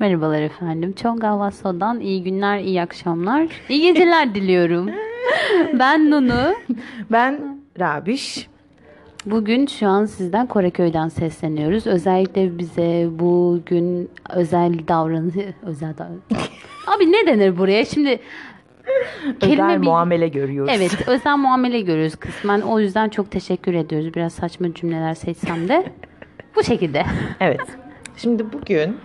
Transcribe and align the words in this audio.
Merhabalar 0.00 0.42
efendim. 0.42 0.92
Çonga 0.92 1.38
Vasso'dan 1.38 2.00
iyi 2.00 2.22
günler, 2.24 2.58
iyi 2.58 2.82
akşamlar, 2.82 3.46
iyi 3.68 3.82
geceler 3.82 4.34
diliyorum. 4.34 4.90
ben 5.78 6.10
Nunu. 6.10 6.54
Ben 7.12 7.60
Rabiş. 7.80 8.48
Bugün 9.26 9.66
şu 9.66 9.88
an 9.88 10.04
sizden 10.04 10.46
Koreköy'den 10.46 11.08
sesleniyoruz. 11.08 11.86
Özellikle 11.86 12.58
bize 12.58 13.06
bugün 13.10 14.10
özel 14.30 14.72
davranış... 14.88 15.34
Özel 15.62 15.94
davranış... 15.98 16.22
Abi 16.96 17.12
ne 17.12 17.26
denir 17.26 17.58
buraya? 17.58 17.84
Şimdi 17.84 18.18
Özel 19.42 19.80
bir- 19.80 19.86
muamele 19.86 20.28
görüyoruz. 20.28 20.72
Evet, 20.76 20.96
özel 21.08 21.36
muamele 21.36 21.80
görüyoruz 21.80 22.16
kısmen. 22.16 22.60
O 22.60 22.80
yüzden 22.80 23.08
çok 23.08 23.30
teşekkür 23.30 23.74
ediyoruz. 23.74 24.14
Biraz 24.14 24.32
saçma 24.32 24.74
cümleler 24.74 25.14
seçsem 25.14 25.68
de 25.68 25.84
bu 26.56 26.62
şekilde. 26.64 27.04
Evet. 27.40 27.60
Şimdi 28.16 28.52
bugün 28.52 28.96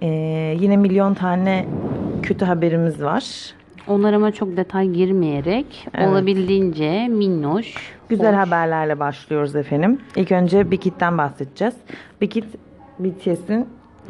eee, 0.00 0.56
yine 0.60 0.76
milyon 0.76 1.14
tane 1.14 1.66
kötü 2.22 2.44
haberimiz 2.44 3.02
var. 3.02 3.24
Onlarıma 3.88 4.32
çok 4.32 4.56
detay 4.56 4.88
girmeyerek 4.88 5.86
Evet. 5.94 6.08
olabildiğince 6.08 7.08
minnoş, 7.08 7.74
Güzel 8.08 8.32
hoş, 8.40 8.46
haberlerle 8.46 8.98
başlıyoruz 8.98 9.56
efendim. 9.56 10.00
İlk 10.16 10.32
önce 10.32 10.70
Bikit'ten 10.70 11.18
bahsedeceğiz. 11.18 11.74
Bikit 12.20 12.44
BTS'in 12.98 13.66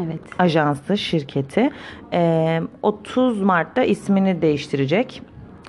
Evet. 0.06 0.20
ajansı, 0.38 0.98
şirketi. 0.98 1.70
Eee, 2.12 2.62
30 2.82 3.42
Mart'ta 3.42 3.82
ismini 3.84 4.42
değiştirecek. 4.42 5.22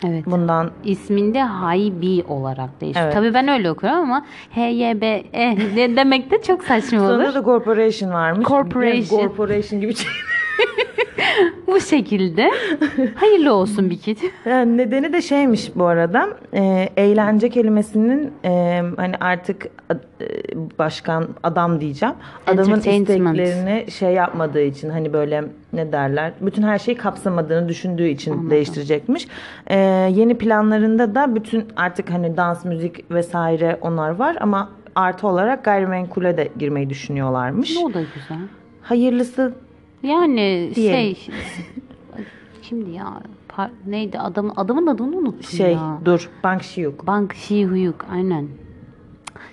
Evet. 0.06 0.26
Bundan 0.26 0.72
İsminde 0.84 1.44
Haybi 1.44 2.24
olarak 2.28 2.82
değişiyor. 2.82 3.06
Evet. 3.06 3.14
Tabii 3.14 3.34
ben 3.34 3.48
öyle 3.48 3.72
okuyorum 3.72 4.00
ama 4.00 4.26
HYB 4.56 5.04
e 5.34 5.58
de 5.76 5.96
demek 5.96 6.32
de 6.32 6.42
çok 6.42 6.64
saçma 6.64 7.00
olur. 7.00 7.10
sonunda 7.10 7.34
da 7.34 7.44
corporation 7.44 8.12
varmış. 8.12 8.48
Corporation. 8.48 9.20
Corporation 9.20 9.82
gibi 9.82 9.96
şey. 9.96 10.08
Bu 11.67 11.80
şekilde. 11.80 12.52
Hayırlı 13.16 13.53
olsun 13.53 13.89
bir 13.89 14.00
kit. 14.00 14.23
Yani 14.45 14.77
nedeni 14.77 15.13
de 15.13 15.22
şeymiş 15.22 15.72
bu 15.75 15.86
arada 15.86 16.30
e, 16.53 16.89
eğlence 16.97 17.50
kelimesinin 17.50 18.31
e, 18.45 18.81
hani 18.97 19.16
artık 19.19 19.66
e, 19.66 19.95
başkan 20.80 21.28
adam 21.44 21.81
diyeceğim 21.81 22.16
adamın 22.47 22.78
isteklerini 22.78 23.91
şey 23.91 24.13
yapmadığı 24.13 24.61
için 24.61 24.89
hani 24.89 25.13
böyle 25.13 25.44
ne 25.73 25.91
derler 25.91 26.33
bütün 26.41 26.63
her 26.63 26.80
şeyi 26.80 26.97
kapsamadığını 26.97 27.69
düşündüğü 27.69 28.08
için 28.08 28.31
Anladım. 28.31 28.50
değiştirecekmiş. 28.50 29.28
E, 29.67 29.78
yeni 30.13 30.38
planlarında 30.38 31.16
da 31.16 31.35
bütün 31.35 31.66
artık 31.75 32.09
hani 32.09 32.38
dans 32.38 32.66
müzik 32.66 33.11
vesaire 33.11 33.78
onlar 33.81 34.09
var 34.09 34.38
ama 34.39 34.69
artı 34.95 35.28
olarak 35.28 35.63
gayrimenkule 35.63 36.38
de 36.38 36.50
girmeyi 36.59 36.89
düşünüyorlarmış. 36.89 37.78
O 37.83 37.94
da 37.94 38.02
güzel. 38.02 38.38
Hayırlısı 38.81 39.53
Yani 40.03 40.72
Diyelim. 40.76 41.16
şey 41.16 41.28
şimdi 42.62 42.90
ya 42.92 43.22
par- 43.50 43.70
neydi 43.88 44.20
adamın 44.20 44.53
adamın 44.56 44.88
adını 44.88 45.17
unuttum 45.17 45.44
şey 45.44 45.73
ya. 45.73 46.00
dur 46.06 46.30
Bank 46.44 46.64
Shiyuk. 46.64 47.08
Bank 47.08 47.34
Shi 47.36 47.66
Huyuk 47.66 48.06
aynen. 48.12 48.48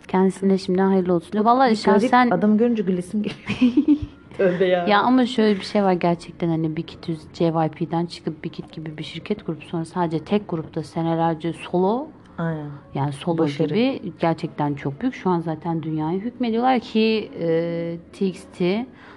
Kendisine 0.08 0.58
şimdi 0.58 0.82
hayırlı 0.82 1.12
olsun. 1.14 1.44
Vallahi 1.44 1.76
şahsen 1.76 2.30
Adam 2.30 2.58
görünce 2.58 2.82
gülesim 2.82 3.22
geliyor. 3.22 3.98
Tövbe 4.36 4.64
ya. 4.64 4.86
Ya 4.86 5.00
ama 5.02 5.26
şöyle 5.26 5.56
bir 5.60 5.64
şey 5.64 5.82
var 5.82 5.92
gerçekten 5.92 6.48
hani 6.48 6.76
Bikit 6.76 7.06
JYP'den 7.38 8.06
çıkıp 8.06 8.44
Bikit 8.44 8.72
gibi 8.72 8.98
bir 8.98 9.02
şirket 9.04 9.42
kurup 9.44 9.64
sonra 9.64 9.84
sadece 9.84 10.24
tek 10.24 10.48
grupta 10.48 10.82
senelerce 10.82 11.52
solo 11.52 12.06
Aynen. 12.38 12.66
yani 12.94 13.12
solo 13.12 13.38
Başarı. 13.38 13.68
gibi 13.68 14.12
gerçekten 14.20 14.74
çok 14.74 15.00
büyük. 15.00 15.14
Şu 15.14 15.30
an 15.30 15.40
zaten 15.40 15.82
dünyayı 15.82 16.20
hükmediyorlar 16.20 16.80
ki 16.80 17.30
e, 17.40 17.96
TXT 18.12 18.62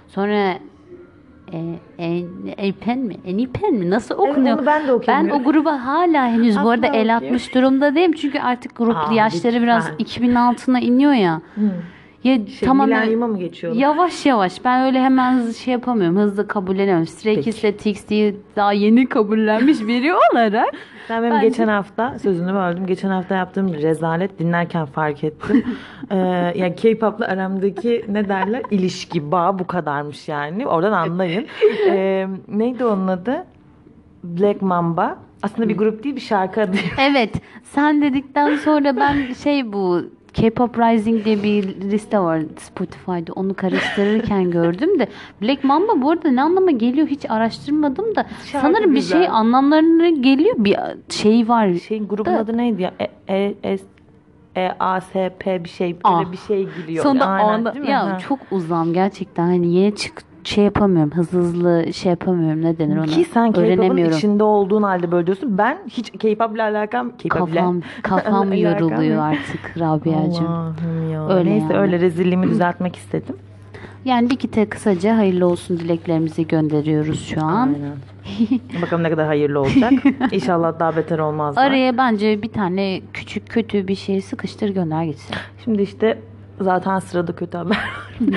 sonra 0.08 0.58
e, 1.52 1.78
en, 1.98 2.26
Enpen 2.58 2.98
mi? 2.98 3.16
Enipen 3.26 3.74
mi? 3.74 3.90
Nasıl 3.90 4.14
okunuyor? 4.14 4.58
onu 4.58 4.66
ben 4.66 4.82
de 4.82 4.88
Ben 4.88 4.92
okuyamıyorum. 4.92 5.40
o 5.42 5.44
gruba 5.44 5.86
hala 5.86 6.26
henüz 6.28 6.56
bu 6.56 6.60
Asla 6.60 6.70
arada 6.70 6.86
el 6.86 7.16
atmış 7.16 7.54
durumda 7.54 7.94
değilim. 7.94 8.12
Çünkü 8.12 8.38
artık 8.38 8.76
grup 8.76 8.96
Aa, 8.96 9.12
yaşları 9.14 9.62
biraz 9.62 9.82
lütfen. 9.84 9.96
2000 9.98 10.34
altına 10.34 10.80
iniyor 10.80 11.12
ya. 11.12 11.40
Ya 12.24 12.46
Şey, 12.46 12.68
tamam 12.68 12.88
milenyuma 12.88 13.26
mı 13.26 13.38
geçiyorlar? 13.38 13.80
Yavaş 13.80 14.26
yavaş. 14.26 14.64
Ben 14.64 14.86
öyle 14.86 15.00
hemen 15.00 15.32
hızlı 15.32 15.54
şey 15.54 15.72
yapamıyorum. 15.72 16.16
Hızlı 16.16 16.48
kabullenemem. 16.48 17.06
Stray 17.06 17.42
TXT'yi 17.42 18.36
daha 18.56 18.72
yeni 18.72 19.06
kabullenmiş 19.06 19.80
biri 19.80 20.14
olarak. 20.14 20.68
Sen 21.08 21.22
benim 21.22 21.34
Bence- 21.34 21.48
geçen 21.48 21.68
hafta 21.68 22.18
sözünü 22.18 22.54
böldüm. 22.54 22.86
Geçen 22.86 23.08
hafta 23.08 23.34
yaptığım 23.34 23.72
bir 23.72 23.82
rezalet 23.82 24.38
dinlerken 24.38 24.86
fark 24.86 25.24
ettim. 25.24 25.64
ee, 26.10 26.16
yani 26.56 26.74
K-pop'la 26.76 27.26
aramdaki 27.26 28.04
ne 28.08 28.28
derler 28.28 28.62
ilişki 28.70 29.32
bağ 29.32 29.58
bu 29.58 29.66
kadarmış 29.66 30.28
yani. 30.28 30.66
Oradan 30.66 30.92
anlayın. 30.92 31.46
Ee, 31.88 32.26
neydi 32.48 32.84
onun 32.84 33.08
adı? 33.08 33.44
Black 34.24 34.62
Mamba. 34.62 35.18
Aslında 35.42 35.68
bir 35.68 35.76
grup 35.76 36.04
değil 36.04 36.16
bir 36.16 36.20
şarkı 36.20 36.60
adı. 36.60 36.76
Evet. 37.10 37.34
Sen 37.62 38.02
dedikten 38.02 38.56
sonra 38.56 38.96
ben 38.96 39.32
şey 39.32 39.72
bu 39.72 40.02
K-pop 40.40 40.78
Rising 40.78 41.24
diye 41.24 41.42
bir 41.42 41.62
liste 41.80 42.18
var 42.18 42.40
Spotify'da. 42.58 43.32
Onu 43.32 43.54
karıştırırken 43.54 44.50
gördüm 44.50 44.98
de 44.98 45.08
Black 45.42 45.64
Mamba 45.64 46.02
bu 46.02 46.10
arada 46.10 46.30
ne 46.30 46.42
anlama 46.42 46.70
geliyor 46.70 47.06
hiç 47.06 47.30
araştırmadım 47.30 48.14
da 48.16 48.26
Şarkı 48.44 48.66
sanırım 48.66 48.90
bir 48.90 48.94
güzel. 48.96 49.18
şey 49.18 49.28
anlamlarına 49.28 50.08
geliyor. 50.08 50.54
Bir 50.58 50.76
şey 51.08 51.48
var. 51.48 51.74
Şeyin 51.74 52.08
grubun 52.08 52.32
Da- 52.34 52.38
adı 52.38 52.56
neydi 52.56 52.82
ya? 52.82 52.92
E, 53.28 53.34
e, 53.62 53.78
S, 53.78 53.84
e, 54.56 54.68
A, 54.80 55.00
S, 55.00 55.32
P 55.38 55.64
bir 55.64 55.68
şey. 55.68 55.92
Böyle 55.92 55.98
Ah. 56.04 56.32
bir 56.32 56.36
şey 56.36 56.68
giriyor. 56.76 57.02
Sonunda 57.04 57.26
Aynen, 57.26 57.80
mi? 57.80 57.90
ya 57.90 58.06
Ha. 58.12 58.18
çok 58.18 58.38
uzam 58.50 58.92
gerçekten 58.92 59.46
hani 59.46 59.74
yeni 59.74 59.96
çık 59.96 60.27
şey 60.48 60.64
yapamıyorum 60.64 61.10
hızlı 61.14 61.38
hızlı 61.38 61.92
şey 61.92 62.10
yapamıyorum 62.10 62.62
ne 62.62 62.78
denir 62.78 62.96
ona 62.96 63.06
Ki 63.06 63.24
sen 63.24 63.52
K-pop'un 63.52 63.96
içinde 63.96 64.44
olduğun 64.44 64.82
halde 64.82 65.12
böyle 65.12 65.26
diyorsun. 65.26 65.58
Ben 65.58 65.78
hiç 65.88 66.10
K-pop'la 66.10 66.62
alakam 66.62 67.10
K-pop'la 67.18 67.54
kafam 67.54 67.80
kafam 68.02 68.52
yoruluyor 68.52 69.22
artık 69.22 69.78
Rabia'cığım 69.80 70.46
Allah'ım 70.46 71.12
ya. 71.12 71.28
Öyle 71.28 71.50
Neyse 71.50 71.66
yani. 71.70 71.78
öyle 71.78 72.00
rezilliğimi 72.00 72.48
düzeltmek 72.50 72.96
istedim. 72.96 73.36
yani 74.04 74.30
Likit'e 74.30 74.66
kısaca 74.68 75.16
hayırlı 75.16 75.46
olsun 75.46 75.78
dileklerimizi 75.78 76.46
gönderiyoruz 76.48 77.26
şu 77.28 77.44
an 77.44 77.74
Aynen. 77.74 78.82
Bakalım 78.82 79.02
ne 79.02 79.10
kadar 79.10 79.26
hayırlı 79.26 79.60
olacak. 79.60 79.92
İnşallah 80.32 80.80
daha 80.80 80.96
beter 80.96 81.18
olmazlar. 81.18 81.66
araya 81.66 81.96
bence 81.98 82.42
bir 82.42 82.48
tane 82.52 83.00
küçük 83.12 83.48
kötü 83.48 83.88
bir 83.88 83.94
şey 83.94 84.20
sıkıştır 84.20 84.68
gönder 84.68 85.04
gitsin 85.04 85.36
Şimdi 85.64 85.82
işte 85.82 86.18
zaten 86.60 86.98
sırada 86.98 87.32
kötü 87.32 87.58
haber. 87.58 87.78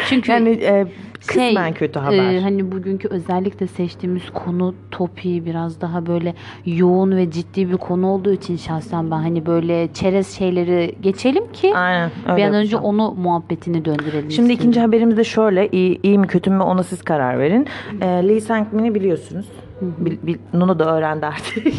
çünkü 0.10 0.32
yani 0.32 0.50
e, 0.50 0.88
şey, 1.34 1.48
kısmen 1.48 1.74
kötü 1.74 2.00
haber. 2.00 2.34
e, 2.34 2.42
hani 2.42 2.72
bugünkü 2.72 3.08
özellikle 3.08 3.68
seçtiğimiz 3.68 4.30
konu 4.34 4.76
topiği 4.92 5.46
biraz 5.46 5.82
daha 5.82 6.06
böyle 6.06 6.34
yoğun 6.66 7.16
ve 7.18 7.32
ciddi 7.32 7.72
bir 7.72 7.78
konu 7.78 8.08
olduğu 8.08 8.34
için 8.34 8.58
şahsen 8.58 9.12
ben 9.12 9.16
hani 9.16 9.46
böyle 9.46 9.94
çerez 9.94 10.38
şeyleri 10.38 10.96
geçelim 11.02 11.52
ki 11.52 11.76
Aynen. 11.76 12.12
Bir 12.26 12.30
an 12.30 12.38
önce 12.38 12.76
yapacağım. 12.76 12.84
onu 12.84 13.12
muhabbetini 13.12 13.86
döndürelim. 13.86 14.32
Şimdi 14.32 14.32
istedim. 14.32 14.50
ikinci 14.50 14.80
haberimiz 14.80 15.18
de 15.18 15.24
şöyle. 15.24 15.70
iyi, 15.72 16.00
iyi 16.04 16.18
mi 16.20 16.28
kötü 16.28 16.50
mü 16.50 16.64
ona 16.64 16.84
siz 16.84 17.02
karar 17.02 17.40
verin. 17.40 17.68
E, 18.02 18.06
Lee 18.06 18.42
Sang-min'i 18.42 18.96
biliyorsunuz. 18.96 19.46
Bil, 19.82 20.18
bil, 20.24 20.38
Nunu 20.54 20.80
da 20.80 20.96
öğrendi 20.96 21.26
artık. 21.26 21.64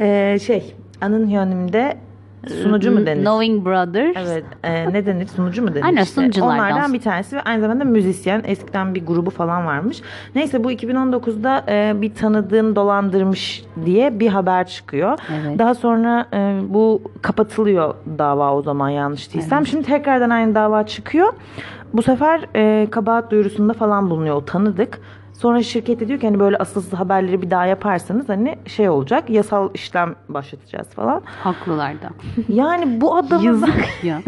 e, 0.00 0.38
şey. 0.42 0.74
Anın 1.00 1.30
Hyunim'de 1.30 1.96
sunucu 2.48 2.92
mu 2.92 3.06
denir? 3.06 3.20
Knowing 3.20 3.66
Brothers. 3.66 4.16
Evet. 4.16 4.44
e, 4.64 4.92
ne 4.92 5.06
denir? 5.06 5.26
Sunucu 5.26 5.62
mu 5.62 5.74
denir? 5.74 5.84
Aynen, 5.84 6.02
işte? 6.02 6.20
sunuculardan. 6.20 6.54
Onlardan 6.54 6.92
bir 6.92 7.00
tanesi 7.00 7.36
ve 7.36 7.42
aynı 7.42 7.60
zamanda 7.60 7.84
müzisyen. 7.84 8.42
Eskiden 8.46 8.94
bir 8.94 9.06
grubu 9.06 9.30
falan 9.30 9.66
varmış. 9.66 10.02
Neyse 10.34 10.64
bu 10.64 10.72
2019'da 10.72 11.64
e, 11.68 12.00
bir 12.00 12.14
tanıdığını 12.14 12.76
dolandırmış 12.76 13.64
diye 13.84 14.20
bir 14.20 14.28
haber 14.28 14.66
çıkıyor. 14.66 15.18
Evet. 15.42 15.58
Daha 15.58 15.74
sonra 15.74 16.26
e, 16.32 16.60
bu 16.68 17.02
kapatılıyor 17.22 17.94
dava 18.18 18.54
o 18.54 18.62
zaman 18.62 18.88
yanlış 18.88 19.34
değilsem. 19.34 19.66
Şimdi 19.66 19.86
tekrardan 19.86 20.30
aynı 20.30 20.54
dava 20.54 20.86
çıkıyor. 20.86 21.32
Bu 21.92 22.02
sefer 22.02 22.40
e, 22.56 22.90
kabahat 22.90 23.30
duyurusunda 23.30 23.72
falan 23.72 24.10
bulunuyor 24.10 24.36
o 24.36 24.44
tanıdık. 24.44 25.00
Sonra 25.38 25.62
şirket 25.62 26.00
de 26.00 26.08
diyor 26.08 26.20
ki 26.20 26.26
hani 26.26 26.40
böyle 26.40 26.56
asılsız 26.56 26.92
haberleri 26.92 27.42
bir 27.42 27.50
daha 27.50 27.66
yaparsanız 27.66 28.28
hani 28.28 28.58
şey 28.66 28.88
olacak 28.88 29.30
yasal 29.30 29.70
işlem 29.74 30.14
başlatacağız 30.28 30.88
falan. 30.88 31.22
Haklılar 31.24 31.94
da. 32.02 32.10
Yani 32.48 33.00
bu 33.00 33.16
adamın 33.16 33.44
Yazık 33.44 33.74
ya. 34.04 34.22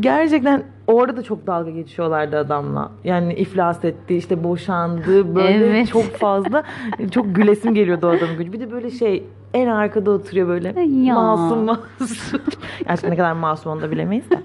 Gerçekten 0.00 0.62
orada 0.86 1.16
da 1.16 1.22
çok 1.22 1.46
dalga 1.46 1.70
geçiyorlardı 1.70 2.38
adamla. 2.38 2.90
Yani 3.04 3.34
iflas 3.34 3.84
etti, 3.84 4.16
işte 4.16 4.44
boşandı. 4.44 5.34
Böyle 5.34 5.66
Evet. 5.66 5.88
çok 5.88 6.04
fazla 6.04 6.62
çok 7.10 7.34
gülesim 7.36 7.74
geliyordu 7.74 8.06
o 8.06 8.10
adamın 8.10 8.36
gücü. 8.38 8.52
Bir 8.52 8.60
de 8.60 8.70
böyle 8.70 8.90
şey 8.90 9.24
en 9.54 9.66
arkada 9.66 10.10
oturuyor 10.10 10.48
böyle. 10.48 10.80
Ya. 10.82 11.14
Masum 11.14 11.58
masum. 11.64 12.40
Gerçekten 12.86 13.10
ne 13.10 13.16
kadar 13.16 13.32
masum 13.32 13.72
onu 13.72 13.82
da 13.82 13.90
bilemeyiz 13.90 14.30
de. 14.30 14.38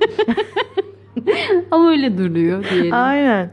Ama 1.71 1.89
öyle 1.89 2.17
duruyor 2.17 2.63
diyelim. 2.71 2.93
Aynen. 2.93 3.49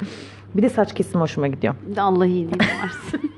Bir 0.54 0.62
de 0.62 0.68
saç 0.68 0.94
kesimi 0.94 1.20
hoşuma 1.22 1.46
gidiyor. 1.48 1.74
Allah 1.98 2.26
iyiliğini 2.26 2.58
versin. 2.60 3.32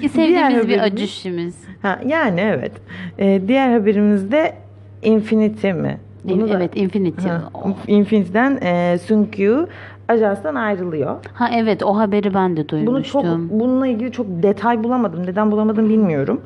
Diğer 0.00 0.08
Sevdiğimiz 0.08 0.68
bir 0.68 0.78
acışımız. 0.78 1.56
Ha, 1.82 2.00
yani 2.06 2.40
evet. 2.40 2.72
Ee, 3.18 3.42
diğer 3.48 3.72
haberimizde 3.78 4.54
Infinity 5.02 5.72
mi? 5.72 5.98
Bunu 6.24 6.48
da- 6.48 6.56
evet 6.56 6.76
Infinity. 6.76 7.28
Ha, 7.28 7.50
Infinity'den 7.86 8.58
e, 8.62 8.98
Sunkyu 8.98 9.68
ajanstan 10.08 10.54
ayrılıyor. 10.54 11.16
Ha 11.34 11.50
evet 11.54 11.82
o 11.82 11.96
haberi 11.96 12.34
ben 12.34 12.56
de 12.56 12.60
Bunu 12.60 12.68
duymuştum. 12.68 13.22
çok 13.22 13.60
bununla 13.60 13.86
ilgili 13.86 14.12
çok 14.12 14.26
detay 14.28 14.84
bulamadım. 14.84 15.26
Neden 15.26 15.50
bulamadım 15.50 15.88
bilmiyorum. 15.88 16.40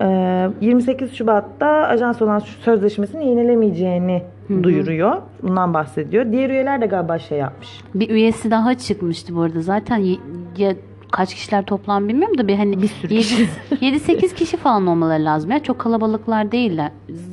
Ee, 0.00 0.50
28 0.60 1.12
Şubat'ta 1.14 1.66
ajans 1.66 2.22
olan 2.22 2.38
sözleşmesini 2.38 3.28
yenilemeyeceğini 3.28 4.22
duyuruyor. 4.62 5.16
Bundan 5.42 5.74
bahsediyor. 5.74 6.32
Diğer 6.32 6.50
üyeler 6.50 6.80
de 6.80 6.86
galiba 6.86 7.18
şey 7.18 7.38
yapmış. 7.38 7.68
Bir 7.94 8.10
üyesi 8.10 8.50
daha 8.50 8.74
çıkmıştı 8.74 9.36
bu 9.36 9.40
arada. 9.40 9.60
Zaten 9.60 9.96
ye- 9.96 10.18
ya 10.58 10.74
kaç 11.12 11.34
kişiler 11.34 11.64
toplam 11.64 12.08
bilmiyorum 12.08 12.38
da 12.38 12.48
bir 12.48 12.56
hani 12.56 12.82
Bir 12.82 12.86
sürü 12.88 13.08
kişi. 13.08 13.48
7-8 13.80 14.34
kişi 14.34 14.56
falan 14.56 14.86
olmaları 14.86 15.24
lazım. 15.24 15.50
Ya 15.50 15.58
çok 15.62 15.78
kalabalıklar 15.78 16.52
değiller. 16.52 16.90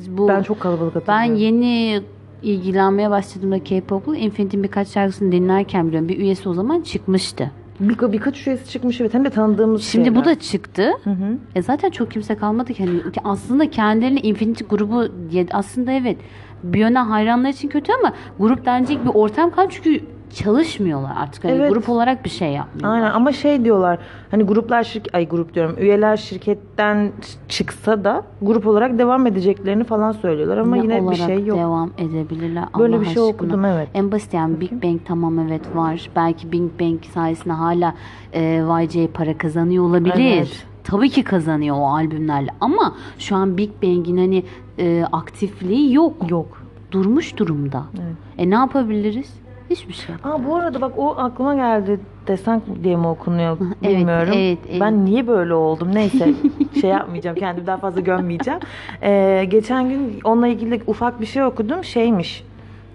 Bu 0.08 0.28
Ben 0.28 0.42
çok 0.42 0.60
kalabalık 0.60 0.94
ben 1.08 1.12
hatırlıyorum. 1.12 1.62
yeni 1.62 2.00
ilgilenmeye 2.42 3.10
başladığımda 3.10 3.64
K-pop'u 3.64 4.14
Infinity'nin 4.16 4.62
birkaç 4.64 4.88
şarkısını 4.88 5.32
dinlerken 5.32 5.86
biliyorum. 5.86 6.08
Bir 6.08 6.18
üyesi 6.18 6.48
o 6.48 6.54
zaman 6.54 6.80
çıkmıştı. 6.80 7.50
Bir, 7.88 8.12
birkaç 8.12 8.46
üyesi 8.46 8.70
çıkmış 8.70 9.00
evet. 9.00 9.14
Hem 9.14 9.24
de 9.24 9.30
tanıdığımız 9.30 9.84
Şimdi 9.84 10.06
şeyler. 10.06 10.20
bu 10.20 10.24
da 10.24 10.38
çıktı. 10.38 10.90
Hı 11.04 11.10
hı. 11.10 11.38
E 11.54 11.62
zaten 11.62 11.90
çok 11.90 12.10
kimse 12.10 12.34
kalmadı 12.36 12.72
ki. 12.72 12.86
Hani 12.86 13.00
aslında 13.24 13.70
kendilerini 13.70 14.20
Infinity 14.20 14.64
grubu 14.64 15.04
diye 15.30 15.46
aslında 15.52 15.92
evet 15.92 16.16
bir 16.62 16.78
yöne 16.78 16.98
hayranlar 16.98 17.48
için 17.48 17.68
kötü 17.68 17.92
ama 17.92 18.12
grup 18.38 18.66
denecek 18.66 19.04
bir 19.04 19.10
ortam 19.14 19.50
kal 19.50 19.66
çünkü 19.70 20.00
çalışmıyorlar 20.34 21.12
artık. 21.16 21.44
Hani 21.44 21.52
Evet. 21.52 21.72
grup 21.72 21.88
olarak 21.88 22.24
bir 22.24 22.30
şey 22.30 22.52
yapmıyorlar. 22.52 22.94
Aynen 22.96 23.10
ama 23.10 23.32
şey 23.32 23.64
diyorlar 23.64 23.98
hani 24.30 24.42
gruplar 24.42 24.82
şirket 24.82 25.14
ay 25.14 25.28
grup 25.28 25.54
diyorum 25.54 25.76
üyeler 25.78 26.16
şirketten 26.16 27.12
çıksa 27.48 28.04
da 28.04 28.22
grup 28.42 28.66
olarak 28.66 28.98
devam 28.98 29.26
edeceklerini 29.26 29.84
falan 29.84 30.12
söylüyorlar 30.12 30.58
ama 30.58 30.76
Ne 30.76 30.82
yine 30.82 30.96
bir 30.96 31.02
olarak 31.02 31.16
şey 31.16 31.44
yok. 31.44 31.58
devam 31.58 31.90
edebilirler. 31.98 32.64
Böyle 32.78 32.94
Allah 32.96 33.00
bir 33.00 33.06
şey 33.06 33.12
aşkına. 33.22 33.34
okudum 33.34 33.64
evet. 33.64 33.88
En 33.94 34.12
basit 34.12 34.34
yani 34.34 34.60
Big 34.60 34.72
Bang 34.84 35.00
tamam 35.04 35.38
evet 35.38 35.62
var. 35.76 36.10
Belki 36.16 36.52
Big 36.52 36.80
Bang 36.80 37.04
sayesinde 37.14 37.54
hala 37.54 37.94
e, 38.32 38.42
YG 38.82 39.12
para 39.14 39.38
kazanıyor 39.38 39.84
olabilir. 39.84 40.14
Evet. 40.36 40.66
Tabii 40.84 41.10
ki 41.10 41.22
kazanıyor 41.24 41.76
o 41.78 41.86
albümlerle 41.86 42.50
ama 42.60 42.94
şu 43.18 43.36
an 43.36 43.56
Big 43.58 43.70
Bang'in 43.82 44.16
hani 44.16 44.44
e, 44.78 45.04
aktifliği 45.12 45.94
yok. 45.94 46.30
Yok. 46.30 46.62
Durmuş 46.92 47.36
durumda. 47.36 47.82
Evet. 47.94 48.14
E 48.38 48.50
ne 48.50 48.54
yapabiliriz? 48.54 49.34
Hiçbir 49.70 49.92
şey. 49.92 50.14
Aa 50.24 50.44
bu 50.44 50.56
arada 50.56 50.80
bak 50.80 50.92
o 50.96 51.14
aklıma 51.18 51.54
geldi. 51.54 52.00
Desen 52.26 52.62
diye 52.84 52.96
mi 52.96 53.06
okunuyor 53.06 53.56
Evet, 53.82 53.98
bilmiyorum. 53.98 54.32
evet, 54.36 54.58
evet. 54.70 54.80
Ben 54.80 55.04
niye 55.04 55.26
böyle 55.26 55.54
oldum? 55.54 55.94
Neyse 55.94 56.28
şey 56.80 56.90
yapmayacağım. 56.90 57.36
Kendimi 57.36 57.66
daha 57.66 57.76
fazla 57.76 58.00
gömmeyeceğim. 58.00 58.60
Ee, 59.02 59.44
geçen 59.48 59.88
gün 59.88 60.20
onunla 60.24 60.46
ilgili 60.48 60.80
ufak 60.86 61.20
bir 61.20 61.26
şey 61.26 61.44
okudum. 61.44 61.84
Şeymiş. 61.84 62.44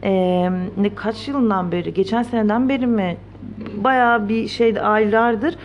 Ee, 0.04 0.50
ne 0.78 0.96
kaç 0.96 1.28
yılından 1.28 1.72
beri? 1.72 1.94
Geçen 1.94 2.24
seneden 2.24 2.70
beri 2.70 2.88
mi? 2.88 3.18
Bayağı 3.84 4.30
bir 4.30 4.48
şey 4.48 4.76
aylardır 4.84 5.56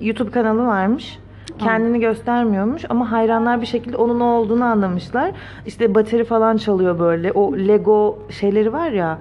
YouTube 0.00 0.30
kanalı 0.30 0.66
varmış. 0.66 1.18
Kendini 1.58 2.00
göstermiyormuş 2.00 2.84
ama 2.88 3.12
hayranlar 3.12 3.60
bir 3.60 3.66
şekilde 3.66 3.96
onun 3.96 4.20
o 4.20 4.24
olduğunu 4.24 4.64
anlamışlar. 4.64 5.30
İşte 5.66 5.94
bateri 5.94 6.24
falan 6.24 6.56
çalıyor 6.56 6.98
böyle. 6.98 7.32
O 7.32 7.56
Lego 7.58 8.18
şeyleri 8.30 8.72
var 8.72 8.90
ya. 8.90 9.18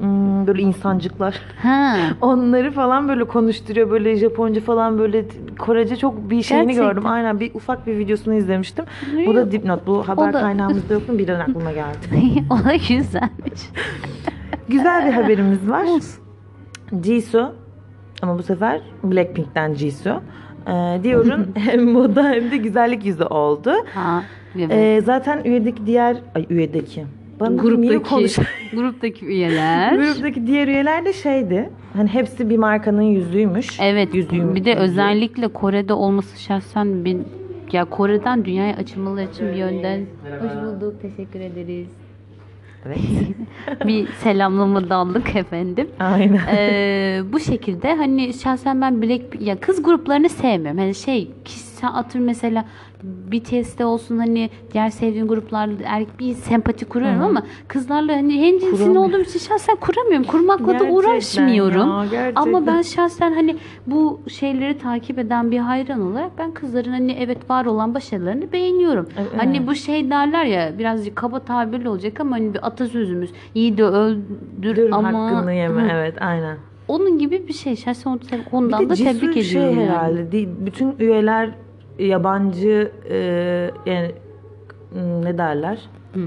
Hmm, 0.00 0.46
Böyle 0.46 0.62
insancıklar. 0.62 1.40
Ha. 1.62 1.96
Onları 2.20 2.70
falan 2.72 3.08
böyle 3.08 3.24
konuşturuyor. 3.24 3.90
Böyle 3.90 4.16
Japonca 4.16 4.60
falan 4.60 4.98
böyle 4.98 5.24
Korece 5.58 5.96
çok 5.96 6.30
bir 6.30 6.42
şeyini 6.42 6.66
Gerçekten. 6.66 6.88
gördüm. 6.90 7.06
Aynen 7.06 7.40
bir 7.40 7.54
ufak 7.54 7.86
bir 7.86 7.98
videosunu 7.98 8.34
izlemiştim. 8.34 8.84
Bu 9.26 9.34
da 9.34 9.52
dipnot. 9.52 9.86
Bu 9.86 10.08
haber 10.08 10.28
O 10.30 10.32
da- 10.32 10.40
kaynağımızda 10.40 10.94
yoktu. 10.94 11.18
Birden 11.18 11.40
aklıma 11.40 11.72
geldi. 11.82 12.44
o 12.50 12.64
da 12.64 12.74
güzelmiş. 12.74 13.62
Güzel 14.68 15.06
bir 15.06 15.12
haberimiz 15.12 15.70
var. 15.70 15.86
Jisoo 17.04 17.52
ama 18.22 18.38
bu 18.38 18.42
sefer 18.42 18.80
Blackpink'ten 19.04 19.74
Jisoo. 19.74 20.20
Ee, 20.66 21.00
Dior'un 21.04 21.46
hem 21.54 21.84
moda 21.92 22.24
hem 22.28 22.50
de 22.50 22.56
güzellik 22.56 23.04
yüzü 23.04 23.24
oldu. 23.24 23.72
Ha. 23.94 24.22
Evet. 24.58 24.70
Ee, 24.72 25.00
zaten 25.06 25.44
üyedeki 25.44 25.86
diğer 25.86 26.16
ay 26.34 26.46
üyedeki 26.50 27.04
bana 27.46 27.62
gruptaki 27.62 28.02
konuş 28.02 28.36
gruptaki 28.72 29.26
üyeler. 29.26 29.92
gruptaki 29.96 30.46
diğer 30.46 30.68
üyeler 30.68 31.04
de 31.04 31.12
şeydi. 31.12 31.70
Hani 31.96 32.08
hepsi 32.08 32.50
bir 32.50 32.58
markanın 32.58 33.02
yüzüymüş. 33.02 33.80
Evet. 33.80 34.14
Yüzüğüm- 34.14 34.54
bir 34.54 34.64
de 34.64 34.74
özellikle 34.74 35.48
Kore'de 35.48 35.92
olması 35.92 36.42
şahsen 36.42 37.04
bir 37.04 37.16
ya 37.72 37.84
Kore'den 37.84 38.44
dünyaya 38.44 38.76
açılmaları 38.76 39.24
için 39.24 39.48
bir 39.48 39.54
yönden 39.56 40.06
hoş 40.40 40.52
bulduk. 40.64 41.02
Teşekkür 41.02 41.40
ederiz. 41.40 41.88
Evet. 42.86 42.98
bir 43.86 44.06
selamlama 44.06 44.90
daldık 44.90 45.36
efendim. 45.36 45.88
Aynen. 46.00 46.40
Ee, 46.56 47.22
bu 47.32 47.40
şekilde 47.40 47.94
hani 47.94 48.34
şahsen 48.34 48.80
ben 48.80 49.02
Black 49.02 49.40
ya 49.40 49.60
kız 49.60 49.82
gruplarını 49.82 50.28
sevmiyorum. 50.28 50.78
Hani 50.78 50.94
şey 50.94 51.30
kişisel 51.84 51.98
atır 52.00 52.18
mesela 52.18 52.64
BTS'te 53.04 53.84
olsun 53.84 54.18
hani 54.18 54.50
diğer 54.72 54.90
sevdiğim 54.90 55.28
gruplarla 55.28 55.74
er, 55.84 56.04
bir 56.18 56.34
sempati 56.34 56.84
kuruyorum 56.84 57.22
ama 57.22 57.42
kızlarla 57.68 58.12
hani 58.12 58.40
hemcinsin 58.40 58.76
Kuramıyor. 58.76 59.04
olduğum 59.04 59.20
için 59.20 59.38
şahsen 59.38 59.76
kuramıyorum. 59.76 60.26
Kurmakla 60.26 60.66
da 60.66 60.72
Gerçekten 60.72 60.92
uğraşmıyorum. 60.94 61.88
ya, 61.90 62.04
gerçekten. 62.10 62.42
ama 62.42 62.66
ben 62.66 62.82
şahsen 62.82 63.32
hani 63.32 63.56
bu 63.86 64.20
şeyleri 64.28 64.78
takip 64.78 65.18
eden 65.18 65.50
bir 65.50 65.58
hayran 65.58 66.00
olarak 66.00 66.38
ben 66.38 66.50
kızların 66.54 66.90
hani 66.92 67.12
evet 67.12 67.50
var 67.50 67.64
olan 67.66 67.94
başarılarını 67.94 68.52
beğeniyorum. 68.52 69.08
Evet. 69.18 69.30
Hani 69.36 69.66
bu 69.66 69.74
şey 69.74 70.10
derler 70.10 70.44
ya 70.44 70.78
birazcık 70.78 71.16
kaba 71.16 71.40
tabirli 71.40 71.88
olacak 71.88 72.20
ama 72.20 72.36
hani 72.36 72.54
bir 72.54 72.66
atasözümüz 72.66 73.30
iyi 73.54 73.78
de 73.78 73.84
öldür 73.84 74.76
Dur 74.76 74.90
ama 74.92 75.30
hakkını 75.32 75.52
yeme. 75.54 75.82
Hı. 75.82 75.88
Evet 75.92 76.14
aynen. 76.22 76.56
onun 76.88 77.18
gibi 77.18 77.48
bir 77.48 77.52
şey. 77.52 77.76
Şahsen 77.76 78.20
Bir 78.20 78.40
ondan 78.52 78.90
da 78.90 78.94
tebrik 78.94 79.42
şey 79.44 79.58
ediyorum. 79.60 79.80
yani. 79.80 79.90
herhalde. 79.90 80.32
değil, 80.32 80.48
Bütün 80.66 80.94
üyeler 80.98 81.50
yabancı 81.98 82.92
e, 83.10 83.16
yani 83.86 84.12
hmm, 84.92 85.24
ne 85.24 85.38
derler? 85.38 85.78
Hı. 86.14 86.20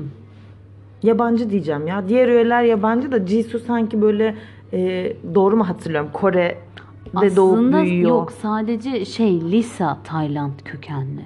Yabancı 1.03 1.49
diyeceğim 1.49 1.87
ya. 1.87 2.09
Diğer 2.09 2.27
üyeler 2.27 2.63
yabancı 2.63 3.11
da 3.11 3.27
Jisoo 3.27 3.59
sanki 3.59 4.01
böyle 4.01 4.35
e, 4.73 5.13
doğru 5.35 5.57
mu 5.57 5.67
hatırlıyorum? 5.69 6.09
Kore'de 6.13 7.35
doğup 7.35 7.53
Aslında 7.53 7.83
büyüyor. 7.83 8.09
yok 8.09 8.31
sadece 8.31 9.05
şey 9.05 9.41
Lisa 9.41 9.97
Tayland 10.03 10.59
kökenli. 10.65 11.21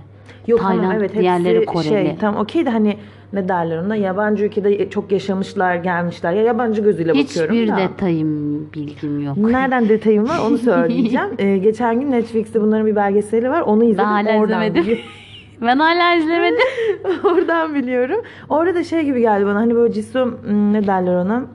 Yok 0.48 0.60
Tayland, 0.60 0.92
evet 0.92 1.10
hepsi 1.10 1.20
diğerleri 1.20 1.66
Koreli. 1.66 1.90
şey 1.90 2.16
tamam 2.20 2.42
okey 2.42 2.66
de 2.66 2.70
hani 2.70 2.98
ne 3.34 3.48
derler 3.48 3.78
ona 3.78 3.96
yabancı 3.96 4.46
ülkede 4.46 4.90
çok 4.90 5.12
yaşamışlar 5.12 5.76
gelmişler 5.76 6.34
ya 6.34 6.42
yabancı 6.44 6.82
gözüyle 6.82 7.10
bakıyorum 7.16 7.56
Hiçbir 7.56 7.68
da. 7.68 7.78
detayım 7.78 8.60
bilgim 8.74 9.24
yok. 9.26 9.38
Nereden 9.38 9.90
detayım 9.90 10.30
var 10.30 10.40
onu 10.48 10.58
söyleyeceğim. 10.58 11.28
Ee, 11.40 11.58
geçen 11.58 12.00
gün 12.00 12.12
Netflix'te 12.12 12.62
bunların 12.62 12.86
bir 12.86 12.96
belgeseli 12.96 13.50
var. 13.50 13.62
Onu 13.62 13.84
izledim. 13.84 13.98
Ben 13.98 14.26
hala 14.26 14.40
oradan 14.40 14.44
izlemedim. 14.44 14.84
biliyorum. 14.84 15.04
Ben 15.62 15.78
hala 15.80 16.16
izlemedim. 16.16 16.68
oradan 17.24 17.76
biliyorum. 17.76 18.22
Orada 18.50 18.76
da 18.76 18.84
şey 18.84 19.02
gibi 19.04 19.22
geldi 19.22 19.46
bana. 19.46 19.60
Hani 19.60 19.76
böyle 19.76 19.94
Jisoo 19.94 20.26
hmm, 20.26 20.74
ne 20.74 20.88
derler 20.88 21.16
ona? 21.16 21.46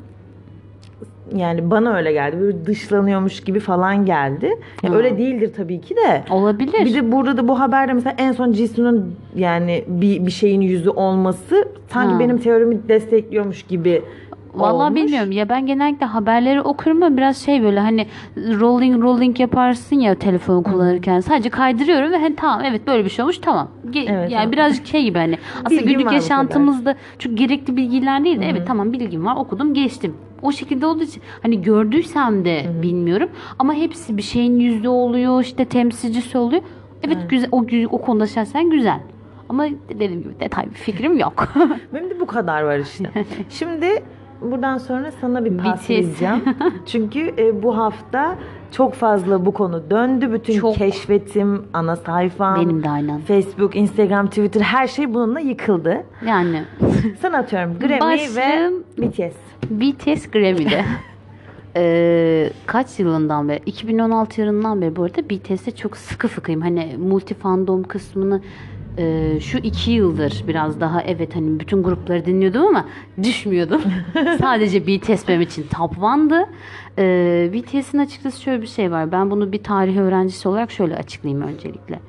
Yani 1.35 1.71
bana 1.71 1.97
öyle 1.97 2.13
geldi. 2.13 2.41
Böyle 2.41 2.67
dışlanıyormuş 2.67 3.41
gibi 3.41 3.61
falan 3.61 4.07
geldi. 4.07 4.51
Ya 4.83 4.91
Ha. 4.91 4.97
öyle 4.97 5.19
değildir 5.19 5.53
tabii 5.57 5.81
ki 5.81 5.97
de. 5.97 6.23
Olabilir. 6.31 6.85
Bir 6.85 6.95
de 6.95 7.13
burada 7.13 7.37
da 7.37 7.49
bu 7.49 7.61
haberde 7.61 7.93
mesela 7.93 8.15
en 8.19 8.33
son 8.33 8.53
Jisoo'nun 8.53 9.15
yani 9.37 9.85
bir, 9.89 10.27
bir 10.27 10.31
şeyin 10.31 10.61
yüzü 10.61 10.91
olması 10.91 11.69
sanki 11.89 12.15
Ha. 12.15 12.21
benim 12.21 12.39
teorimi 12.39 12.89
destekliyormuş 12.89 13.63
gibi 13.63 14.03
Vallahi 14.55 14.87
olmuş. 14.89 15.03
bilmiyorum 15.03 15.33
ya 15.33 15.49
ben 15.49 15.67
genellikle 15.67 16.07
haberleri 16.07 16.61
okurum 16.61 17.03
ama 17.03 17.17
biraz 17.17 17.37
şey 17.37 17.63
böyle 17.63 17.81
hani 17.81 18.07
rolling 18.37 19.03
rolling 19.03 19.41
yaparsın 19.41 19.97
ya 19.97 20.15
telefonu 20.15 20.63
kullanırken 20.63 21.21
sadece 21.21 21.51
kaydırıyorum 21.51 22.13
ve 22.13 22.17
hani 22.17 22.37
tamam 22.37 22.61
evet 22.65 22.87
böyle 22.87 23.05
bir 23.05 23.11
şey 23.11 23.23
olmuş 23.23 23.39
tamam. 23.39 23.69
Ge- 23.91 24.07
Evet, 24.11 24.31
yani 24.31 24.43
evet. 24.45 24.53
birazcık 24.53 24.87
şey 24.87 25.05
gibi 25.05 25.19
hani 25.19 25.39
aslında 25.65 25.71
Bilgim 25.81 25.99
günlük 25.99 26.13
yaşantımızda 26.13 26.95
çok 27.19 27.39
gerekli 27.39 27.77
bilgiler 27.77 28.25
değil 28.25 28.41
de 28.41 28.47
evet 28.49 28.67
tamam 28.67 28.93
bilgim 28.93 29.27
var 29.27 29.37
okudum 29.37 29.75
geçtim. 29.75 30.15
O 30.43 30.53
şekilde 30.53 30.87
olduğu 30.87 31.03
için 31.03 31.23
hani 31.43 31.63
gördüysem 31.63 32.45
de 32.45 32.67
bilmiyorum 32.83 33.29
ama 33.59 33.75
hepsi 33.75 34.17
bir 34.17 34.23
şeyin 34.23 34.61
yüzde 34.61 34.89
oluyor 34.89 35.43
işte 35.43 35.65
temsilcisi 35.65 36.39
oluyor. 36.39 36.63
Evet, 37.03 37.19
güzel 37.29 37.49
o, 37.53 37.65
o 37.91 38.01
konuda 38.01 38.27
şahsen 38.27 38.71
güzel. 38.71 39.01
Ama 39.49 39.67
dediğim 39.89 40.23
gibi 40.23 40.41
detay 40.41 40.67
bir 40.67 40.75
fikrim 40.75 41.19
yok. 41.19 41.49
Benim 41.95 42.11
de 42.11 42.21
bu 42.21 42.27
kadar 42.27 42.63
var 42.63 42.79
işte. 42.79 43.11
Şimdi 43.51 44.03
buradan 44.41 44.79
sonra 44.79 45.11
sana 45.21 45.45
bir 45.45 45.59
pas 45.59 45.91
vereceğim. 45.91 46.43
Çünkü 46.87 47.35
e, 47.39 47.63
bu 47.63 47.77
hafta 47.79 48.37
çok 48.73 48.95
fazla 48.95 49.47
bu 49.47 49.53
konu 49.55 49.91
döndü. 49.91 50.33
Bütün 50.33 50.61
Çok. 50.61 50.75
keşfetim, 50.75 51.65
ana 51.73 51.97
sayfam, 51.97 52.61
Benim 52.61 52.83
de 52.83 52.91
aynen. 52.91 53.21
Facebook, 53.21 53.77
Instagram, 53.77 54.27
Twitter 54.27 54.61
her 54.61 54.87
şey 54.87 55.15
bununla 55.15 55.41
yıkıldı. 55.41 56.05
Yani 56.27 56.63
Sana 57.23 57.39
atıyorum 57.39 57.79
Grammy 57.79 58.01
Başlığım- 58.01 58.85
ve 58.99 59.03
BTS. 59.11 59.37
BTS 59.71 60.31
Grammy'de. 60.31 60.85
Ee, 61.79 62.51
kaç 62.67 62.99
yılından 62.99 63.49
beri? 63.49 63.61
2016 63.67 64.41
yılından 64.41 64.81
beri 64.81 64.97
bu 64.97 65.03
arada 65.03 65.31
BTS'e 65.31 65.71
çok 65.71 65.97
sıkı 65.97 66.29
fıkıyım. 66.29 66.61
Hani 66.61 66.97
multi 66.99 67.35
fandom 67.35 67.83
kısmını 67.83 68.43
Ee, 68.99 69.39
şu 69.41 69.59
iki 69.59 69.91
yıldır 69.91 70.45
biraz 70.49 70.81
daha 70.81 71.03
evet 71.03 71.37
hani 71.37 71.61
bütün 71.61 71.83
grupları 71.83 72.27
dinliyordum 72.27 72.67
ama 72.67 72.85
düşmüyordum. 73.23 73.83
Sadece 74.41 74.87
BTS 74.87 75.29
benim 75.29 75.41
için 75.41 75.67
top 75.77 76.03
one'dı. 76.03 76.47
Ee, 76.99 77.51
BTS'in 77.55 77.99
açıkçası 77.99 78.43
şöyle 78.43 78.63
bir 78.63 78.67
şey 78.67 78.91
var. 78.91 79.13
Ben 79.13 79.31
bunu 79.31 79.53
bir 79.53 79.63
tarih 79.63 79.97
öğrencisi 79.97 80.49
olarak 80.49 80.71
şöyle 80.71 80.97
açıklayayım 80.97 81.47
öncelikle. 81.49 82.01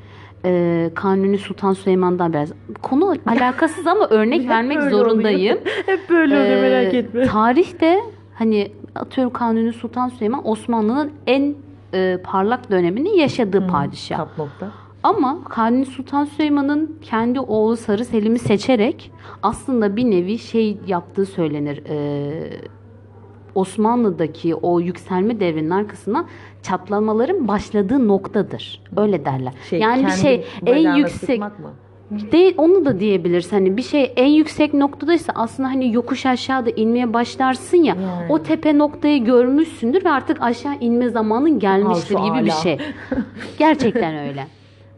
Ee, 0.48 0.90
Kanuni 0.96 1.38
Sultan 1.38 1.74
Süleyman'dan 1.74 2.34
biraz 2.34 2.52
konu 2.82 3.16
alakasız 3.26 3.88
ama 3.88 4.08
örnek 4.08 4.50
vermek 4.50 4.82
zorundayım. 4.84 5.58
Hep 5.86 6.10
böyle 6.10 6.36
oluyor 6.36 6.58
Ee, 6.58 6.62
merak 6.62 6.94
etme. 6.94 7.26
Tarihte 7.28 8.00
hani 8.36 8.72
atıyorum 8.96 9.34
Kanuni 9.34 9.74
Sultan 9.74 10.10
Süleyman 10.10 10.48
Osmanlı'nın 10.48 11.12
en 11.28 11.56
e, 11.94 12.18
parlak 12.24 12.72
dönemini 12.72 13.18
yaşadığı 13.20 13.68
padişah. 13.68 14.18
Tap 14.18 14.38
nokta. 14.38 14.72
Ama 15.04 15.44
Kanuni 15.50 15.86
Sultan 15.86 16.26
Süleyman'ın 16.26 16.96
kendi 17.02 17.40
oğlu 17.40 17.78
Sarı 17.78 18.06
Selim'i 18.06 18.40
seçerek 18.40 19.12
aslında 19.44 19.96
bir 19.96 20.12
nevi 20.12 20.38
şey 20.40 20.78
yaptığı 20.88 21.26
söylenir. 21.26 21.84
Ee, 21.90 22.50
Osmanlı'daki 23.58 24.56
o 24.56 24.80
yükselme 24.80 25.40
devrinin 25.40 25.70
arkasına 25.70 26.26
çatlamaların 26.64 27.48
başladığı 27.48 28.08
noktadır. 28.08 28.82
Öyle 28.98 29.26
derler. 29.26 29.54
yani 29.72 30.06
bir 30.06 30.12
şey 30.12 30.46
en 30.66 30.96
yüksek 30.96 31.42
değil 32.12 32.54
onu 32.58 32.86
da 32.86 33.00
diyebilirsin. 33.00 33.52
Hani 33.52 33.78
bir 33.78 33.82
şey 33.82 34.14
en 34.16 34.28
yüksek 34.28 34.74
noktadaysa 34.74 35.34
aslında 35.36 35.70
hani 35.70 35.94
yokuş 35.94 36.26
aşağıda 36.26 36.70
inmeye 36.70 37.14
başlarsın 37.14 37.78
ya. 37.78 37.96
Yani. 37.96 38.32
O 38.32 38.44
tepe 38.44 38.78
noktayı 38.78 39.24
görmüşsündür 39.24 40.06
ve 40.06 40.10
artık 40.10 40.42
aşağı 40.42 40.76
inme 40.80 41.10
zamanın 41.10 41.60
gelmiştir 41.60 42.16
Al 42.16 42.36
gibi 42.36 42.46
bir 42.46 42.52
şey. 42.52 42.78
Gerçekten 43.60 44.28
öyle. 44.28 44.48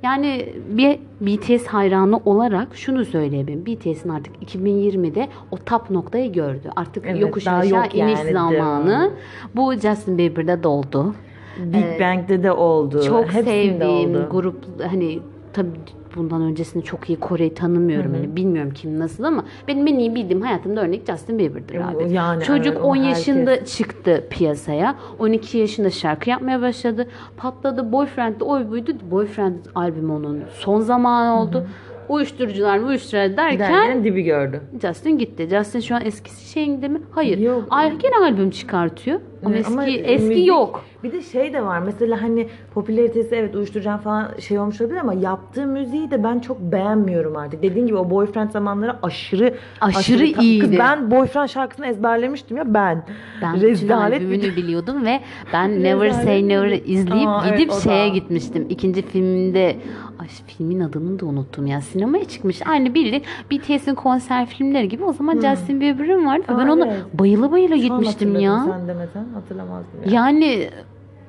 Yani 0.03 0.53
bir 0.69 0.99
BTS 1.21 1.65
hayranı 1.67 2.17
olarak 2.25 2.75
şunu 2.75 3.05
söyleyebilirim. 3.05 3.65
BTS'in 3.65 4.09
artık 4.09 4.43
2020'de 4.43 5.27
o 5.51 5.57
top 5.57 5.89
noktayı 5.89 6.33
gördü. 6.33 6.69
Artık 6.75 7.05
Evet, 7.07 7.21
yokuş 7.21 7.47
aşağı 7.47 7.67
yok 7.67 7.95
iniş 7.95 8.19
yani, 8.19 8.33
zamanı. 8.33 9.11
Bu 9.55 9.73
Justin 9.73 10.17
Bieber'da 10.17 10.63
doldu. 10.63 11.15
Big 11.57 12.01
Bang'de 12.01 12.43
de 12.43 12.51
oldu. 12.51 13.03
Çok 13.03 13.25
Hepsinde 13.25 13.43
sevdiğim 13.43 14.09
oldu. 14.09 14.27
grup 14.31 14.65
hani 14.89 15.19
tabii 15.53 15.69
bundan 16.15 16.41
öncesinde 16.41 16.83
çok 16.83 17.09
iyi 17.09 17.19
Kore'yi 17.19 17.53
tanımıyorum. 17.53 18.13
Hani 18.13 18.35
bilmiyorum 18.35 18.71
kim 18.75 18.99
nasıl 18.99 19.23
ama 19.23 19.43
benim 19.67 19.87
en 19.87 19.99
iyi 19.99 20.15
bildiğim 20.15 20.41
hayatımda 20.41 20.81
örnek 20.81 21.07
Justin 21.07 21.39
Bieber'dır 21.39 21.75
abi. 21.75 22.13
yani 22.13 22.43
Çocuk 22.43 22.73
evet, 22.73 22.83
o 22.83 22.87
10 22.87 22.95
herkes. 22.95 23.27
yaşında 23.27 23.65
çıktı 23.65 24.23
piyasaya. 24.29 24.95
12 25.19 25.57
yaşında 25.57 25.89
şarkı 25.89 26.29
yapmaya 26.29 26.61
başladı. 26.61 27.07
Patladı. 27.37 27.91
Boyfriend 27.91 28.39
de 28.39 28.43
oy 28.43 28.69
buydu. 28.69 28.91
Boyfriend 29.11 29.55
albümü 29.75 30.11
onun 30.13 30.41
son 30.59 30.79
zamanı 30.79 31.41
oldu. 31.41 31.67
Uyuşturucular 32.09 32.77
mı 32.77 32.87
uyuşturucular 32.87 33.37
derken 33.37 33.59
Derken 33.59 34.03
dibi 34.03 34.21
gördü. 34.23 34.61
Justin 34.81 35.17
gitti. 35.17 35.47
Justin 35.49 35.79
şu 35.79 35.95
an 35.95 36.05
eskisi 36.05 36.51
şeyinde 36.51 36.87
mi? 36.87 37.01
Hayır. 37.11 37.37
Yok. 37.37 37.69
Gene 37.99 38.15
albüm 38.25 38.49
çıkartıyor. 38.49 39.19
Ama 39.45 39.55
Evet, 39.55 39.59
eski 39.65 39.73
ama 39.73 39.85
eski 39.85 40.27
müzik- 40.27 40.47
yok. 40.47 40.83
Bir 41.03 41.11
de 41.11 41.21
şey 41.21 41.53
de 41.53 41.61
var 41.65 41.79
mesela 41.79 42.21
hani 42.21 42.47
popülaritesi 42.73 43.35
evet 43.35 43.55
uyuşturucu 43.55 43.89
falan 44.03 44.31
şey 44.39 44.59
olmuş 44.59 44.81
olabilir 44.81 44.97
ama 44.99 45.13
yaptığı 45.13 45.65
müziği 45.65 46.11
de 46.11 46.23
ben 46.23 46.39
çok 46.39 46.59
beğenmiyorum 46.61 47.35
artık. 47.37 47.63
Dediğin 47.63 47.85
gibi 47.87 47.97
o 47.97 48.09
boyfriend 48.09 48.51
zamanları 48.51 48.95
aşırı 49.03 49.53
Aşırı 49.81 50.33
ta- 50.33 50.41
iyiydi. 50.41 50.65
Kız 50.65 50.77
ben 50.79 51.11
boyfriend 51.11 51.47
şarkısını 51.47 51.87
ezberlemiştim 51.87 52.57
ya 52.57 52.73
ben. 52.73 53.05
Ben 53.41 53.55
bütün 53.55 53.67
Rezalet 53.67 54.19
bir- 54.21 54.25
albümünü 54.25 54.55
biliyordum 54.55 55.05
ve 55.05 55.19
ben 55.53 55.83
Never 55.83 56.09
Say 56.09 56.47
Never 56.47 56.71
izleyip 56.85 57.27
Aa, 57.27 57.43
evet, 57.47 57.57
gidip 57.59 57.71
da. 57.73 57.79
şeye 57.79 58.09
gitmiştim. 58.09 58.65
İkinci 58.69 59.01
filminde 59.01 59.75
ay 60.19 60.27
filmin 60.27 60.79
adını 60.79 61.19
da 61.19 61.25
unuttum 61.25 61.67
ya. 61.67 61.81
Sinemaya 61.81 62.25
çıkmış. 62.25 62.67
Aynı 62.67 62.93
bildik 62.93 63.25
BTS'in 63.51 63.95
konser 63.95 64.45
filmleri 64.45 64.89
gibi. 64.89 65.03
O 65.03 65.13
zaman 65.13 65.39
Justin 65.39 65.81
Bieber'ın 65.81 66.25
vardı. 66.25 66.43
Aa, 66.47 66.57
ben 66.57 66.67
ona 66.67 66.85
evet. 66.87 67.03
bayıla 67.13 67.51
bayıla 67.51 67.75
Şu 67.75 67.81
gitmiştim 67.81 68.39
ya. 68.39 68.65
Sen 68.67 68.87
demesen 68.87 69.25
hatırlamazdım 69.33 69.99
ya. 70.05 70.11
Yani 70.11 70.69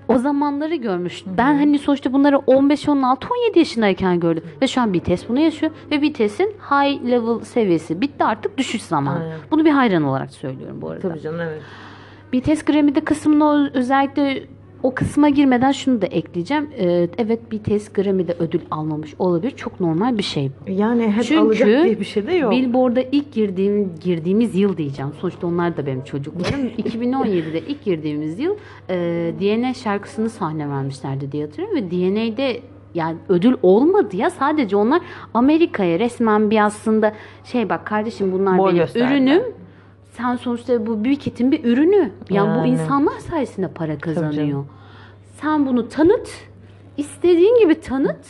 o 0.09 0.19
zamanları 0.19 0.75
görmüş. 0.75 1.25
Ben 1.27 1.57
hani 1.59 1.79
sonuçta 1.79 2.13
bunları 2.13 2.39
15, 2.39 2.89
16, 2.89 3.29
17 3.31 3.59
yaşındayken 3.59 4.21
gördüm. 4.21 4.45
Ve 4.63 4.67
şu 4.67 4.81
an 4.81 4.95
BTS 4.95 5.29
bunu 5.29 5.41
yaşıyor. 5.41 5.73
Ve 5.91 6.03
BTS'in 6.03 6.55
high 6.71 7.11
level 7.11 7.41
seviyesi 7.45 8.01
bitti 8.01 8.25
artık 8.25 8.59
düşüş 8.59 8.83
zamanı. 8.83 9.23
Aynen. 9.23 9.39
Bunu 9.51 9.65
bir 9.65 9.71
hayran 9.71 10.03
olarak 10.03 10.31
söylüyorum 10.31 10.83
bu 10.83 10.89
arada. 10.89 11.09
Tabii 11.09 11.21
canım 11.21 11.41
evet. 11.41 11.63
BTS 12.33 12.65
Grammy'de 12.65 13.01
kısmına 13.01 13.45
o- 13.45 13.69
özellikle 13.75 14.43
o 14.83 14.95
kısma 14.95 15.29
girmeden 15.29 15.73
şunu 15.73 16.03
da 16.03 16.07
ekleyeceğim. 16.07 16.71
Ee, 16.79 17.09
evet 17.19 17.53
BTS 17.53 17.89
Grammy'de 17.89 18.37
ödül 18.39 18.61
almamış 18.71 19.15
olabilir. 19.19 19.51
Çok 19.51 19.81
normal 19.81 20.19
bir 20.19 20.23
şey. 20.23 20.51
Yani 20.69 21.11
hep 21.11 21.25
Çünkü 21.25 21.41
alacak 21.41 21.69
diye 21.69 22.01
bir 22.01 22.05
şey 22.05 22.27
de 22.27 22.33
yok. 22.33 22.53
Billboard'a 22.53 23.01
ilk 23.01 23.33
girdiğim 23.33 23.95
girdiğimiz 24.05 24.57
yıl 24.57 24.77
diyeceğim. 24.77 25.11
Sonuçta 25.21 25.47
onlar 25.47 25.77
da 25.77 25.87
benim 25.87 26.05
çocuklarım. 26.05 26.67
2017'de 26.79 27.61
ilk 27.61 27.85
girdiğimiz 27.85 28.39
yıl 28.39 28.55
e, 28.91 28.97
DNA 29.41 29.75
şarkısını 29.75 30.31
sahne 30.31 30.69
vermişlerdi 30.69 31.33
diye 31.33 31.45
hatırlıyorum 31.45 31.77
ve 31.77 31.91
DNA'de 31.91 32.61
yani 32.95 33.17
ödül 33.29 33.55
olmadı 33.63 34.17
ya 34.17 34.31
sadece 34.31 34.77
onlar 34.77 35.01
Amerika'ya 35.35 35.99
resmen 35.99 36.51
bir 36.51 36.65
aslında 36.65 37.13
şey 37.45 37.69
bak 37.69 37.87
kardeşim 37.87 38.33
bunlar 38.33 38.59
Boy 38.59 38.69
benim 38.71 38.83
gösterdiler. 38.83 39.11
ürünüm. 39.11 39.43
Sen 40.21 40.37
sonuçta 40.37 40.87
bu 40.87 41.05
Büyüket'in 41.05 41.53
bir 41.53 41.65
ürünü. 41.65 42.11
Yani, 42.31 42.55
bu 42.55 42.59
Yani. 42.59 42.69
insanlar 42.69 43.19
sayesinde 43.19 43.69
para 43.69 43.99
kazanıyor. 43.99 44.65
Sen 45.41 45.67
bunu 45.67 45.89
tanıt. 45.89 46.31
istediğin 46.97 47.59
gibi 47.61 47.81
tanıt. 47.81 48.27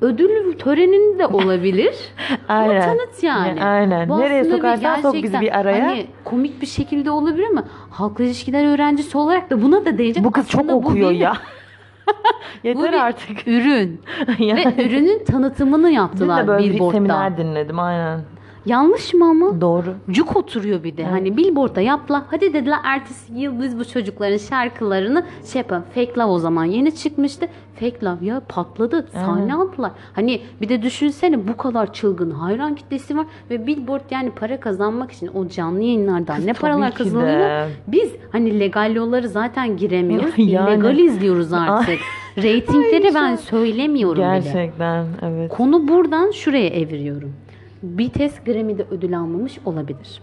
Ödül 0.00 0.58
töreninde 0.58 1.18
de 1.18 1.26
olabilir. 1.26 1.94
Ama 2.48 2.60
Aynen. 2.60 2.80
tanıt 2.82 3.22
yani. 3.22 3.64
Aynen. 3.64 4.08
Bu 4.08 4.20
Nereye 4.20 4.44
bir 4.44 4.50
sokarsan 4.50 5.00
sok 5.00 5.14
bizi 5.14 5.40
bir 5.40 5.58
araya. 5.58 5.86
Hani 5.86 6.06
komik 6.24 6.60
bir 6.62 6.66
şekilde 6.66 7.10
olabilir 7.10 7.46
ama 7.50 7.64
halkla 7.90 8.24
ilişkiler 8.24 8.74
öğrencisi 8.74 9.18
olarak 9.18 9.50
da 9.50 9.62
buna 9.62 9.84
da 9.84 9.98
değecek. 9.98 10.24
Bu 10.24 10.30
kız 10.30 10.48
çok 10.48 10.60
Aslında 10.60 10.72
bu 10.82 10.86
okuyor 10.88 11.10
bir- 11.10 11.16
ya. 11.16 11.32
Bu 12.64 12.68
Yeter 12.68 12.92
bir 12.92 12.98
artık. 12.98 13.48
ürün. 13.48 14.00
Yani. 14.38 14.64
Ve 14.78 14.84
ürünün 14.86 15.24
tanıtımını 15.24 15.86
Dün 15.86 15.92
yaptılar 15.92 16.42
de 16.44 16.48
böyle 16.48 16.64
bir 16.68 16.74
Billboard'da. 16.74 16.92
seminer 16.96 17.36
dinledim 17.36 17.78
aynen. 17.78 18.20
Yanlış 18.66 19.14
mı 19.14 19.24
ama? 19.24 19.60
Doğru. 19.60 19.94
Cuk 20.10 20.36
oturuyor 20.36 20.84
bir 20.84 20.96
de. 20.96 21.04
Hani 21.04 21.36
Billboard'da 21.36 21.80
yaptılar. 21.80 22.22
Hadi 22.30 22.52
dediler 22.52 22.78
ertesi 22.84 23.34
yıl 23.34 23.62
biz 23.62 23.78
bu 23.78 23.84
çocukların 23.84 24.36
şarkılarını 24.36 25.24
şey 25.52 25.62
yapalım. 25.62 25.84
Fake 25.94 26.12
Love 26.16 26.30
o 26.30 26.38
zaman 26.38 26.64
yeni 26.64 26.94
çıkmıştı. 26.94 27.46
Fake 27.74 28.06
Love 28.06 28.26
ya 28.26 28.42
patladı. 28.48 29.06
Sahne 29.12 29.54
aldılar. 29.54 29.92
Hani 30.12 30.40
bir 30.60 30.68
de 30.68 30.82
düşünsene 30.82 31.48
bu 31.48 31.56
kadar 31.56 31.92
çılgın 31.92 32.30
hayran 32.30 32.74
kitlesi 32.74 33.16
var 33.16 33.26
ve 33.50 33.66
Billboard 33.66 34.10
yani 34.10 34.30
para 34.30 34.60
kazanmak 34.60 35.12
için 35.12 35.26
o 35.34 35.48
canlı 35.48 35.82
yayınlardan 35.82 36.36
Kız 36.36 36.44
ne 36.44 36.52
paralar 36.52 36.98
de. 36.98 37.68
Biz 37.86 38.12
hani 38.32 38.60
legal 38.60 38.94
yolları 38.94 39.28
zaten 39.28 39.76
giremiyoruz. 39.76 40.30
Yani. 40.40 40.70
illegal 40.70 40.98
izliyoruz 40.98 41.52
artık. 41.52 41.98
Ratingleri 42.36 43.14
ben 43.14 43.36
söylemiyorum 43.36 44.22
bile. 44.22 44.40
Gerçekten 44.40 45.06
evet. 45.22 45.50
Konu 45.50 45.88
buradan 45.88 46.30
şuraya 46.30 46.68
eviriyorum. 46.68 47.32
BTS 47.82 48.40
Grammy'de 48.46 48.86
ödül 48.90 49.18
almamış 49.18 49.58
olabilir. 49.64 50.22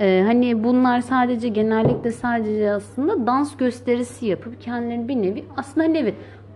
Ee, 0.00 0.24
hani 0.26 0.64
bunlar 0.64 1.00
sadece 1.00 1.48
genellikle 1.48 2.12
sadece 2.12 2.70
aslında 2.70 3.26
dans 3.26 3.56
gösterisi 3.56 4.26
yapıp 4.26 4.60
kendilerini 4.60 5.08
bir 5.08 5.16
nevi 5.16 5.44
aslında 5.56 5.98
evet 5.98 6.14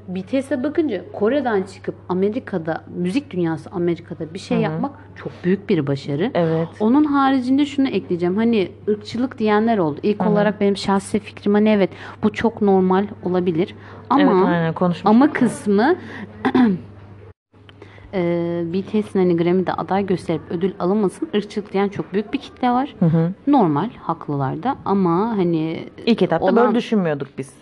BTS'e 0.08 0.62
bakınca 0.62 1.12
Kore'den 1.12 1.62
çıkıp 1.62 1.94
Amerika'da 2.08 2.84
müzik 2.96 3.30
dünyası 3.30 3.70
Amerika'da 3.70 4.34
bir 4.34 4.38
şey 4.38 4.58
yapmak 4.58 4.90
çok 5.16 5.32
büyük 5.44 5.68
bir 5.68 5.86
başarı. 5.86 6.30
Evet. 6.34 6.68
Onun 6.80 7.04
haricinde 7.04 7.66
şunu 7.66 7.88
ekleyeceğim. 7.88 8.36
Hani 8.36 8.72
ırkçılık 8.88 9.38
diyenler 9.38 9.78
oldu. 9.78 10.00
İlk 10.02 10.26
olarak 10.26 10.60
benim 10.60 10.76
şahsi 10.76 11.18
fikrim 11.18 11.54
hani 11.54 11.68
evet 11.68 11.90
bu 12.22 12.32
çok 12.32 12.62
normal 12.62 13.06
olabilir. 13.22 13.74
Ama 14.10 14.22
evet 14.22 14.32
aynen 14.46 14.94
ama 15.04 15.32
kısmı 15.32 15.96
eee 18.12 18.64
BTS'in 18.72 19.18
hani 19.18 19.36
Grammy'de 19.36 19.72
aday 19.72 20.06
gösterip 20.06 20.42
ödül 20.50 20.72
alamasın 20.80 21.28
ırkçılık 21.34 21.72
diyen 21.72 21.88
çok 21.88 22.12
büyük 22.12 22.32
bir 22.32 22.38
kitle 22.38 22.70
var. 22.70 22.94
Hı 22.98 23.06
hı. 23.06 23.32
Normal, 23.46 23.88
haklılar 24.02 24.62
da 24.62 24.76
ama 24.84 25.28
hani 25.36 25.84
İlk 26.06 26.22
etapta 26.22 26.44
olan- 26.44 26.56
böyle 26.56 26.74
düşünmüyorduk 26.74 27.28
biz. 27.38 27.54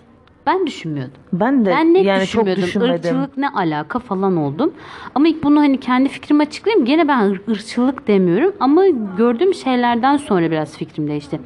ben 0.47 0.67
düşünmüyordum. 0.67 1.13
Ben 1.33 1.65
de 1.65 1.71
Ben 1.71 1.95
net 1.95 2.05
yani 2.05 2.19
çok 2.19 2.27
düşünmüyordum. 2.27 2.63
düşünmedim. 2.65 2.95
Irkçılık 2.95 3.37
ne 3.37 3.49
alaka 3.49 3.99
falan 3.99 4.37
oldum. 4.37 4.73
Ama 5.15 5.29
ilk 5.29 5.45
bunu 5.45 5.61
hani 5.61 5.81
kendi 5.81 6.09
fikrimi 6.09 6.43
açıklayayım. 6.43 6.85
Gene 6.87 7.09
ben 7.09 7.25
ır- 7.31 7.41
ırkçılık 7.51 8.09
demiyorum. 8.09 8.53
Ama 8.61 8.83
gördüğüm 9.19 9.55
şeylerden 9.55 10.17
sonra 10.17 10.51
biraz 10.51 10.77
fikrim 10.77 11.09
değişti. 11.09 11.41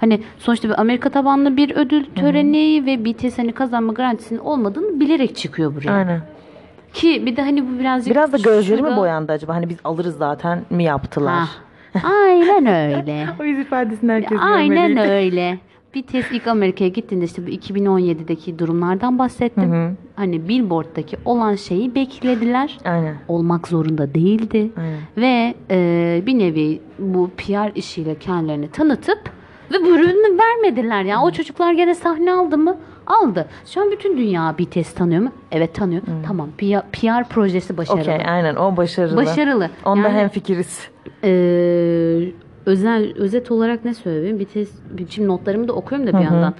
Hani 0.00 0.20
sonuçta 0.38 0.68
bir 0.68 0.80
Amerika 0.80 1.10
tabanlı 1.10 1.56
bir 1.56 1.70
ödül 1.76 2.04
töreni 2.14 2.86
ve 2.86 3.04
BTS 3.04 3.38
hani 3.38 3.52
kazanma 3.52 3.92
garantisinin 3.92 4.38
olmadığını 4.40 5.00
bilerek 5.00 5.36
çıkıyor 5.36 5.74
buraya. 5.74 5.92
Aynen. 5.92 6.20
Ki 6.92 7.26
bir 7.26 7.36
de 7.36 7.42
hani 7.42 7.68
bu 7.68 7.78
birazcık 7.78 8.10
Biraz 8.10 8.32
da 8.32 8.36
gözleri 8.36 8.82
mi 8.82 8.86
şurada- 8.88 8.96
boyandı 8.96 9.32
acaba? 9.32 9.54
Hani 9.54 9.68
biz 9.68 9.76
alırız 9.84 10.16
zaten 10.16 10.62
mi 10.70 10.84
yaptılar? 10.84 11.34
Ha. 11.34 12.08
Aynen 12.24 12.66
öyle. 12.66 13.26
O 13.40 13.44
yüz 13.44 13.58
ifadesini 13.58 14.12
herkes 14.12 14.38
Aynen 14.42 14.88
görmeliydi. 14.88 15.12
öyle. 15.12 15.58
BTS 15.94 16.32
ilk 16.32 16.46
Amerika'ya 16.46 16.90
gittiğinde 16.90 17.24
işte 17.24 17.46
bu 17.46 17.50
2017'deki 17.50 18.58
durumlardan 18.58 19.18
bahsettim. 19.18 19.96
Hani 20.16 20.48
Billboard'daki 20.48 21.16
olan 21.24 21.54
şeyi 21.54 21.94
beklediler. 21.94 22.78
Aynen. 22.84 23.14
Olmak 23.28 23.68
zorunda 23.68 24.14
değildi. 24.14 24.70
Aynen. 24.76 24.98
Ve 25.16 25.54
e, 25.70 26.22
bir 26.26 26.38
nevi 26.38 26.80
bu 26.98 27.30
PR 27.36 27.76
işiyle 27.76 28.14
kendilerini 28.18 28.70
tanıtıp 28.70 29.18
ve 29.72 29.76
bu 29.84 29.88
ürünü 29.88 30.38
vermediler. 30.38 31.02
Yani 31.02 31.22
o 31.24 31.30
çocuklar 31.30 31.72
gene 31.72 31.94
sahne 31.94 32.32
aldı 32.32 32.58
mı? 32.58 32.76
Aldı. 33.08 33.46
Şu 33.66 33.80
an 33.80 33.90
bütün 33.90 34.18
dünya 34.18 34.54
BTS 34.58 34.92
tanıyor 34.94 35.22
mu? 35.22 35.32
Evet 35.52 35.74
tanıyor. 35.74 36.02
Tamam. 36.26 36.48
PR, 36.58 36.80
PR 36.92 37.24
projesi 37.28 37.76
başarılı. 37.76 38.00
Okey 38.00 38.18
aynen 38.28 38.56
o 38.56 38.76
başarılı. 38.76 39.16
Başarılı. 39.16 39.70
Onda 39.84 40.08
Yani- 40.08 40.18
hemfikiriz. 40.18 40.88
Ee, 41.24 41.28
özel 42.66 43.12
özet 43.16 43.50
olarak 43.50 43.84
ne 43.84 43.94
söyleyeyim? 43.94 44.40
BTS 44.40 44.70
şimdi 45.10 45.28
notlarımı 45.28 45.68
da 45.68 45.72
okuyorum 45.72 46.06
da 46.06 46.10
bir 46.10 46.24
Hı 46.24 46.30
hı. 46.30 46.34
yandan. 46.34 46.54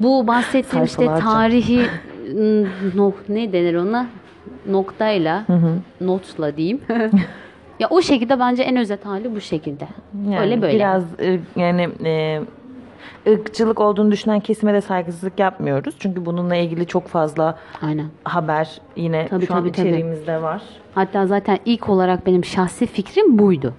Bu 0.00 0.26
bahsettiğim 0.26 0.84
işte 0.84 1.06
tarihi 1.06 1.86
no, 2.94 3.12
ne 3.28 3.52
denir 3.52 3.74
ona? 3.74 4.06
Noktayla, 4.68 5.44
notla 6.00 6.56
diyeyim. 6.56 6.80
ya 7.80 7.88
o 7.90 8.02
şekilde 8.02 8.38
bence 8.40 8.62
en 8.62 8.76
özet 8.76 9.06
hali 9.06 9.34
bu 9.34 9.40
şekilde. 9.40 9.88
Yani 10.24 10.40
Öyle 10.40 10.62
böyle. 10.62 10.74
Biraz 10.74 11.04
ırk- 11.18 11.40
yani 11.60 11.88
e, 12.04 12.40
ırkçılık 13.28 13.80
olduğunu 13.80 14.10
düşünen 14.12 14.40
kesime 14.40 14.74
de 14.74 14.80
saygısızlık 14.80 15.38
yapmıyoruz. 15.38 15.94
Çünkü 15.98 16.26
bununla 16.26 16.56
ilgili 16.56 16.86
çok 16.86 17.06
fazla 17.08 17.58
Aynen. 17.82 18.06
haber 18.24 18.80
yine 18.96 19.26
Tabii, 19.30 19.46
şu 19.46 19.54
an 19.54 19.60
tabii, 19.60 19.72
tabii. 19.72 19.88
içeriğimizde 19.88 20.42
var. 20.42 20.62
Hatta 20.94 21.26
zaten 21.26 21.58
ilk 21.64 21.88
olarak 21.88 22.26
benim 22.26 22.44
şahsi 22.44 22.86
fikrim 22.86 23.38
buydu. 23.38 23.74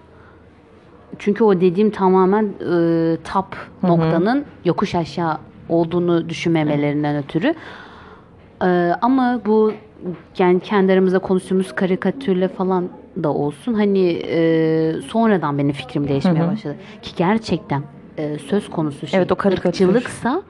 Çünkü 1.19 1.43
o 1.43 1.61
dediğim 1.61 1.91
tamamen 1.91 2.43
e, 2.43 3.17
top 3.33 3.45
noktanın 3.83 4.45
yokuş 4.65 4.95
aşağı 4.95 5.37
olduğunu 5.69 6.29
düşünmemelerinden 6.29 7.15
ötürü. 7.23 7.53
E, 8.63 8.91
ama 9.01 9.41
bu 9.45 9.73
yani 10.37 10.59
kendi 10.59 10.93
aramızda 10.93 11.19
konuştuğumuz 11.19 11.75
karikatürle 11.75 12.47
falan 12.47 12.89
da 13.23 13.29
olsun 13.33 13.73
hani 13.73 14.09
e, 14.09 14.93
sonradan 15.01 15.57
benim 15.57 15.71
fikrim 15.71 16.07
değişmeye 16.07 16.47
başladı. 16.47 16.75
Ki 17.01 17.11
gerçekten 17.17 17.83
e, 18.17 18.39
söz 18.39 18.69
konusu 18.69 19.07
şey 19.07 19.19
Evet, 19.19 19.31
o 19.31 19.47
ırkçılıksa 19.47 20.41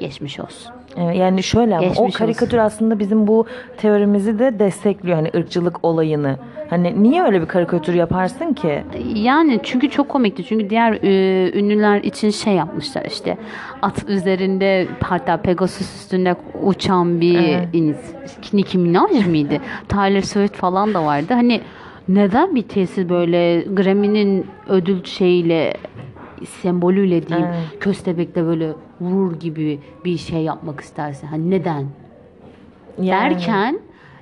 geçmiş 0.00 0.40
olsun. 0.40 0.72
Evet, 0.96 1.16
Yani 1.16 1.42
şöyle 1.42 1.76
ama 1.76 1.86
o 1.86 1.90
Geçmiş 1.90 2.14
karikatür 2.14 2.58
aslında 2.58 2.98
bizim 2.98 3.26
bu 3.26 3.46
teorimizi 3.76 4.38
de 4.38 4.58
destekliyor. 4.58 5.16
Hani 5.16 5.30
ırkçılık 5.36 5.84
olayını. 5.84 6.38
Hani 6.70 7.02
niye 7.02 7.22
öyle 7.22 7.40
bir 7.40 7.46
karikatür 7.46 7.94
yaparsın 7.94 8.52
ki? 8.52 8.84
Yani 9.14 9.60
çünkü 9.62 9.90
çok 9.90 10.08
komikti. 10.08 10.44
Çünkü 10.44 10.70
diğer 10.70 10.92
e, 10.92 11.58
ünlüler 11.58 12.02
için 12.02 12.30
şey 12.30 12.54
yapmışlar 12.54 13.04
işte. 13.04 13.36
At 13.82 14.08
üzerinde 14.08 14.86
hatta 15.00 15.36
Pegasus 15.36 15.96
üstünde 15.96 16.36
uçan 16.62 17.20
bir 17.20 17.38
Evet. 17.38 17.68
Nicki 18.52 18.78
Minaj 18.78 19.26
mıydı? 19.26 19.58
Taylor 19.88 20.20
Swift 20.20 20.56
falan 20.56 20.94
da 20.94 21.04
vardı. 21.04 21.34
Hani 21.34 21.60
neden 22.08 22.56
BTS'i 22.56 23.08
böyle 23.08 23.60
Grammy'nin 23.60 24.46
ödül 24.68 25.04
şeyiyle 25.04 25.74
sembolüyle 26.62 27.26
diyeyim 27.26 27.48
Evet. 27.48 27.80
köstebekle 27.80 28.46
böyle 28.46 28.72
vurur 29.00 29.40
gibi 29.40 29.80
bir 30.04 30.16
şey 30.18 30.42
yapmak 30.42 30.80
istersin. 30.80 31.26
Hani 31.26 31.50
neden? 31.50 31.84
Yani- 33.02 33.34
derken 33.34 33.78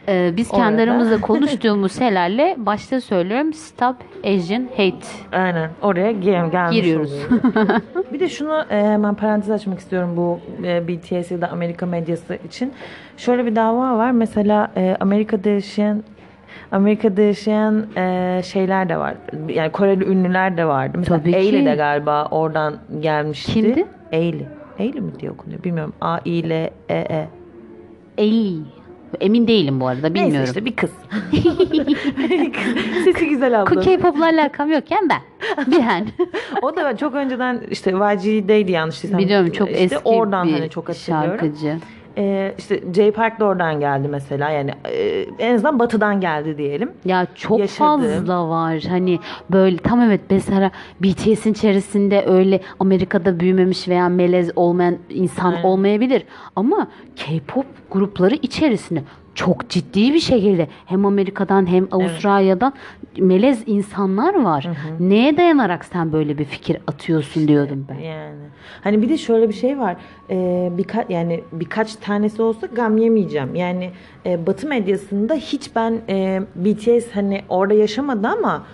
e, 0.08 0.32
biz 0.36 0.48
kendi 0.50 0.74
Orada. 0.76 0.82
aramızda 0.82 1.20
konuştuğumuz 1.20 1.98
şeylerle 1.98 2.56
başta 2.58 3.00
söylüyorum 3.00 3.52
Stop 3.52 3.96
Asian 4.24 4.66
Hate. 4.70 5.06
Aynen 5.32 5.70
oraya 5.82 6.12
gel 6.12 6.50
gelmiş 6.50 6.76
Giriyoruz. 6.76 7.12
bir 8.12 8.20
de 8.20 8.28
şunu 8.28 8.64
e, 8.70 8.82
hemen 8.86 9.14
parantez 9.14 9.50
açmak 9.50 9.78
istiyorum 9.78 10.10
bu 10.16 10.40
e, 10.64 10.88
BTS 10.88 11.30
ya 11.30 11.40
da 11.40 11.48
Amerika 11.48 11.86
medyası 11.86 12.38
için. 12.48 12.72
Şöyle 13.16 13.46
bir 13.46 13.56
dava 13.56 13.98
var. 13.98 14.10
Mesela 14.10 14.72
e, 14.76 14.96
Amerika'da 15.00 15.48
yaşayan 15.48 16.02
Amerika'da 16.74 17.20
yaşayan 17.22 17.86
e, 17.96 18.40
şeyler 18.44 18.88
de 18.88 18.96
var. 18.96 19.14
Yani 19.48 19.72
Koreli 19.72 20.04
ünlüler 20.04 20.56
de 20.56 20.64
vardı. 20.66 20.98
Mesela 20.98 21.18
Tabii 21.18 21.30
ki. 21.30 21.36
Ailey 21.36 21.66
de 21.66 21.74
galiba 21.74 22.26
oradan 22.30 22.76
gelmişti. 23.00 23.52
Kimdi? 23.52 23.86
Ailey. 24.12 24.46
Ailey 24.78 25.00
mi 25.00 25.12
diye 25.20 25.30
okunuyor 25.30 25.64
bilmiyorum. 25.64 25.92
A 26.00 26.18
I 26.24 26.50
L 26.50 26.50
E 26.50 26.70
E. 26.88 27.28
Ey. 28.18 28.56
Emin 29.20 29.48
değilim 29.48 29.80
bu 29.80 29.86
arada 29.86 30.14
bilmiyorum. 30.14 30.36
Neyse 30.36 30.44
işte 30.44 30.64
bir 30.64 30.76
kız. 30.76 30.90
Sesi 33.04 33.28
güzel 33.28 33.62
abla. 33.62 33.80
K-pop'la 33.80 34.24
alakam 34.24 34.70
yokken 34.72 35.08
ben. 35.08 35.20
Ben. 35.78 36.06
O 36.62 36.76
da 36.76 36.96
çok 36.96 37.14
önceden 37.14 37.60
işte 37.70 37.90
YG'deydi 37.90 38.72
yanlış 38.72 39.02
değilsem. 39.02 39.18
Biliyorum 39.18 39.50
çok 39.50 39.70
İşte 39.70 39.82
eski 39.82 39.98
oradan 39.98 40.48
bir 40.48 40.52
hani 40.52 40.70
çok 40.70 40.88
hatırlıyorum. 40.88 41.30
şarkıcı. 41.30 41.76
Ee, 42.18 42.54
işte 42.58 42.80
Jay 42.96 43.10
Park 43.10 43.40
da 43.40 43.44
oradan 43.44 43.80
geldi 43.80 44.08
mesela 44.08 44.50
yani 44.50 44.70
e, 44.84 45.26
en 45.38 45.54
azından 45.54 45.78
batıdan 45.78 46.20
geldi 46.20 46.58
diyelim. 46.58 46.92
Ya 47.04 47.26
çok 47.34 47.58
Yaşadı. 47.58 47.78
fazla 47.78 48.48
var. 48.48 48.82
Hani 48.88 49.18
böyle 49.50 49.76
tam 49.76 50.00
evet 50.00 50.20
mesela 50.30 50.70
BTS'in 51.00 51.52
içerisinde 51.52 52.24
öyle 52.26 52.60
Amerika'da 52.80 53.40
büyümemiş 53.40 53.88
veya 53.88 54.08
melez 54.08 54.50
olmayan 54.56 54.96
insan 55.10 55.52
Aynen. 55.52 55.62
olmayabilir. 55.62 56.22
Ama 56.56 56.88
K-pop 57.16 57.66
grupları 57.90 58.34
içerisinde 58.34 59.02
çok 59.34 59.68
ciddi 59.68 60.14
bir 60.14 60.20
şekilde 60.20 60.68
hem 60.86 61.06
Amerika'dan 61.06 61.66
hem 61.66 61.88
Avustralya'dan 61.90 62.72
melez 63.18 63.62
insanlar 63.66 64.42
var. 64.44 64.68
Neye 65.00 65.36
dayanarak 65.36 65.84
sen 65.84 66.12
böyle 66.12 66.38
bir 66.38 66.44
fikir 66.44 66.76
atıyorsun 66.86 67.48
diyordum 67.48 67.86
ben. 67.88 67.98
Yani 67.98 68.34
hani 68.84 69.02
bir 69.02 69.08
de 69.08 69.18
şöyle 69.18 69.48
bir 69.48 69.54
şey 69.54 69.78
var. 69.78 69.96
Ee, 70.30 70.68
birkaç 70.78 71.10
yani 71.10 71.44
birkaç 71.52 71.96
tanesi 71.96 72.42
olsa 72.42 72.66
gam 72.66 72.98
yemeyeceğim. 72.98 73.54
Yani 73.54 73.90
e, 74.26 74.46
Batı 74.46 74.68
medyasında 74.68 75.34
hiç 75.34 75.76
ben 75.76 76.00
e, 76.08 76.42
BTS 76.56 77.10
hani 77.14 77.42
orada 77.48 77.74
yaşamadı 77.74 78.28
ama 78.28 78.66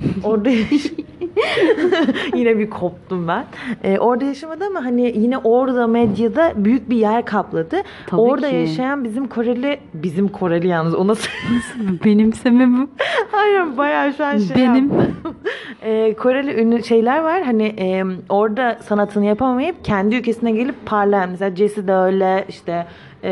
orada 0.24 0.50
yine 2.36 2.58
bir 2.58 2.70
koptum 2.70 3.28
ben. 3.28 3.44
Ee, 3.84 3.98
orada 3.98 4.24
yaşamadı 4.24 4.64
ama 4.64 4.84
hani 4.84 5.12
yine 5.18 5.38
orada 5.38 5.86
medyada 5.86 6.52
büyük 6.56 6.90
bir 6.90 6.96
yer 6.96 7.24
kapladı. 7.24 7.76
Tabii 8.06 8.20
orada 8.20 8.50
ki. 8.50 8.56
yaşayan 8.56 9.04
bizim 9.04 9.28
Koreli 9.28 9.80
bizim 9.94 10.28
Koreli 10.28 10.68
yalnız 10.68 10.94
o 10.94 11.06
nasıl 11.06 11.28
Benimseme 12.04 12.66
bu. 12.66 12.88
Hayır 13.30 13.76
bayağı 13.76 14.12
şu 14.12 14.24
an 14.24 14.38
şey 14.38 14.56
Benim. 14.56 14.92
Ee, 15.82 16.14
Koreli 16.14 16.60
ünlü 16.60 16.84
şeyler 16.84 17.20
var. 17.22 17.42
Hani 17.42 17.64
e, 17.64 18.04
orada 18.28 18.78
sanatını 18.80 19.24
yapamayıp 19.24 19.84
kendi 19.84 20.16
ülkesine 20.16 20.52
gelip 20.52 20.86
parlayan. 20.86 21.30
Mesela 21.30 21.56
Jesse 21.56 21.88
de 21.88 21.94
öyle 21.94 22.44
işte 22.48 22.86
e, 23.24 23.30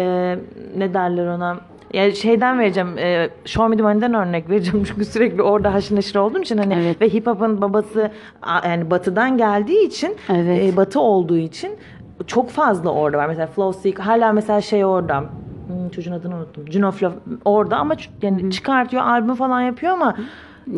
ne 0.77 0.95
derler 0.95 1.27
ona 1.27 1.70
yani 1.93 2.17
şeyden 2.17 2.59
vereceğim, 2.59 2.99
e, 2.99 3.31
Show 3.45 3.69
Me 3.71 3.77
The 3.77 3.83
Money'den 3.83 4.15
örnek 4.15 4.51
vereceğim 4.51 4.85
çünkü 4.89 5.05
sürekli 5.05 5.43
orada 5.43 5.75
haşır 5.75 5.97
neşir 5.97 6.17
olduğum 6.17 6.39
için 6.41 6.59
hani 6.59 6.75
Evet. 6.75 7.01
ve 7.01 7.09
hip 7.09 7.27
hop'un 7.27 7.61
babası 7.63 8.11
yani 8.65 8.91
batıdan 8.91 9.39
geldiği 9.39 9.87
için 9.87 10.17
Evet. 10.29 10.73
e, 10.73 10.77
batı 10.77 11.01
olduğu 11.01 11.37
için 11.37 11.71
çok 12.27 12.51
fazla 12.51 12.91
orada 12.91 13.19
var. 13.19 13.27
Mesela 13.27 13.47
Flow 13.47 13.81
Seek 13.81 13.99
hala 13.99 14.33
mesela 14.33 14.61
şey 14.61 14.85
orada 14.85 15.25
Hmm, 15.67 15.89
çocuğun 15.89 16.13
adını 16.13 16.35
unuttum. 16.37 16.65
Juno 16.73 16.91
Flow 16.91 17.19
orada 17.45 17.77
ama 17.77 17.95
yani 18.23 18.51
çıkartıyor 18.51 19.03
albüm 19.03 19.35
falan 19.35 19.61
yapıyor 19.61 19.93
ama 19.93 20.17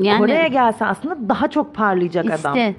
Yani- 0.00 0.18
Kore'ye 0.18 0.48
gelse 0.48 0.84
aslında 0.86 1.28
daha 1.28 1.48
çok 1.48 1.74
parlayacak 1.74 2.24
adam. 2.24 2.56
İşte 2.56 2.74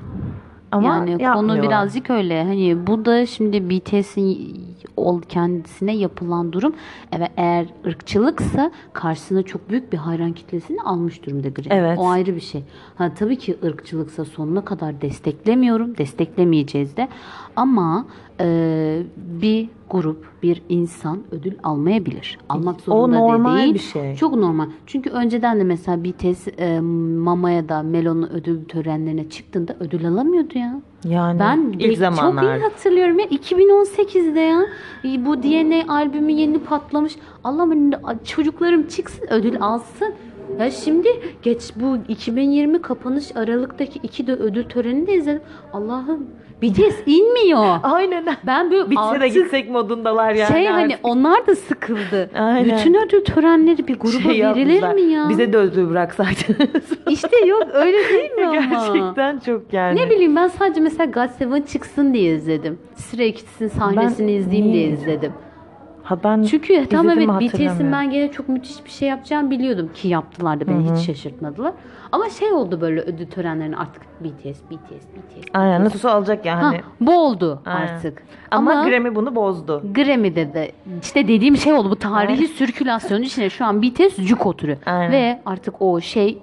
Ama 0.71 1.05
yani 1.19 1.33
konu 1.33 1.61
birazcık 1.63 2.09
öyle. 2.09 2.43
Hani 2.43 2.87
bu 2.87 3.05
da 3.05 3.25
şimdi 3.25 3.69
BTS'in 3.69 4.53
kendisine 5.29 5.95
yapılan 5.95 6.53
durum 6.53 6.75
evet 7.11 7.31
eğer 7.37 7.67
ırkçılıksa 7.85 8.71
karşısına 8.93 9.43
çok 9.43 9.69
büyük 9.69 9.93
bir 9.93 9.97
hayran 9.97 10.33
kitlesini 10.33 10.81
almış 10.81 11.25
durumda 11.25 11.49
Grammy. 11.49 11.81
Evet. 11.81 11.99
O 11.99 12.07
ayrı 12.09 12.35
bir 12.35 12.41
şey. 12.41 12.63
Ha 12.95 13.13
tabii 13.13 13.37
ki 13.37 13.57
ırkçılıksa 13.63 14.25
sonuna 14.25 14.65
kadar 14.65 15.01
desteklemiyorum. 15.01 15.97
Desteklemeyeceğiz 15.97 16.97
de. 16.97 17.07
Ama 17.55 18.05
e, 18.39 19.01
bir 19.17 19.69
grup, 19.89 20.25
bir 20.43 20.61
insan 20.69 21.19
ödül 21.31 21.53
almayabilir. 21.63 22.39
Almak 22.49 22.75
O 22.75 22.79
zorunda 22.83 23.17
normal 23.19 23.57
değil. 23.57 23.73
bir 23.73 23.79
şey. 23.79 24.15
Çok 24.15 24.35
normal. 24.35 24.65
Çünkü 24.85 25.09
önceden 25.09 25.59
de 25.59 25.63
mesela 25.63 26.03
BTS 26.03 26.47
e, 26.57 26.79
Mama'ya 27.19 27.69
da 27.69 27.83
Melon'un 27.83 28.29
ödül 28.29 28.65
törenlerine 28.65 29.29
çıktığında 29.29 29.75
ödül 29.79 30.07
alamıyordu 30.07 30.57
ya. 30.57 30.81
Yani 31.05 31.39
Ben 31.39 31.59
ilk 31.73 31.79
de- 31.81 31.87
çok 31.87 31.97
zamanlar. 31.97 32.55
iyi 32.57 32.61
hatırlıyorum 32.63 33.19
ya 33.19 33.25
2018'de 33.25 34.39
ya 34.39 34.61
E, 35.05 35.25
bu 35.25 35.43
DNA 35.43 35.93
albümü 35.93 36.31
yeni 36.31 36.59
patlamış. 36.59 37.15
Allah'ım 37.43 37.91
çocuklarım 38.23 38.87
çıksın 38.87 39.27
ödül 39.29 39.61
alsın. 39.61 40.13
Ya 40.59 40.71
şimdi 40.71 41.07
geç 41.41 41.61
bu 41.75 41.97
2020 42.07 42.81
kapanış 42.81 43.35
Aralık'taki 43.35 43.99
iki 44.03 44.27
de 44.27 44.31
ödül 44.33 44.63
törenini 44.63 45.07
de 45.07 45.13
izledim. 45.13 45.41
Allah'ım 45.73 46.27
BTS 46.61 46.95
inmiyor. 47.05 47.75
Aynen. 47.83 48.25
Ben 48.47 48.71
böyle 48.71 48.89
Bitse 48.89 48.95
de 49.03 49.05
artık 49.23 49.33
gitsek 49.33 49.69
modundalar 49.69 50.33
yani. 50.33 50.53
şey 50.53 50.65
hani 50.65 50.93
artık. 50.93 50.99
onlar 51.07 51.47
da 51.47 51.55
sıkıldı. 51.55 52.29
Aynen. 52.39 52.77
Bütün 52.77 52.93
ödül 52.93 53.23
törenleri 53.25 53.87
bir 53.87 53.99
gruba 53.99 54.33
Şey 54.33 54.43
verilir 54.45 54.67
yapmışlar. 54.73 54.93
mi 54.93 55.01
ya? 55.01 55.29
Bize 55.29 55.53
de 55.53 55.57
ödül 55.57 55.89
bıraksaydınız. 55.89 56.83
İşte 57.09 57.45
yok 57.45 57.63
öyle 57.73 57.97
değil 58.09 58.31
mi 58.31 58.45
ama? 58.47 58.55
Gerçekten 58.93 59.39
çok 59.39 59.73
yani. 59.73 59.99
Ne 59.99 60.09
bileyim 60.09 60.35
ben 60.35 60.47
sadece 60.47 60.81
mesela 60.81 61.05
God 61.11 61.29
Seven 61.37 61.61
çıksın 61.61 62.13
diye 62.13 62.35
izledim. 62.35 62.79
Kids'in 63.11 63.67
sahnesini 63.67 64.27
Ben 64.27 64.33
izleyeyim 64.33 64.71
niye 64.71 64.83
diye 64.87 64.97
izledim? 64.97 65.33
Ha 66.03 66.23
ben 66.23 66.43
Çünkü 66.43 66.85
tam 66.89 67.09
evet 67.09 67.29
BTS'in 67.29 67.91
ben 67.91 68.09
gene 68.11 68.31
çok 68.31 68.49
müthiş 68.49 68.85
bir 68.85 68.89
şey 68.89 69.09
yapacağını 69.09 69.51
biliyordum 69.51 69.89
ki 69.93 70.07
yaptılar 70.07 70.59
da 70.59 70.67
beni 70.67 70.91
hiç 70.91 71.05
şaşırtmadılar. 71.05 71.73
Ama 72.11 72.29
şey 72.29 72.51
oldu 72.51 72.81
böyle 72.81 73.01
ödül 73.01 73.27
törenlerine 73.27 73.77
artık 73.77 74.03
BTS, 74.19 74.61
BTS, 74.61 75.05
BTS. 75.07 75.47
Aynen 75.53 75.83
nasıl 75.83 76.09
alacak 76.09 76.45
ya 76.45 76.57
Ha, 76.57 76.61
hani. 76.61 76.81
bu 77.01 77.19
oldu 77.19 77.61
Aynen. 77.65 77.93
artık. 77.93 78.23
Ama, 78.51 78.71
Ama, 78.71 78.89
Grammy 78.89 79.15
bunu 79.15 79.35
bozdu. 79.35 79.83
Grammy'de 79.93 80.53
de 80.53 80.71
işte 81.01 81.27
dediğim 81.27 81.57
şey 81.57 81.73
oldu 81.73 81.89
bu 81.89 81.95
tarihi 81.95 82.47
sirkülasyonun 82.47 83.21
içine 83.23 83.49
şu 83.49 83.65
an 83.65 83.81
BTS 83.81 84.17
cuk 84.25 84.45
oturuyor. 84.45 84.77
Aynen. 84.85 85.11
Ve 85.11 85.41
artık 85.45 85.81
o 85.81 86.01
şey 86.01 86.39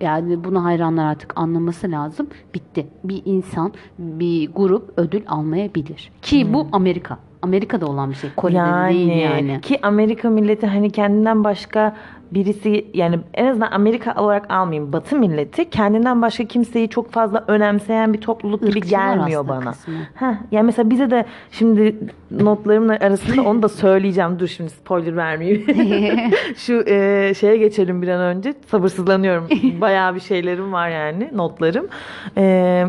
yani 0.00 0.44
bunu 0.44 0.64
hayranlar 0.64 1.04
artık 1.04 1.32
anlaması 1.36 1.90
lazım. 1.90 2.26
Bitti. 2.54 2.86
Bir 3.04 3.22
insan, 3.24 3.72
bir 3.98 4.52
grup 4.52 4.92
ödül 4.96 5.22
almayabilir. 5.28 6.12
Ki 6.22 6.52
bu 6.52 6.68
Amerika. 6.72 7.18
Amerika'da 7.44 7.86
olan 7.86 8.10
bir 8.10 8.14
şey. 8.14 8.30
Kore'de 8.36 8.56
Yani, 8.56 8.94
değil 8.94 9.22
yani. 9.22 9.60
ki 9.60 9.78
Amerika 9.82 10.30
milleti 10.30 10.66
hani 10.66 10.90
kendinden 10.90 11.44
başka 11.44 11.96
birisi 12.30 12.86
yani 12.94 13.18
en 13.34 13.46
azından 13.46 13.70
Amerika 13.70 14.14
olarak 14.22 14.50
almayayım 14.50 14.92
Batı 14.92 15.16
milleti 15.16 15.70
kendinden 15.70 16.22
başka 16.22 16.44
kimseyi 16.44 16.88
çok 16.88 17.12
fazla 17.12 17.44
önemseyen 17.48 18.12
bir 18.12 18.20
topluluk 18.20 18.60
gibi 18.60 18.78
Irkçılar 18.78 19.16
gelmiyor 19.16 19.48
bana. 19.48 19.72
Heh, 20.14 20.34
yani 20.50 20.66
mesela 20.66 20.90
bize 20.90 21.10
de 21.10 21.24
şimdi 21.50 21.96
notlarımın 22.30 22.88
arasında 22.88 23.42
onu 23.42 23.62
da 23.62 23.68
söyleyeceğim. 23.68 24.38
Dur 24.38 24.48
şimdi 24.48 24.70
spoiler 24.70 25.16
vermeyeyim. 25.16 25.64
Şu 26.56 26.84
e, 26.86 27.32
şeye 27.34 27.56
geçelim 27.56 28.02
bir 28.02 28.08
an 28.08 28.20
önce. 28.20 28.54
Sabırsızlanıyorum. 28.66 29.48
Bayağı 29.80 30.14
bir 30.14 30.20
şeylerim 30.20 30.72
var 30.72 30.88
yani 30.88 31.30
notlarım. 31.34 31.86
E, 32.36 32.84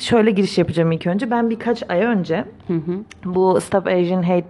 şöyle 0.00 0.30
giriş 0.30 0.58
yapacağım 0.58 0.92
ilk 0.92 1.06
önce. 1.06 1.30
Ben 1.30 1.50
birkaç 1.50 1.82
ay 1.90 2.00
önce 2.02 2.44
Hı 2.68 2.74
hı. 2.74 2.98
bu 3.24 3.60
Stop 3.60 3.86
Asian 3.86 4.22
Hate 4.22 4.46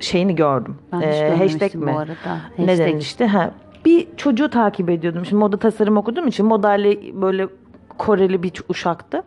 şeyini 0.00 0.34
gördüm. 0.34 0.76
Ben 0.92 1.00
Ee, 1.00 1.36
hashtag 1.38 1.74
mi? 1.74 1.92
bu 1.94 1.98
arada. 1.98 2.14
Hashtag. 2.56 2.78
denilmişti? 2.78 3.26
Ha, 3.26 3.50
bir 3.84 4.06
çocuğu 4.16 4.50
takip 4.50 4.90
ediyordum. 4.90 5.24
Şimdi 5.24 5.38
moda 5.40 5.56
tasarım 5.56 5.96
okuduğum 5.96 6.28
için 6.28 6.46
modayla 6.46 6.94
böyle 7.22 7.48
Koreli 7.98 8.42
bir 8.42 8.52
uşaktı. 8.68 9.22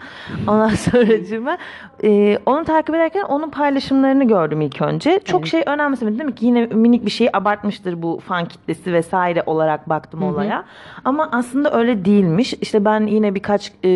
Ondan 0.48 0.70
sonra 1.30 1.58
e, 2.04 2.40
onu 2.46 2.66
takip 2.66 2.96
ederken 2.96 3.24
onun 3.24 3.50
paylaşımlarını 3.50 4.28
gördüm 4.28 4.62
ilk 4.62 4.82
önce. 4.82 5.20
Çok 5.26 5.40
Evet. 5.40 5.52
şey 5.52 5.64
önemsemedim. 5.66 6.20
Demek 6.20 6.38
ki 6.38 6.46
yine 6.46 6.66
minik 6.66 7.06
bir 7.06 7.12
şeyi 7.12 7.30
abartmıştır 7.38 8.02
bu 8.02 8.20
fan 8.28 8.46
kitlesi 8.46 8.94
vesaire 8.94 9.44
olarak 9.46 9.90
baktım 9.90 10.24
olaya. 10.24 10.64
Ama 11.06 11.30
aslında 11.32 11.74
öyle 11.78 12.06
değilmiş. 12.06 12.54
İşte 12.62 12.86
ben 12.86 13.08
yine 13.08 13.36
birkaç 13.36 13.72
e, 13.84 13.90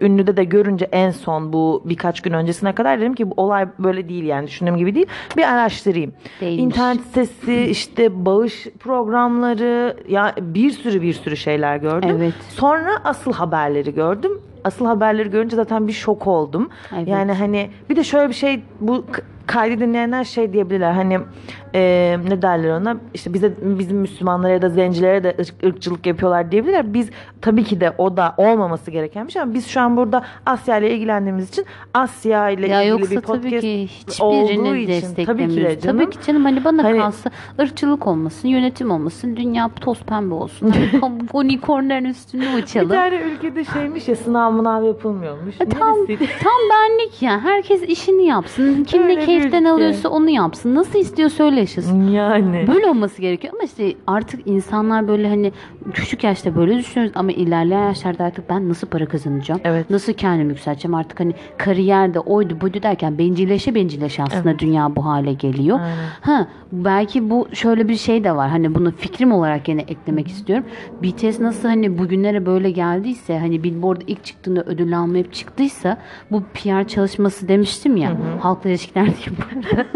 ünlüde 0.00 0.36
de 0.36 0.44
görünce 0.44 0.88
en 0.92 1.10
son 1.10 1.52
bu 1.52 1.82
birkaç 1.84 2.20
gün 2.20 2.32
öncesine 2.32 2.74
kadar 2.74 3.00
dedim 3.00 3.14
ki 3.14 3.30
bu 3.30 3.34
olay 3.36 3.68
böyle 3.78 4.08
değil 4.08 4.24
yani 4.24 4.46
düşündüğüm 4.46 4.76
gibi 4.76 4.94
değil. 4.94 5.06
Bir 5.36 5.42
araştırayım. 5.42 6.12
Değilmiş. 6.40 6.62
İnternet 6.64 7.00
sitesi 7.00 7.54
işte 7.64 8.24
bağış 8.26 8.66
programları 8.80 9.96
ya 10.08 10.34
bir 10.40 10.70
sürü 10.70 11.02
bir 11.02 11.12
sürü 11.12 11.36
şeyler 11.36 11.76
gördüm. 11.76 12.10
Evet. 12.16 12.34
Sonra 12.48 12.90
asıl 13.04 13.32
haberleri 13.32 13.94
gördüm. 13.94 14.15
Asıl 14.64 14.86
haberleri 14.86 15.30
görünce 15.30 15.56
zaten 15.56 15.88
bir 15.88 15.92
şok 15.92 16.26
oldum. 16.26 16.68
Evet. 16.96 17.08
Yani 17.08 17.32
hani 17.32 17.70
bir 17.90 17.96
de 17.96 18.04
şöyle 18.04 18.28
bir 18.28 18.34
şey 18.34 18.62
bu 18.80 19.04
kaydı 19.46 19.80
dinleyenler 19.80 20.24
şey 20.24 20.52
diyebilirler 20.52 20.92
hani 20.92 21.18
e, 21.74 22.16
ne 22.28 22.42
derler 22.42 22.70
ona 22.80 22.96
işte 23.14 23.34
bize 23.34 23.52
bizim 23.62 23.98
Müslümanlara 23.98 24.52
ya 24.52 24.62
da 24.62 24.68
zencilere 24.68 25.24
de 25.24 25.30
ırk- 25.38 25.66
ırkçılık 25.66 26.06
yapıyorlar 26.06 26.50
diyebilirler. 26.52 26.94
Biz 26.94 27.10
tabii 27.40 27.64
ki 27.64 27.80
de 27.80 27.92
o 27.98 28.16
da 28.16 28.34
olmaması 28.36 28.90
gereken 28.90 29.26
bir 29.26 29.32
şey 29.32 29.42
ama 29.42 29.54
biz 29.54 29.66
şu 29.66 29.80
an 29.80 29.96
burada 29.96 30.22
Asya 30.46 30.78
ile 30.78 30.90
ilgilendiğimiz 30.94 31.48
için 31.48 31.64
Asya 31.94 32.50
ile 32.50 32.68
Ya 32.68 32.82
ilgili 32.82 33.10
bir 33.10 33.20
podcast 33.20 33.42
tabii 33.42 33.60
ki 33.60 33.88
olduğu 34.20 34.74
için 34.76 35.24
tabii 35.26 35.48
ki 35.48 35.56
de 35.64 35.80
canım. 35.80 35.98
Tabii 36.04 36.10
ki 36.10 36.18
canım 36.26 36.44
hani 36.44 36.64
bana 36.64 36.84
Hani- 36.84 36.98
kalsa 36.98 37.30
ırkçılık 37.60 38.06
olmasın, 38.06 38.48
yönetim 38.48 38.90
olmasın, 38.90 39.36
dünya 39.36 39.70
toz 39.80 40.00
pembe 40.02 40.34
olsun. 40.34 40.70
Hani 40.70 41.20
unicornların 41.32 42.04
üstünde 42.04 42.44
Bir 42.56 42.62
uçalım. 42.62 42.88
tane 42.88 43.16
ülkede 43.16 43.64
şeymiş 43.64 44.08
ya 44.08 44.16
sınav 44.16 44.52
mınav 44.52 44.84
yapılmıyormuş. 44.84 45.54
E, 45.60 45.68
tam 45.68 45.96
tam 46.42 46.52
benlik 46.70 47.22
ya. 47.22 47.40
Herkes 47.40 47.82
işini 47.82 48.26
yapsın. 48.26 48.84
Kim 48.84 49.02
Öyle 49.02 49.14
ne 49.16 49.20
bir 49.20 49.26
keyiften 49.26 49.60
ülke. 49.62 49.70
alıyorsa 49.70 50.08
onu 50.08 50.30
yapsın. 50.30 50.74
Nasıl 50.74 50.98
istiyorsa 50.98 51.44
öyle 51.44 51.55
yaşasın. 51.56 52.08
Yani. 52.08 52.64
Böyle 52.68 52.86
olması 52.86 53.22
gerekiyor 53.22 53.54
ama 53.54 53.62
işte 53.64 53.94
artık 54.06 54.46
insanlar 54.46 55.08
böyle 55.08 55.28
hani 55.28 55.52
küçük 55.92 56.24
yaşta 56.24 56.56
böyle 56.56 56.78
düşünüyoruz 56.78 57.12
ama 57.16 57.32
ilerleyen 57.32 57.86
yaşlarda 57.86 58.24
artık 58.24 58.50
ben 58.50 58.68
nasıl 58.68 58.86
para 58.88 59.06
kazanacağım? 59.06 59.60
Evet. 59.64 59.90
Nasıl 59.90 60.12
kendimi 60.12 60.48
yükselteceğim? 60.50 60.94
Artık 60.94 61.20
hani 61.20 61.32
kariyerde 61.58 62.20
oydu 62.20 62.60
buydu 62.60 62.82
derken 62.82 63.18
bencilleşe 63.18 63.74
bencilleşe 63.74 64.22
aslında 64.22 64.58
dünya 64.58 64.96
bu 64.96 65.06
hale 65.06 65.32
geliyor. 65.32 65.80
Aynen. 65.80 65.96
Ha 66.20 66.46
belki 66.72 67.30
bu 67.30 67.48
şöyle 67.52 67.88
bir 67.88 67.96
şey 67.96 68.24
de 68.24 68.36
var. 68.36 68.50
Hani 68.50 68.74
bunu 68.74 68.90
fikrim 68.90 69.32
olarak 69.32 69.68
yine 69.68 69.80
eklemek 69.80 70.28
istiyorum. 70.28 70.64
BTS 71.02 71.40
nasıl 71.40 71.68
hani 71.68 71.98
bugünlere 71.98 72.46
böyle 72.46 72.70
geldiyse 72.70 73.38
hani 73.38 73.62
Billboard 73.64 74.00
ilk 74.06 74.24
çıktığında 74.24 74.62
ödül 74.66 74.98
almayıp 74.98 75.32
çıktıysa 75.32 75.98
bu 76.30 76.42
PR 76.54 76.88
çalışması 76.88 77.48
demiştim 77.48 77.96
ya. 77.96 78.12
Halkla 78.40 78.70
ilişkiler 78.70 79.04
diyeyim 79.06 79.36
bu 79.38 79.68
arada. 79.76 79.86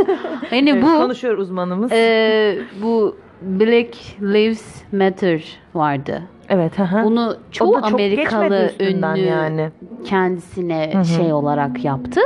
hani 0.50 0.70
Evet, 0.70 0.82
bu 0.82 0.86
konuşuyor 0.86 1.38
uzmanımız. 1.54 1.92
ee, 1.92 2.58
bu 2.82 3.16
Black 3.42 3.96
Lives 4.22 4.82
Matter 4.92 5.44
vardı. 5.74 6.22
evet. 6.48 6.78
hı 6.78 6.82
hı. 6.82 7.04
Bunu 7.04 7.36
çoğu 7.50 7.68
O 7.68 7.74
da 7.76 7.80
çok 7.82 8.00
Amerikalı 8.00 8.70
ünlü 8.80 9.20
yani. 9.20 9.70
kendisine 10.04 11.04
şey 11.16 11.32
olarak 11.32 11.84
yaptı. 11.84 12.20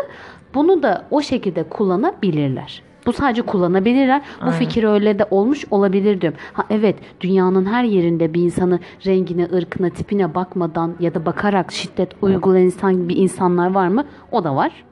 Bunu 0.55 0.83
da 0.83 1.05
o 1.11 1.21
şekilde 1.21 1.63
kullanabilirler. 1.63 2.83
Bu 3.07 3.13
sadece 3.13 3.43
kullanabilirler. 3.43 4.23
Bu 4.47 4.51
fikir 4.51 4.85
öyle 4.85 5.19
de 5.19 5.27
olmuş 5.31 5.65
olabilir 5.71 6.21
diyorum. 6.21 6.39
Ha 6.53 6.65
evet 6.71 6.97
dünyanın 7.21 7.67
her 7.67 7.85
yerinde 7.85 8.35
bir 8.35 8.43
insanı 8.43 8.79
rengine, 9.07 9.49
ırkına, 9.55 9.91
tipine 9.91 10.35
bakmadan 10.35 10.95
ya 11.01 11.15
da 11.15 11.27
bakarak 11.27 11.73
şiddet 11.73 12.13
uygulayan 12.23 12.65
insan 12.65 12.95
gibi 12.95 13.15
insanlar 13.15 13.71
var 13.75 13.89
mı? 13.89 14.05
O 14.33 14.45
da 14.45 14.57
var. 14.57 14.85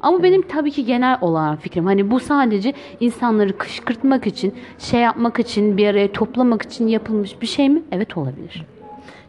Ama 0.00 0.22
benim 0.22 0.42
tabii 0.42 0.70
ki 0.70 0.84
genel 0.84 1.18
olan 1.20 1.56
fikrim 1.56 1.86
hani 1.86 2.10
bu 2.10 2.20
sadece 2.20 2.72
insanları 3.00 3.58
kışkırtmak 3.58 4.26
için, 4.26 4.54
şey 4.78 5.00
yapmak 5.00 5.38
için, 5.38 5.76
bir 5.76 5.86
araya 5.86 6.12
toplamak 6.12 6.62
için 6.62 6.88
yapılmış 6.88 7.42
bir 7.42 7.46
şey 7.46 7.68
mi? 7.68 7.82
Evet 7.92 8.16
olabilir. 8.16 8.64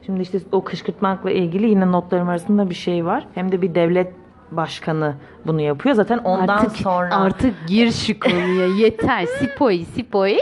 Şimdi 0.05 0.21
işte 0.21 0.39
o 0.51 0.63
kışkırtmakla 0.63 1.31
ilgili 1.31 1.69
yine 1.69 1.91
notlarım 1.91 2.29
arasında 2.29 2.69
bir 2.69 2.75
şey 2.75 3.05
var. 3.05 3.27
Hem 3.36 3.51
de 3.51 3.62
bir 3.62 3.75
devlet 3.75 4.13
başkanı 4.51 5.13
bunu 5.45 5.62
yapıyor. 5.62 5.95
Zaten 5.95 6.17
ondan 6.17 6.57
artık, 6.57 6.77
sonra 6.77 7.15
artık 7.15 7.53
gir 7.67 7.91
şu 7.91 8.19
konuya 8.19 8.65
yeter. 8.77 9.25
Sipoy, 9.25 9.84
sipoy. 9.84 10.38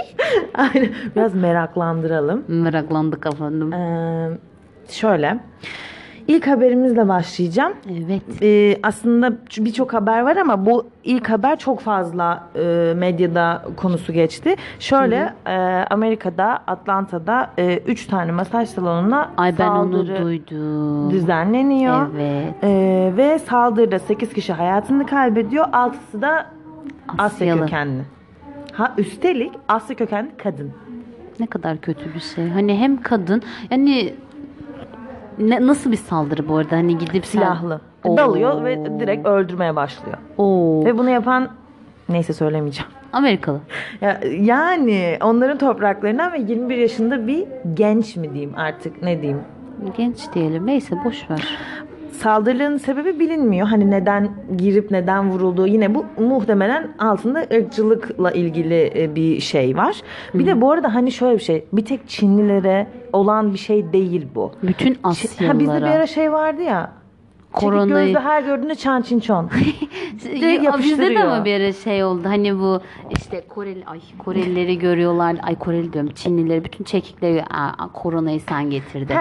Aynen. 0.54 0.90
biraz 1.16 1.36
meraklandıralım. 1.36 2.44
Meraklandık 2.48 3.26
efendim. 3.26 3.74
Ee, 3.74 4.38
şöyle. 4.90 5.40
İlk 6.30 6.48
haberimizle 6.48 7.08
başlayacağım. 7.08 7.74
Evet. 7.92 8.22
Ee, 8.42 8.80
aslında 8.84 9.34
birçok 9.58 9.94
haber 9.94 10.22
var 10.22 10.36
ama 10.38 10.66
bu 10.66 10.88
ilk 11.04 11.30
haber 11.30 11.60
çok 11.60 11.80
fazla 11.80 12.44
e, 12.56 12.94
medyada 12.98 13.66
konusu 13.78 14.14
geçti. 14.14 14.56
Şöyle 14.80 15.34
e, 15.46 15.52
Amerika'da 15.90 16.60
Atlanta'da 16.68 17.50
3 17.88 18.06
tane 18.06 18.32
masaj 18.32 18.70
salonuna 18.70 19.30
Ay 19.38 19.58
ben 19.60 19.68
onu 19.68 19.94
saldırı 19.98 20.24
duydum. 20.24 21.12
düzenleniyor. 21.12 22.08
Evet. 22.16 22.54
Ee, 22.64 23.14
ve 23.18 23.40
saldırıda 23.40 24.00
8 24.00 24.34
kişi 24.34 24.54
hayatını 24.54 25.06
kaybediyor. 25.06 25.66
6'sı 25.66 26.22
da 26.22 26.46
Asya 27.08 27.26
Asyalı. 27.26 27.60
kökenli. 27.62 28.02
Ha 28.72 28.94
üstelik 28.98 29.52
Asya 29.68 29.96
kökenli 29.96 30.30
kadın. 30.44 30.72
Ne 31.40 31.46
kadar 31.48 31.78
kötü 31.78 32.14
bir 32.16 32.20
şey. 32.20 32.50
Hani 32.50 32.78
hem 32.78 33.02
kadın 33.02 33.42
yani 33.72 34.14
ne, 35.40 35.68
nasıl 35.68 35.92
bir 35.92 35.98
saldırı 35.98 36.48
bu 36.48 36.58
arada? 36.58 36.76
Hani 36.76 36.98
gidip 36.98 37.26
sen- 37.26 37.40
Silahlı. 37.40 37.82
Oo. 38.04 38.18
Dalıyor 38.18 38.64
ve 38.64 39.00
direkt 39.00 39.28
öldürmeye 39.28 39.76
başlıyor. 39.76 40.18
Oo. 40.38 40.86
Ve 40.86 40.98
bunu 40.98 41.10
yapan 41.10 41.50
neyse 42.10 42.34
söylemeyeceğim. 42.34 42.92
Amerikalı. 43.14 43.60
Ya, 44.02 44.20
yani 44.40 45.18
onların 45.24 45.58
topraklarından 45.58 46.34
ve 46.34 46.40
21 46.40 46.78
yaşında 46.78 47.28
bir 47.28 47.46
genç 47.74 48.16
mi 48.16 48.34
diyeyim 48.34 48.54
artık 48.58 49.04
ne 49.04 49.22
diyeyim. 49.22 49.42
Genç 49.98 50.34
diyelim. 50.34 50.66
Neyse 50.68 50.96
boş 51.06 51.30
ver. 51.30 51.58
Saldırıların 52.20 52.78
sebebi 52.78 53.20
bilinmiyor. 53.20 53.68
Hani 53.68 53.92
neden 53.92 54.30
girip 54.58 54.92
neden 54.92 55.30
vurulduğu 55.32 55.68
yine 55.68 55.96
bu 55.96 56.06
muhtemelen 56.20 56.88
altında 57.00 57.40
ırkçılıkla 57.54 58.32
ilgili 58.32 58.92
e, 58.96 59.16
bir 59.16 59.40
şey 59.40 59.78
var. 59.78 60.02
Bir 60.34 60.46
de 60.46 60.62
bu 60.62 60.72
arada 60.72 60.96
hani 60.96 61.12
şöyle 61.12 61.38
bir 61.38 61.44
şey. 61.44 61.66
Bir 61.74 61.86
tek 61.86 62.10
Çinlilere 62.10 62.88
olan 63.14 63.54
bir 63.54 63.58
şey 63.58 63.94
değil 63.94 64.28
bu. 64.36 64.52
Bütün 64.64 64.94
Çin- 64.94 65.00
Ha, 65.04 65.12
bizde 65.12 65.40
bir 65.60 65.68
Asyalılara. 65.68 65.90
ara 65.92 66.08
şey 66.08 66.32
vardı 66.32 66.62
ya. 66.62 66.92
Çekik 67.54 67.72
gözlü 67.88 68.20
her 68.20 68.42
gördüğünde 68.42 68.76
çan 68.76 69.02
çin 69.02 69.20
çon. 69.20 69.50
Bizde 70.80 71.16
de 71.16 71.24
ama 71.24 71.46
bir 71.46 71.74
şey 71.74 72.04
oldu. 72.04 72.22
Hani 72.26 72.60
bu 72.60 72.82
işte 73.18 73.44
Koreli 73.50 73.84
ay 73.86 74.00
Korelileri 74.18 74.80
görüyorlar. 74.80 75.36
Ay 75.44 75.56
Koreli 75.56 75.94
diyorum. 75.94 76.12
Çinlileri 76.16 76.64
bütün 76.64 76.84
çekikleri 76.84 77.44
"Aa, 77.44 77.88
koronayı 77.94 78.40
sen 78.40 78.70
getirdin. 78.70 79.16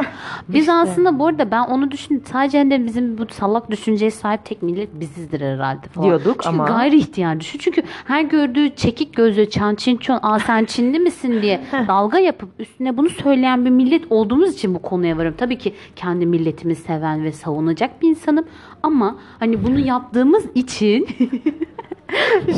Biz 0.48 0.60
işte. 0.60 0.72
aslında 0.72 1.18
bu 1.18 1.26
arada 1.26 1.50
ben 1.50 1.60
onu 1.62 1.90
düşündüm. 1.90 2.22
Sadece 2.32 2.58
hani 2.58 2.84
bizim 2.86 3.18
bu 3.18 3.22
salak 3.30 3.70
düşünceye 3.70 4.10
sahip 4.10 4.44
tek 4.44 4.62
millet 4.62 5.00
bizizdir 5.00 5.40
herhalde 5.40 5.86
falan. 5.88 6.06
Diyorduk 6.08 6.42
Çünkü 6.42 6.48
ama- 6.56 6.66
gayri 6.66 6.96
ihtiyar 6.96 7.40
düşün. 7.40 7.58
Çünkü 7.58 7.82
her 8.04 8.22
gördüğü 8.22 8.74
çekik 8.76 9.16
gözlü 9.16 9.50
çan 9.50 9.74
çin 9.74 9.96
çon 9.96 10.18
aa 10.22 10.38
sen 10.38 10.64
Çinli 10.64 10.98
misin 10.98 11.42
diye 11.42 11.60
dalga 11.88 12.18
yapıp 12.18 12.48
üstüne 12.58 12.96
bunu 12.96 13.08
söyleyen 13.08 13.64
bir 13.64 13.70
millet 13.70 14.12
olduğumuz 14.12 14.54
için 14.54 14.74
bu 14.74 14.82
konuya 14.82 15.18
varım. 15.18 15.34
Tabii 15.38 15.58
ki 15.58 15.74
kendi 15.96 16.26
milletimi 16.26 16.74
seven 16.74 17.24
ve 17.24 17.32
savunacak 17.32 18.02
bir 18.02 18.08
insanım. 18.18 18.44
Ama 18.82 19.16
hani 19.38 19.64
bunu 19.64 19.78
yaptığımız 19.78 20.44
için 20.54 21.06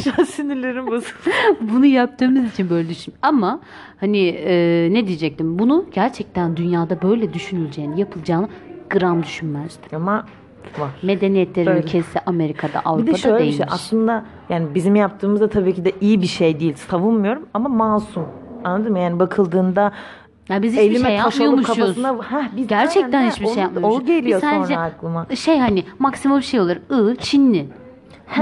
Şu 0.05 0.11
an 0.19 0.25
sinirlerim 0.25 0.87
bozuldu. 0.87 1.13
bunu 1.61 1.87
yaptığımız 1.87 2.53
için 2.53 2.71
böyle 2.71 2.89
düşün. 2.89 3.15
Ama 3.23 3.61
hani 4.01 4.29
e, 4.29 4.89
ne 4.93 5.07
diyecektim? 5.07 5.59
Bunu 5.59 5.85
gerçekten 5.93 6.57
dünyada 6.57 7.03
böyle 7.03 7.35
düşünüleceğini, 7.35 8.01
yapılacağını 8.01 8.49
gram 8.91 9.23
düşünmezdim. 9.23 9.97
Ama 9.97 10.27
var. 10.79 10.91
Medeniyetlerin 11.03 11.71
Öyle. 11.71 11.81
ülkesi 11.81 12.21
Amerika'da, 12.27 12.73
Bir 12.73 12.81
Avrupa'da 12.85 13.13
de 13.13 13.19
şöyle 13.19 13.35
bir 13.35 13.41
değilmiş. 13.41 13.57
şey 13.57 13.67
aslında 13.71 14.25
yani 14.49 14.75
bizim 14.75 14.97
yaptığımız 14.97 15.41
da 15.41 15.49
tabii 15.49 15.75
ki 15.75 15.85
de 15.85 15.93
iyi 16.01 16.23
bir 16.23 16.27
şey 16.27 16.61
değil. 16.61 16.75
Savunmuyorum 16.75 17.47
ama 17.55 17.69
masum. 17.69 18.27
Anladın 18.65 18.93
mı? 18.93 18.99
Yani 18.99 19.19
bakıldığında 19.19 19.93
ya 20.51 20.63
biz 20.63 20.73
hiçbir 20.73 20.91
elime 20.91 21.09
şey 21.09 21.17
yapmıyormuşuz. 21.17 21.77
kafasına 21.77 22.13
Heh, 22.13 22.49
biz 22.57 22.67
Gerçekten 22.67 23.31
hiçbir 23.31 23.47
şey 23.47 23.63
yapmıyormuşuz. 23.63 24.03
O 24.03 24.07
geliyor 24.07 24.43
Biz 24.43 24.49
sadece- 24.51 24.75
sonra 24.75 24.85
aklıma. 24.87 25.27
Şey 25.35 25.59
hani 25.59 25.85
maksimum 25.99 26.43
şey 26.43 26.61
olur. 26.61 26.77
I, 27.13 27.17
Çinli. 27.17 27.67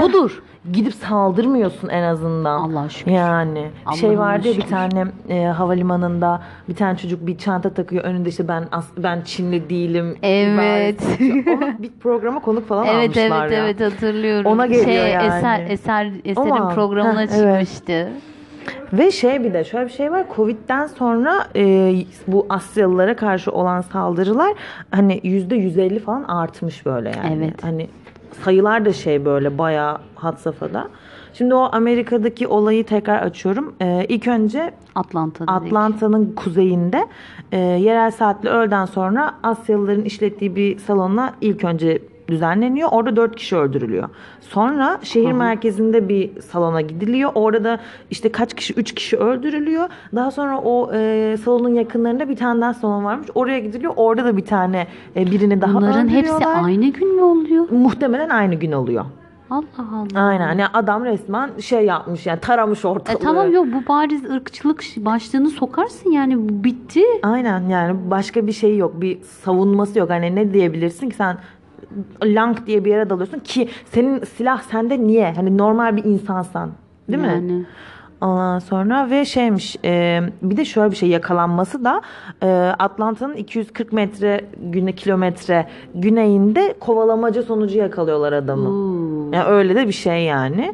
Budur. 0.01 0.43
Gidip 0.73 0.93
saldırmıyorsun 0.93 1.89
en 1.89 2.03
azından. 2.03 2.59
Allah'a 2.59 2.89
şükür. 2.89 3.11
Yani 3.11 3.67
Allah'ıma 3.85 3.95
şey 3.97 4.19
vardı 4.19 4.47
ya 4.47 4.57
bir 4.57 4.61
tane 4.61 5.05
e, 5.29 5.43
havalimanında 5.45 6.41
bir 6.69 6.75
tane 6.75 6.97
çocuk 6.97 7.27
bir 7.27 7.37
çanta 7.37 7.73
takıyor 7.73 8.03
önünde 8.03 8.29
işte 8.29 8.47
ben 8.47 8.63
as- 8.71 8.91
ben 8.97 9.21
Çinli 9.21 9.69
değilim. 9.69 10.17
Evet. 10.23 11.01
Onu 11.47 11.73
bir 11.79 11.91
programa 11.99 12.39
konuk 12.41 12.67
falan 12.67 12.85
Evet 12.85 13.17
evet 13.17 13.31
almışlar 13.31 13.57
ya. 13.57 13.63
evet 13.63 13.81
hatırlıyorum. 13.81 14.51
Ona 14.51 14.65
geliyor 14.65 14.85
şey, 14.85 15.09
yani. 15.11 15.27
Eser, 15.37 15.65
eser, 15.69 16.11
eserin 16.25 16.49
Ama, 16.49 16.69
programına 16.69 17.21
heh, 17.21 17.27
evet. 17.37 17.83
Ve 18.93 19.11
şey 19.11 19.43
bir 19.43 19.53
de 19.53 19.63
şöyle 19.63 19.85
bir 19.85 19.91
şey 19.91 20.11
var. 20.11 20.25
Covid'den 20.35 20.87
sonra 20.87 21.47
e, 21.55 21.95
bu 22.27 22.45
Asyalılara 22.49 23.15
karşı 23.15 23.51
olan 23.51 23.81
saldırılar 23.81 24.53
hani 24.91 25.19
yüzde 25.23 25.55
150 25.55 25.99
falan 25.99 26.23
artmış 26.23 26.85
böyle 26.85 27.09
yani. 27.09 27.43
Evet. 27.45 27.63
Hani 27.63 27.87
sayılar 28.43 28.85
da 28.85 28.93
şey 28.93 29.25
böyle 29.25 29.57
bayağı 29.57 29.97
had 30.15 30.37
safhada. 30.37 30.87
Şimdi 31.33 31.55
o 31.55 31.69
Amerika'daki 31.71 32.47
olayı 32.47 32.85
tekrar 32.85 33.21
açıyorum. 33.21 33.75
E, 33.81 34.05
ilk 34.09 34.27
önce 34.27 34.71
Atlanta 34.95 35.47
dedik. 35.47 35.49
Atlanta'nın 35.49 36.35
kuzeyinde 36.35 37.07
e, 37.51 37.57
yerel 37.57 38.11
saatle 38.11 38.49
öğleden 38.49 38.85
sonra 38.85 39.35
Asyalıların 39.43 40.03
işlettiği 40.03 40.55
bir 40.55 40.79
salona 40.79 41.33
ilk 41.41 41.63
önce 41.63 41.99
düzenleniyor. 42.29 42.89
Orada 42.91 43.15
dört 43.15 43.35
kişi 43.35 43.55
öldürülüyor. 43.57 44.09
Sonra 44.41 44.99
şehir 45.03 45.31
merkezinde 45.31 46.09
bir 46.09 46.41
salona 46.41 46.81
gidiliyor. 46.81 47.31
Orada 47.35 47.63
da 47.63 47.79
işte 48.09 48.31
kaç 48.31 48.53
kişi? 48.53 48.73
Üç 48.73 48.95
kişi 48.95 49.17
öldürülüyor. 49.17 49.89
Daha 50.15 50.31
sonra 50.31 50.57
o 50.61 50.91
e, 50.93 51.37
salonun 51.45 51.73
yakınlarında 51.73 52.29
bir 52.29 52.35
tane 52.35 52.61
daha 52.61 52.73
salon 52.73 53.03
varmış. 53.05 53.27
Oraya 53.35 53.59
gidiliyor. 53.59 53.93
Orada 53.95 54.25
da 54.25 54.37
bir 54.37 54.45
tane 54.45 54.87
e, 55.15 55.25
birini 55.31 55.61
daha 55.61 55.73
Bunların 55.73 56.07
hepsi 56.07 56.45
aynı 56.45 56.85
gün 56.87 57.15
mü 57.15 57.21
oluyor? 57.21 57.69
Muhtemelen 57.71 58.29
aynı 58.29 58.55
gün 58.55 58.71
oluyor. 58.71 59.05
Allah 59.49 59.63
Allah. 59.91 60.21
Aynen. 60.27 60.47
Yani 60.47 60.65
adam 60.73 61.05
resmen 61.05 61.49
şey 61.59 61.85
yapmış 61.85 62.25
yani 62.25 62.39
taramış 62.39 62.85
E 62.85 62.87
ortalığı. 62.87 63.19
tamam 63.19 63.51
yok 63.51 63.67
bu 63.73 63.89
bariz 63.93 64.25
ırkçılık 64.25 64.83
başlığını 64.97 65.49
sokarsın 65.49 66.11
yani 66.11 66.63
bitti. 66.63 67.01
Aynen 67.23 67.69
yani 67.69 67.95
başka 68.11 68.47
bir 68.47 68.51
şey 68.51 68.77
yok. 68.77 69.01
Bir 69.01 69.21
savunması 69.21 69.99
yok. 69.99 70.09
Hani 70.09 70.35
ne 70.35 70.53
diyebilirsin 70.53 71.09
ki 71.09 71.15
sen 71.15 71.37
lang 72.23 72.67
diye 72.67 72.85
bir 72.85 72.89
yere 72.89 73.09
dalıyorsun 73.09 73.39
ki 73.39 73.69
senin 73.85 74.23
silah 74.23 74.61
sende 74.61 74.99
niye? 75.01 75.33
Hani 75.35 75.57
normal 75.57 75.97
bir 75.97 76.03
insansan. 76.03 76.71
Değil 77.07 77.21
mi? 77.21 77.27
Yani. 77.27 77.65
Ondan 78.21 78.59
sonra 78.59 79.09
ve 79.09 79.25
şeymiş 79.25 79.75
e, 79.85 80.21
bir 80.41 80.57
de 80.57 80.65
şöyle 80.65 80.91
bir 80.91 80.95
şey 80.95 81.09
yakalanması 81.09 81.83
da 81.83 82.01
e, 82.43 82.47
Atlanta'nın 82.79 83.33
240 83.33 83.93
metre 83.93 84.45
güne 84.57 84.91
kilometre 84.91 85.67
güneyinde 85.95 86.75
kovalamaca 86.79 87.43
sonucu 87.43 87.77
yakalıyorlar 87.77 88.33
adamı. 88.33 88.69
Oo. 88.69 89.31
Yani 89.33 89.47
öyle 89.47 89.75
de 89.75 89.87
bir 89.87 89.93
şey 89.93 90.23
yani. 90.23 90.73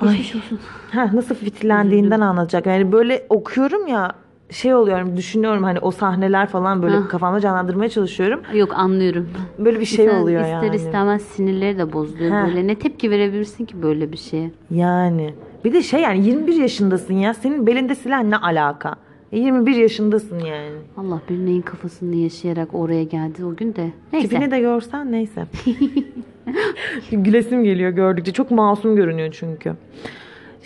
Geçmiş 0.00 0.34
olsun. 0.34 0.58
Heh, 0.90 1.12
nasıl 1.12 1.34
fitlendiğinden 1.34 2.20
anlatacak. 2.20 2.66
Yani 2.66 2.92
böyle 2.92 3.26
okuyorum 3.28 3.86
ya 3.86 4.12
şey 4.50 4.74
oluyorum 4.74 5.16
düşünüyorum 5.16 5.62
hani 5.62 5.78
o 5.78 5.90
sahneler 5.90 6.46
falan 6.48 6.82
böyle 6.82 6.96
Heh. 6.96 7.08
kafamda 7.08 7.40
canlandırmaya 7.40 7.88
çalışıyorum. 7.88 8.40
Yok 8.54 8.72
anlıyorum. 8.74 9.28
Böyle 9.58 9.80
bir 9.80 9.84
şey 9.84 10.04
İnsan 10.04 10.22
oluyor 10.22 10.40
ister 10.40 10.62
yani. 10.62 10.76
istemez 10.76 11.22
sinirleri 11.22 11.78
de 11.78 11.92
bozuluyor 11.92 12.30
Heh. 12.30 12.46
böyle. 12.48 12.66
Ne 12.66 12.74
tepki 12.74 13.10
verebilirsin 13.10 13.64
ki 13.64 13.82
böyle 13.82 14.12
bir 14.12 14.16
şeye? 14.16 14.50
Yani 14.70 15.34
bir 15.64 15.72
de 15.72 15.82
şey 15.82 16.00
yani 16.00 16.26
21 16.26 16.54
yaşındasın 16.54 17.14
ya 17.14 17.34
senin 17.34 17.66
belinde 17.66 17.94
silah 17.94 18.22
ne 18.22 18.36
alaka? 18.36 18.94
E, 19.32 19.38
21 19.38 19.76
yaşındasın 19.76 20.38
yani. 20.38 20.76
Allah 20.96 21.20
bir 21.30 21.38
neyin 21.38 21.62
kafasını 21.62 22.16
yaşayarak 22.16 22.68
oraya 22.74 23.04
geldi 23.04 23.44
o 23.44 23.56
gün 23.56 23.74
de. 23.74 23.90
Neyse. 24.12 24.28
Tipini 24.28 24.50
de 24.50 24.60
görsen 24.60 25.12
neyse. 25.12 25.46
Gülesim 27.12 27.64
geliyor 27.64 27.90
gördükçe. 27.90 28.32
Çok 28.32 28.50
masum 28.50 28.96
görünüyor 28.96 29.28
çünkü. 29.38 29.72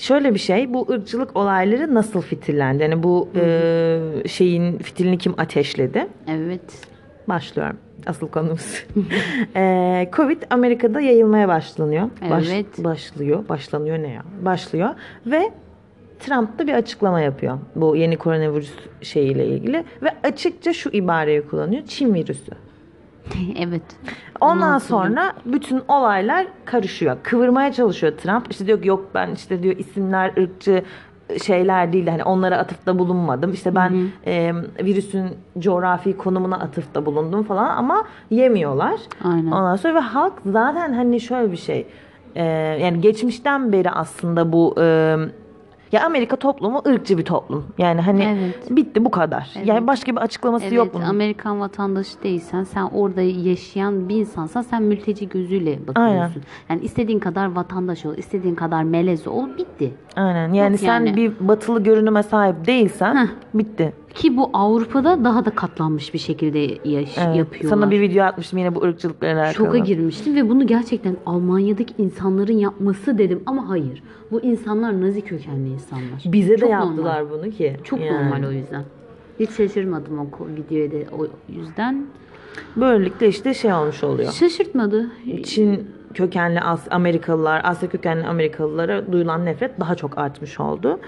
Şöyle 0.00 0.34
bir 0.34 0.38
şey, 0.38 0.74
bu 0.74 0.86
ırkçılık 0.92 1.36
olayları 1.36 1.94
nasıl 1.94 2.20
fitillendi? 2.20 2.82
Yani 2.82 3.02
bu 3.02 3.28
e, 3.36 4.00
şeyin 4.26 4.78
fitilini 4.78 5.18
kim 5.18 5.34
ateşledi? 5.38 6.06
Evet. 6.28 6.60
Başlıyorum. 7.28 7.76
Asıl 8.06 8.28
konumuz. 8.28 8.84
Ee, 9.56 10.10
Covid 10.12 10.42
Amerika'da 10.50 11.00
yayılmaya 11.00 11.48
başlanıyor. 11.48 12.10
Baş- 12.30 12.48
Evet. 12.52 12.66
başlıyor. 12.78 13.48
Başlanıyor 13.48 13.98
ne 13.98 14.08
ya? 14.08 14.22
Başlıyor. 14.42 14.88
Ve 15.26 15.50
Trump 16.20 16.58
da 16.58 16.66
bir 16.66 16.74
açıklama 16.74 17.20
yapıyor. 17.20 17.58
Bu 17.76 17.96
yeni 17.96 18.16
koronavirüs 18.16 18.72
şeyiyle 19.02 19.46
ilgili. 19.46 19.84
Ve 20.02 20.08
açıkça 20.22 20.72
şu 20.72 20.90
ibareyi 20.90 21.42
kullanıyor. 21.42 21.82
Çin 21.86 22.14
virüsü. 22.14 22.52
evet. 23.58 23.82
Ondan 24.40 24.78
sonra 24.78 25.32
bütün 25.44 25.82
olaylar 25.88 26.46
karışıyor. 26.64 27.16
Kıvırmaya 27.22 27.72
çalışıyor 27.72 28.12
Trump. 28.18 28.50
İşte 28.50 28.66
diyor 28.66 28.82
ki 28.82 28.88
yok 28.88 29.10
ben 29.14 29.30
işte 29.30 29.62
diyor 29.62 29.76
isimler 29.76 30.32
ırkçı 30.42 30.84
şeyler 31.42 31.92
değil 31.92 32.06
hani 32.06 32.24
onlara 32.24 32.58
atıfta 32.58 32.98
bulunmadım. 32.98 33.52
İşte 33.52 33.74
ben 33.74 33.94
e, 34.26 34.52
virüsün 34.82 35.28
coğrafi 35.58 36.16
konumuna 36.16 36.58
atıfta 36.60 37.06
bulundum 37.06 37.42
falan 37.42 37.76
ama 37.76 38.04
yemiyorlar. 38.30 39.00
Aynen. 39.24 39.50
Ondan 39.50 39.76
sonra 39.76 39.94
ve 39.94 40.00
halk 40.00 40.32
zaten 40.46 40.92
hani 40.92 41.20
şöyle 41.20 41.52
bir 41.52 41.56
şey 41.56 41.86
e, 42.34 42.44
yani 42.82 43.00
geçmişten 43.00 43.72
beri 43.72 43.90
aslında 43.90 44.52
bu 44.52 44.74
e, 44.80 45.16
ya 45.92 46.06
Amerika 46.06 46.36
toplumu 46.36 46.82
ırkçı 46.88 47.18
bir 47.18 47.24
toplum. 47.24 47.66
Yani 47.78 48.00
hani 48.00 48.22
Evet. 48.24 48.76
bitti 48.76 49.04
bu 49.04 49.10
kadar. 49.10 49.50
Evet. 49.56 49.66
Yani 49.66 49.86
başka 49.86 50.12
bir 50.12 50.20
açıklaması 50.20 50.64
Evet, 50.64 50.76
yok 50.76 50.94
bunun. 50.94 51.04
Amerikan 51.04 51.60
vatandaşı 51.60 52.22
değilsen, 52.22 52.64
sen 52.64 52.82
orada 52.82 53.22
yaşayan 53.22 54.08
bir 54.08 54.16
insansan 54.16 54.62
sen 54.62 54.82
mülteci 54.82 55.28
gözüyle 55.28 55.78
bakıyorsun. 55.86 56.42
Yani 56.68 56.80
istediğin 56.80 57.18
kadar 57.18 57.52
vatandaş 57.52 58.06
ol, 58.06 58.14
istediğin 58.16 58.54
kadar 58.54 58.82
melez 58.82 59.26
ol, 59.26 59.48
bitti. 59.58 59.92
Aynen. 60.16 60.52
Yani 60.52 60.72
Yok 60.72 60.80
sen 60.80 60.86
yani. 61.06 61.16
bir 61.16 61.32
batılı 61.48 61.82
görünüme 61.82 62.22
sahip 62.22 62.66
değilsen 62.66 63.14
Heh. 63.16 63.28
bitti. 63.54 63.92
Ki 64.14 64.36
bu 64.36 64.50
Avrupa'da 64.52 65.24
daha 65.24 65.44
da 65.44 65.50
katlanmış 65.50 66.14
bir 66.14 66.18
şekilde 66.18 66.58
yaş- 66.58 67.18
Evet. 67.18 67.36
yapıyorlar. 67.36 67.70
Sana 67.70 67.90
bir 67.90 68.00
video 68.00 68.24
atmıştım 68.24 68.58
yine 68.58 68.74
bu 68.74 68.82
ırkçılıklarla 68.82 69.40
alakalı. 69.44 69.54
Şoka 69.66 69.78
girmiştim 69.78 70.36
ve 70.36 70.48
bunu 70.48 70.66
gerçekten 70.66 71.16
Almanya'daki 71.26 71.94
insanların 71.98 72.52
yapması 72.58 73.18
dedim 73.18 73.42
ama 73.46 73.68
hayır. 73.68 74.02
Bu 74.30 74.40
insanlar 74.40 75.00
Nazi 75.00 75.20
kökenli 75.20 75.68
insanlar. 75.68 76.22
Bize 76.24 76.52
de 76.52 76.56
Çok 76.58 76.70
yaptılar 76.70 77.22
normal. 77.24 77.30
bunu 77.42 77.50
ki. 77.50 77.76
Çok 77.84 78.00
Yani. 78.00 78.12
normal 78.12 78.48
o 78.48 78.50
yüzden. 78.52 78.84
Hiç 79.40 79.50
şaşırmadım 79.50 80.18
o 80.18 80.26
videoya 80.56 80.90
da 80.92 80.96
o 81.18 81.26
yüzden. 81.48 82.06
Böylelikle 82.76 83.28
işte 83.28 83.54
şey 83.54 83.72
olmuş 83.72 84.04
oluyor. 84.04 84.32
Şaşırtmadı. 84.32 85.06
Çin 85.44 85.88
kökenli 86.14 86.60
As- 86.60 86.86
Amerikalılar, 86.90 87.60
Asya 87.64 87.88
kökenli 87.88 88.26
Amerikalılara 88.26 89.12
duyulan 89.12 89.44
nefret 89.44 89.80
daha 89.80 89.94
çok 89.94 90.18
artmış 90.18 90.60
oldu. 90.60 91.00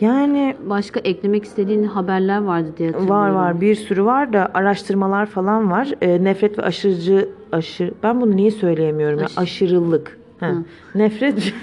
Yani 0.00 0.56
Başka 0.66 1.00
eklemek 1.00 1.44
istediğin 1.44 1.84
haberler 1.84 2.38
vardı 2.38 2.74
diye 2.76 2.88
hatırlıyorum. 2.88 3.22
Var 3.22 3.30
var 3.30 3.60
bir 3.60 3.74
sürü 3.74 4.04
var 4.04 4.32
da 4.32 4.50
araştırmalar 4.54 5.26
falan 5.26 5.70
var. 5.70 5.88
Ee, 6.00 6.24
nefret 6.24 6.58
ve 6.58 6.62
aşırıcı 6.62 7.28
aşı 7.52 7.94
ben 8.02 8.20
bunu 8.20 8.36
niye 8.36 8.50
söyleyemiyorum 8.50 9.18
ya 9.18 9.24
Aşı. 9.24 9.40
aşırılık. 9.40 10.18
Ha. 10.40 10.46
Hı. 10.46 10.64
Nefret 10.94 11.54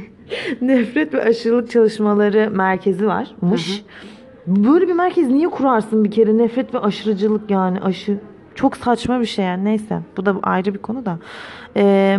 nefret 0.60 1.14
ve 1.14 1.24
aşırılık 1.24 1.70
çalışmaları 1.70 2.50
merkezi 2.50 3.06
varmış. 3.06 3.84
Böyle 4.46 4.88
bir 4.88 4.92
merkez 4.92 5.28
niye 5.28 5.48
kurarsın 5.48 6.04
bir 6.04 6.10
kere 6.10 6.38
nefret 6.38 6.74
ve 6.74 6.78
aşırıcılık 6.78 7.50
yani 7.50 7.80
aşı 7.80 8.18
çok 8.54 8.76
saçma 8.76 9.20
bir 9.20 9.26
şey 9.26 9.44
yani 9.44 9.64
neyse 9.64 10.00
bu 10.16 10.26
da 10.26 10.36
ayrı 10.42 10.74
bir 10.74 10.78
konu 10.78 11.06
da. 11.06 11.18
Ee, 11.76 12.18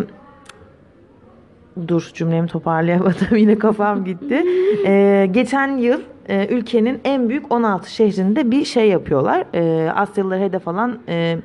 Dur 1.87 2.11
cümlemi 2.13 2.47
toparlayamadım 2.47 3.37
yine 3.37 3.59
kafam 3.59 4.05
gitti. 4.05 4.43
Ee, 4.85 5.29
geçen 5.31 5.77
yıl 5.77 6.01
e, 6.29 6.47
ülkenin 6.47 7.01
en 7.03 7.29
büyük 7.29 7.51
16 7.51 7.91
şehrinde 7.91 8.51
bir 8.51 8.65
şey 8.65 8.89
yapıyorlar. 8.89 9.43
Ee, 9.53 9.91
Asyalılara 9.91 10.39
hedef 10.39 10.67
alan 10.67 10.99
e, 11.07 11.37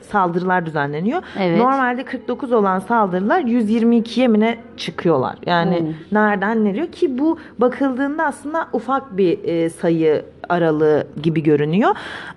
saldırılar 0.00 0.66
düzenleniyor. 0.66 1.22
Evet. 1.40 1.58
Normalde 1.58 2.04
49 2.04 2.52
olan 2.52 2.78
saldırılar 2.78 3.40
122'ye 3.40 4.28
mi 4.28 4.40
ne 4.40 4.58
çıkıyorlar. 4.76 5.36
Yani 5.46 5.76
Oo. 5.76 6.14
nereden 6.16 6.64
nereye 6.64 6.90
ki 6.90 7.18
bu 7.18 7.38
bakıldığında 7.58 8.24
aslında 8.24 8.68
ufak 8.72 9.16
bir 9.16 9.44
e, 9.44 9.70
sayı 9.70 10.24
aralığı 10.48 11.06
gibi 11.22 11.42
görünüyor. 11.42 11.90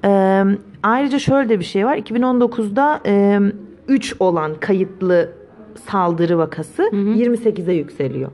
Ee, 0.05 0.43
ayrıca 0.83 1.19
şöyle 1.19 1.49
de 1.49 1.59
bir 1.59 1.65
şey 1.65 1.85
var. 1.85 1.97
2019'da 1.97 2.99
3 3.87 4.15
olan 4.19 4.53
kayıtlı 4.59 5.29
saldırı 5.79 6.37
vakası 6.37 6.83
28'e 6.83 7.73
yükseliyor. 7.73 8.31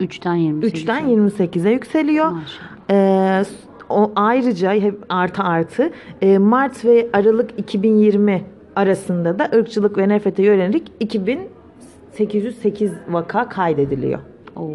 3'ten 0.00 0.34
28. 0.34 0.82
3'ten 0.82 1.04
28'e 1.04 1.70
yükseliyor. 1.70 2.30
Maşallah. 2.30 2.74
Ee, 2.90 3.42
o 3.88 4.12
ayrıca 4.16 4.72
hep 4.72 5.04
artı 5.08 5.42
artı 5.42 5.90
e, 6.22 6.38
Mart 6.38 6.84
ve 6.84 7.08
Aralık 7.12 7.50
2020 7.58 8.44
arasında 8.76 9.38
da 9.38 9.50
ırkçılık 9.54 9.98
ve 9.98 10.08
nefrete 10.08 10.42
yönelik 10.42 10.92
2808 11.00 12.92
vaka 13.08 13.48
kaydediliyor. 13.48 14.18
Oo. 14.56 14.70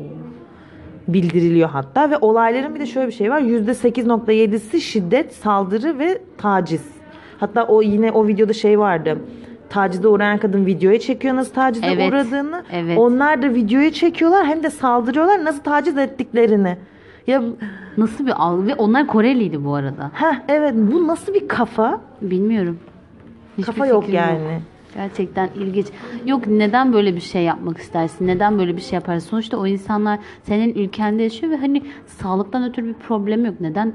Bildiriliyor 1.08 1.70
hatta 1.70 2.12
ve 2.12 2.18
olayların 2.18 2.76
bir 2.76 2.80
de 2.80 2.86
şöyle 2.86 3.08
bir 3.08 3.14
şey 3.14 3.32
var. 3.32 3.42
%8.7'si 3.42 4.80
şiddet, 4.80 5.34
saldırı 5.34 6.00
ve 6.00 6.22
taciz. 6.38 6.86
Hatta 7.40 7.68
o 7.68 7.82
yine 7.82 8.12
o 8.12 8.28
videoda 8.28 8.54
şey 8.54 8.80
vardı. 8.80 9.18
Tacize 9.70 10.08
uğrayan 10.08 10.38
kadın 10.38 10.66
videoya 10.66 11.00
çekiyor 11.00 11.36
nasıl 11.36 11.54
tacize 11.54 11.86
Evet, 11.88 12.10
uğradığını. 12.10 12.64
evet. 12.72 12.98
Onlar 12.98 13.42
da 13.42 13.54
videoya 13.54 13.92
çekiyorlar 13.94 14.46
hem 14.46 14.64
de 14.64 14.70
saldırıyorlar 14.70 15.44
nasıl 15.46 15.60
taciz 15.64 15.98
ettiklerini. 15.98 16.78
Ya 17.28 17.44
Nasıl 17.98 18.26
bir 18.28 18.44
algı? 18.44 18.68
Ve 18.68 18.76
onlar 18.76 19.08
Koreliydi 19.08 19.66
bu 19.66 19.76
arada. 19.76 20.12
Heh, 20.14 20.36
evet 20.48 20.74
bu 20.76 21.08
nasıl 21.08 21.34
bir 21.34 21.48
kafa? 21.48 22.02
Bilmiyorum. 22.22 22.80
Hiçbir 23.58 23.64
kafa 23.64 23.86
yok 23.88 24.10
yani. 24.10 24.60
Gerçekten 24.96 25.50
ilginç. 25.56 25.88
Yok 26.26 26.48
neden 26.48 26.94
böyle 26.94 27.16
bir 27.16 27.22
şey 27.22 27.44
yapmak 27.44 27.78
istersin? 27.78 28.28
Neden 28.28 28.60
böyle 28.60 28.76
bir 28.78 28.82
şey 28.82 28.96
yaparsın? 28.96 29.30
Sonuçta 29.30 29.58
o 29.58 29.68
insanlar 29.68 30.20
senin 30.44 30.74
ülkende 30.76 31.24
yaşıyor 31.24 31.52
ve 31.52 31.58
hani 31.58 31.82
sağlıktan 32.08 32.64
ötürü 32.70 32.88
bir 32.88 32.94
problem 32.94 33.46
yok. 33.46 33.56
Neden 33.62 33.94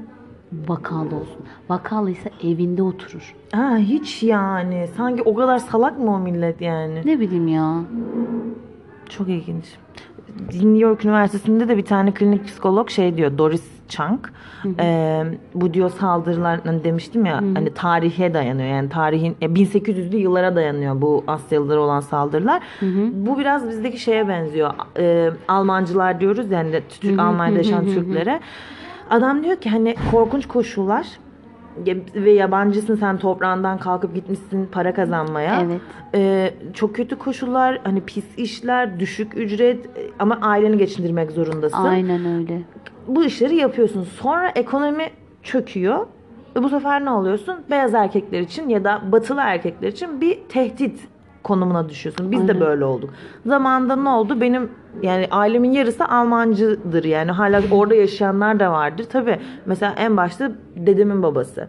vakalı 0.67 1.15
olsun? 1.15 1.45
Vakalıysa 1.69 2.29
evinde 2.43 2.83
oturur. 2.83 3.35
Ha, 3.51 3.77
hiç 3.77 4.23
yani. 4.23 4.87
Sanki 4.97 5.21
o 5.23 5.35
kadar 5.35 5.57
salak 5.59 5.99
mı 5.99 6.15
o 6.15 6.19
millet 6.19 6.61
yani? 6.61 7.01
Ne 7.05 7.19
bileyim 7.19 7.47
ya. 7.47 7.81
Çok 9.09 9.29
ilginç. 9.29 9.65
New 10.53 10.77
York 10.77 11.05
Üniversitesi'nde 11.05 11.67
de 11.67 11.77
bir 11.77 11.85
tane 11.85 12.13
klinik 12.13 12.45
psikolog 12.45 12.89
şey 12.89 13.17
diyor 13.17 13.37
Doris 13.37 13.63
Chang. 13.87 14.19
Ee, 14.79 15.23
bu 15.55 15.73
diyor 15.73 15.89
saldırılar 15.89 16.59
hani 16.65 16.83
demiştim 16.83 17.25
ya 17.25 17.35
hani 17.35 17.73
tarihe 17.73 18.33
dayanıyor 18.33 18.67
yani 18.67 18.89
tarihin 18.89 19.35
e, 19.41 19.45
1800'lü 19.45 20.15
yıllara 20.15 20.55
dayanıyor 20.55 21.01
bu 21.01 21.23
Asyalılara 21.27 21.79
olan 21.79 21.99
saldırılar. 21.99 22.63
Bu 23.13 23.39
biraz 23.39 23.69
bizdeki 23.69 23.97
şeye 23.97 24.27
benziyor. 24.27 24.71
Ee, 24.97 25.29
Almancılar 25.47 26.19
diyoruz 26.19 26.51
yani 26.51 26.81
Türk 27.01 27.19
Almanya'da 27.19 27.57
yaşayan 27.57 27.85
Türklere. 27.85 28.39
Adam 29.09 29.43
diyor 29.43 29.55
ki 29.55 29.69
hani 29.69 29.95
korkunç 30.11 30.47
koşullar 30.47 31.07
ve 32.15 32.31
yabancısın 32.31 32.95
sen 32.95 33.17
toprağından 33.17 33.77
kalkıp 33.77 34.15
gitmişsin 34.15 34.65
para 34.71 34.93
kazanmaya. 34.93 35.61
Evet. 35.61 35.81
Ee, 36.15 36.53
çok 36.73 36.95
kötü 36.95 37.15
koşullar, 37.15 37.81
hani 37.83 38.01
pis 38.01 38.25
işler, 38.37 38.99
düşük 38.99 39.37
ücret 39.37 39.85
e, 39.85 39.89
ama 40.19 40.39
aileni 40.41 40.77
geçindirmek 40.77 41.31
zorundasın. 41.31 41.83
Aynen 41.83 42.25
öyle. 42.25 42.61
Bu 43.07 43.23
işleri 43.23 43.55
yapıyorsun. 43.55 44.03
Sonra 44.03 44.49
ekonomi 44.49 45.09
çöküyor. 45.43 46.07
Ve 46.55 46.63
bu 46.63 46.69
sefer 46.69 47.05
ne 47.05 47.09
oluyorsun? 47.09 47.55
Beyaz 47.69 47.93
erkekler 47.93 48.39
için 48.41 48.69
ya 48.69 48.83
da 48.83 49.01
batılı 49.11 49.41
erkekler 49.41 49.87
için 49.87 50.21
bir 50.21 50.39
tehdit 50.49 50.99
konumuna 51.45 51.89
düşüyorsun. 51.89 52.31
Biz 52.31 52.47
de 52.47 52.51
Aynen. 52.51 52.59
böyle 52.59 52.85
olduk. 52.85 53.09
Zamanında 53.45 53.95
ne 53.95 54.09
oldu? 54.09 54.41
Benim 54.41 54.69
yani 55.01 55.27
ailemin 55.31 55.71
yarısı 55.71 56.05
Almancıdır 56.05 57.03
yani. 57.03 57.31
Hala 57.31 57.61
orada 57.71 57.95
yaşayanlar 57.95 58.59
da 58.59 58.71
vardır. 58.71 59.05
Tabii 59.11 59.39
mesela 59.65 59.93
en 59.97 60.17
başta 60.17 60.51
dedemin 60.75 61.23
babası. 61.23 61.67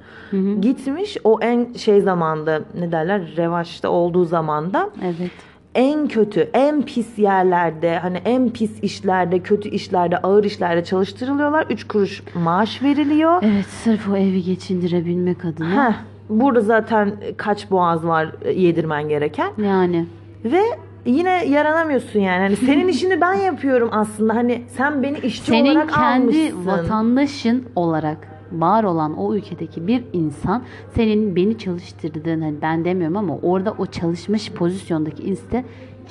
Gitmiş 0.61 1.17
o 1.25 1.39
en 1.41 1.73
şey 1.73 2.01
zamanda 2.01 2.61
ne 2.79 2.93
derler 2.93 3.23
revaçta 3.37 3.89
olduğu 3.89 4.25
zamanda 4.25 4.91
Evet. 5.05 5.31
en 5.75 6.09
kötü, 6.09 6.41
en 6.55 6.83
pis 6.83 7.19
yerlerde, 7.19 7.99
hani 7.99 8.17
en 8.25 8.51
pis 8.51 8.81
işlerde, 8.83 9.39
kötü 9.39 9.69
işlerde, 9.69 10.19
ağır 10.19 10.45
işlerde 10.45 10.85
çalıştırılıyorlar. 10.85 11.67
3 11.71 11.89
kuruş 11.89 12.23
maaş 12.35 12.83
veriliyor. 12.83 13.39
Evet 13.43 13.67
sırf 13.67 14.09
o 14.09 14.17
evi 14.17 14.43
geçindirebilmek 14.43 15.45
adına. 15.45 15.89
Heh, 15.89 15.95
burada 16.29 16.61
zaten 16.61 17.12
kaç 17.37 17.71
boğaz 17.71 18.07
var 18.07 18.33
e, 18.43 18.53
yedirmen 18.53 19.09
gereken. 19.09 19.53
Yani. 19.65 20.07
Ve 20.45 20.61
yine 21.07 21.45
yaranamıyorsun 21.47 22.21
yani. 22.21 22.41
Hani 22.41 22.57
senin 22.57 22.89
işini 22.97 23.21
ben 23.21 23.35
yapıyorum 23.35 23.89
aslında. 23.93 24.35
Hani 24.35 24.62
sen 24.69 25.03
beni 25.03 25.19
işçi 25.19 25.43
Senin 25.47 25.71
olarak 25.75 25.91
kendi 25.95 26.37
almışsın. 26.37 26.67
vatandaşın 26.67 27.65
olarak 27.77 28.19
var 28.53 28.85
olan 28.85 29.19
o 29.19 29.35
ülkedeki 29.35 29.87
bir 29.87 30.05
insan 30.12 30.62
senin 30.95 31.37
beni 31.37 31.59
çalıştırdığın 31.59 32.41
hani 32.41 32.55
ben 32.62 32.85
demiyorum 32.85 33.17
ama 33.17 33.39
orada 33.43 33.75
o 33.79 33.87
çalışmış 33.87 34.53
pozisyondaki 34.53 35.23
insan 35.23 35.62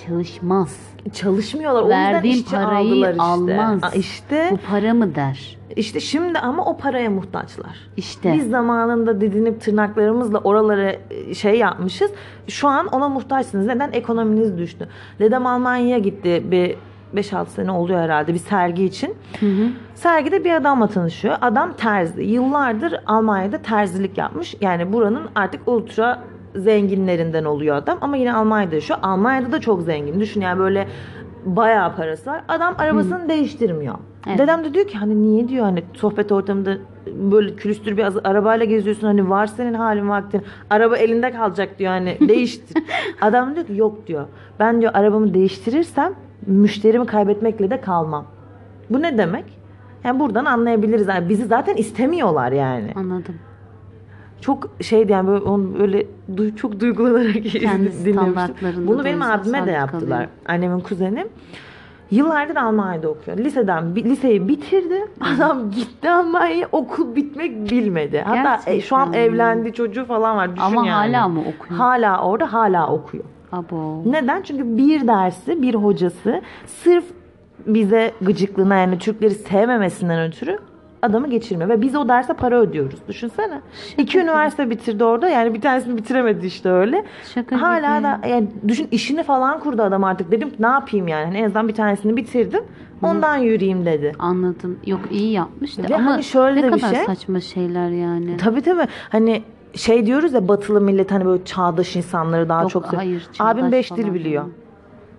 çalışmaz. 0.08 0.80
Çalışmıyorlar. 1.13 1.82
O 1.82 1.86
yüzden 1.86 2.13
Verdiğin 2.13 2.34
işçi 2.36 2.51
parayı 2.56 2.88
aldılar 2.93 3.12
işte. 3.12 3.23
almaz. 3.23 3.84
Aa, 3.84 3.89
işte, 3.95 4.49
Bu 4.51 4.58
para 4.71 4.93
mı 4.93 5.15
der? 5.15 5.54
İşte 5.75 5.99
şimdi 5.99 6.39
ama 6.39 6.65
o 6.65 6.77
paraya 6.77 7.09
muhtaçlar. 7.09 7.89
İşte. 7.97 8.33
Biz 8.33 8.49
zamanında 8.49 9.21
didinip 9.21 9.61
tırnaklarımızla 9.61 10.39
oralara 10.39 10.95
e, 11.09 11.33
şey 11.33 11.57
yapmışız. 11.57 12.11
Şu 12.47 12.67
an 12.67 12.88
ona 12.88 13.09
muhtaçsınız. 13.09 13.65
Neden? 13.65 13.91
Ekonominiz 13.91 14.57
düştü. 14.57 14.88
Dedem 15.19 15.45
Almanya'ya 15.45 15.97
gitti 15.97 16.43
bir 16.51 16.75
5-6 17.15 17.47
sene 17.47 17.71
oluyor 17.71 17.99
herhalde 17.99 18.33
bir 18.33 18.39
sergi 18.39 18.85
için. 18.85 19.15
Sergide 19.95 20.43
bir 20.43 20.53
adamla 20.53 20.88
tanışıyor. 20.88 21.38
Adam 21.41 21.73
terzi. 21.73 22.23
Yıllardır 22.23 22.95
Almanya'da 23.05 23.57
terzilik 23.57 24.17
yapmış. 24.17 24.55
Yani 24.61 24.93
buranın 24.93 25.23
artık 25.35 25.67
ultra 25.67 26.23
zenginlerinden 26.55 27.45
oluyor 27.45 27.75
adam. 27.75 27.97
Ama 28.01 28.17
yine 28.17 28.33
Almanya'da 28.33 28.75
yaşıyor. 28.75 28.99
Almanya'da 29.03 29.51
da 29.51 29.61
çok 29.61 29.81
zengin. 29.81 30.19
Düşün 30.19 30.41
yani 30.41 30.59
böyle 30.59 30.88
bayağı 31.45 31.95
parası 31.95 32.29
var. 32.29 32.43
Adam 32.47 32.75
arabasını 32.77 33.29
değiştirmiyor. 33.29 33.95
Evet. 34.27 34.39
Dedem 34.39 34.63
de 34.63 34.73
diyor 34.73 34.88
ki 34.88 34.97
hani 34.97 35.21
niye 35.21 35.47
diyor 35.47 35.65
hani 35.65 35.83
sohbet 35.93 36.31
ortamında 36.31 36.77
böyle 37.31 37.55
külüstür 37.55 37.97
bir 37.97 38.05
arabayla 38.29 38.65
geziyorsun 38.65 39.07
hani 39.07 39.29
var 39.29 39.47
senin 39.47 39.73
halin 39.73 40.09
vaktin 40.09 40.41
araba 40.69 40.97
elinde 40.97 41.31
kalacak 41.31 41.79
diyor 41.79 41.91
hani 41.91 42.17
değiştir. 42.27 42.83
Adam 43.21 43.55
diyor 43.55 43.65
ki 43.67 43.73
yok 43.75 44.07
diyor 44.07 44.25
ben 44.59 44.81
diyor 44.81 44.91
arabamı 44.95 45.33
değiştirirsem 45.33 46.13
müşterimi 46.45 47.05
kaybetmekle 47.05 47.69
de 47.69 47.81
kalmam. 47.81 48.25
Bu 48.89 49.01
ne 49.01 49.17
demek? 49.17 49.45
Yani 50.03 50.19
buradan 50.19 50.45
anlayabiliriz. 50.45 51.07
Yani 51.07 51.29
bizi 51.29 51.45
zaten 51.45 51.75
istemiyorlar 51.75 52.51
yani. 52.51 52.91
Anladım. 52.95 53.35
Çok 54.41 54.69
şeydi 54.81 55.11
yani 55.11 55.27
böyle, 55.27 55.43
onu 55.43 55.79
böyle 55.79 56.05
du- 56.35 56.55
çok 56.55 56.79
duygulanarak 56.79 57.33
dinlemiştim. 58.05 58.88
Bunu 58.88 59.05
benim 59.05 59.21
abime 59.21 59.65
de 59.65 59.71
yaptılar. 59.71 60.09
kalıyor. 60.17 60.29
Annemin 60.45 60.79
kuzeni. 60.79 61.27
Yıllardır 62.11 62.55
Almanya'da 62.55 63.09
okuyor. 63.09 63.37
Liseden 63.37 63.95
liseyi 63.95 64.47
bitirdi. 64.47 65.05
Adam 65.35 65.71
gitti 65.71 66.09
Almanya'ya 66.09 66.67
okul 66.71 67.15
bitmek 67.15 67.71
bilmedi. 67.71 68.23
Hatta 68.25 68.71
e, 68.71 68.81
şu 68.81 68.95
an 68.95 69.13
evlendi 69.13 69.73
çocuğu 69.73 70.05
falan 70.05 70.37
var. 70.37 70.51
Düşün 70.51 70.61
Ama 70.65 70.87
yani. 70.87 71.15
hala 71.15 71.27
mı 71.27 71.39
okuyor? 71.39 71.79
Hala 71.79 72.21
orada 72.21 72.53
hala 72.53 72.91
okuyor. 72.91 73.23
Abo. 73.51 74.03
Neden? 74.05 74.41
Çünkü 74.41 74.77
bir 74.77 75.07
dersi, 75.07 75.61
bir 75.61 75.75
hocası 75.75 76.41
sırf 76.65 77.03
bize 77.65 78.11
gıcıklığına 78.21 78.75
yani 78.75 78.97
Türkleri 78.97 79.31
sevmemesinden 79.31 80.27
ötürü 80.27 80.59
adamı 81.01 81.29
geçirmiyor 81.29 81.69
ve 81.69 81.81
biz 81.81 81.95
o 81.95 82.08
derse 82.08 82.34
para 82.34 82.60
ödüyoruz. 82.60 82.99
Düşünsene. 83.08 83.62
İki 83.97 84.19
üniversite 84.19 84.69
bitirdi 84.69 85.03
orada. 85.03 85.29
Yani 85.29 85.53
bir 85.53 85.62
tanesini 85.62 85.97
bitiremedi 85.97 86.45
işte 86.45 86.69
öyle. 86.69 87.05
Şaka 87.34 87.62
Hala 87.62 87.97
gibi. 87.97 88.03
da 88.03 88.27
yani 88.27 88.47
düşün 88.67 88.88
işini 88.91 89.23
falan 89.23 89.60
kurdu 89.60 89.81
adam 89.81 90.03
artık. 90.03 90.31
Dedim 90.31 90.51
ne 90.60 90.67
yapayım 90.67 91.08
yani? 91.08 91.25
Hani 91.25 91.38
en 91.38 91.43
azından 91.43 91.67
bir 91.67 91.73
tanesini 91.73 92.17
bitirdim. 92.17 92.63
Ondan 93.03 93.38
yürüyeyim 93.38 93.86
dedi. 93.86 94.12
Anladım. 94.19 94.79
Yok 94.86 94.99
iyi 95.12 95.31
yapmış 95.31 95.77
da 95.77 95.84
Ve 95.89 95.95
ama 95.95 96.12
hani 96.12 96.23
şöyle 96.23 96.62
ne 96.62 96.63
de 96.71 96.75
bir 96.75 96.81
kadar 96.81 96.95
şey. 96.95 97.05
saçma 97.05 97.39
şeyler 97.39 97.89
yani. 97.89 98.38
Tabii 98.38 98.62
tabii. 98.62 98.88
Hani 99.10 99.43
şey 99.75 100.05
diyoruz 100.05 100.34
ya 100.34 100.47
batılı 100.47 100.81
millet 100.81 101.12
hani 101.12 101.26
böyle 101.26 101.45
çağdaş 101.45 101.95
insanları 101.95 102.49
daha 102.49 102.61
Yok, 102.61 102.72
çok 102.72 102.86
hayır, 102.93 103.28
Abim 103.39 103.61
çağdaş 103.63 103.72
5 103.72 103.91
dil 103.91 104.01
falan 104.01 104.13
biliyor. 104.15 104.43
değil. 104.43 104.55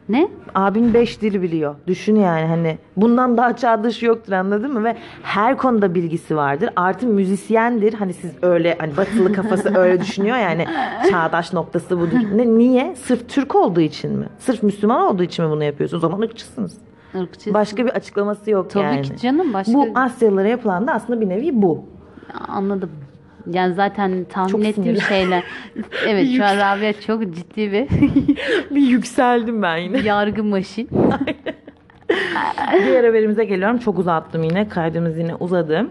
Ne? 0.08 0.28
Abin 0.54 0.94
5 0.94 1.20
dil 1.22 1.42
biliyor. 1.42 1.74
Düşün 1.86 2.16
yani 2.16 2.46
hani 2.46 2.78
bundan 2.96 3.36
daha 3.36 3.56
çağdaş 3.56 4.02
yoktur 4.02 4.32
anladın 4.32 4.72
mı? 4.72 4.84
Ve 4.84 4.96
her 5.22 5.56
konuda 5.58 5.94
bilgisi 5.94 6.36
vardır. 6.36 6.70
Artı 6.76 7.06
müzisyendir. 7.06 7.94
Hani 7.94 8.12
siz 8.12 8.30
öyle 8.42 8.76
hani 8.78 8.96
batılı 8.96 9.32
kafası 9.32 9.74
öyle 9.78 10.00
düşünüyor 10.00 10.36
yani 10.36 10.66
çağdaş 11.10 11.52
noktası 11.52 12.00
budur. 12.00 12.18
Ne, 12.34 12.46
niye? 12.58 12.94
Sırf 12.96 13.28
Türk 13.28 13.54
olduğu 13.54 13.80
için 13.80 14.12
mi? 14.18 14.26
Sırf 14.38 14.62
Müslüman 14.62 15.00
olduğu 15.00 15.22
için 15.22 15.44
mi 15.44 15.50
bunu 15.50 15.64
yapıyorsunuz? 15.64 16.04
O 16.04 16.08
zaman 16.08 16.22
ırkçısınız. 16.26 16.78
Irkçı. 17.14 17.54
Başka 17.54 17.84
bir 17.86 17.90
açıklaması 17.90 18.50
yok 18.50 18.70
Tabii 18.70 18.84
yani. 18.84 19.02
ki 19.02 19.16
canım 19.16 19.52
başka 19.54 19.72
Bu 19.72 19.88
Asyalılara 19.94 20.48
yapılan 20.48 20.86
da 20.86 20.92
aslında 20.92 21.20
bir 21.20 21.28
nevi 21.28 21.62
bu. 21.62 21.84
anladım. 22.48 22.90
Yani 23.52 23.74
zaten 23.74 24.24
tahmin 24.28 24.48
Çok 24.48 24.60
ettiğim 24.64 24.84
sinirli. 24.84 25.00
şeyler. 25.00 25.42
evet 26.06 26.28
şu 26.36 26.44
an 26.44 26.56
Rabia 26.56 26.92
çok 26.92 27.22
ciddi 27.34 27.72
bir 27.72 27.88
bir 28.74 28.80
yükseldim 28.82 29.62
ben 29.62 29.76
yine. 29.76 29.98
yargı 30.00 30.44
maşin. 30.44 30.88
Diğer 32.86 33.04
haberimize 33.04 33.44
geliyorum. 33.44 33.78
Çok 33.78 33.98
uzattım 33.98 34.42
yine. 34.42 34.68
Kaydımız 34.68 35.18
yine 35.18 35.34
uzadı. 35.34 35.86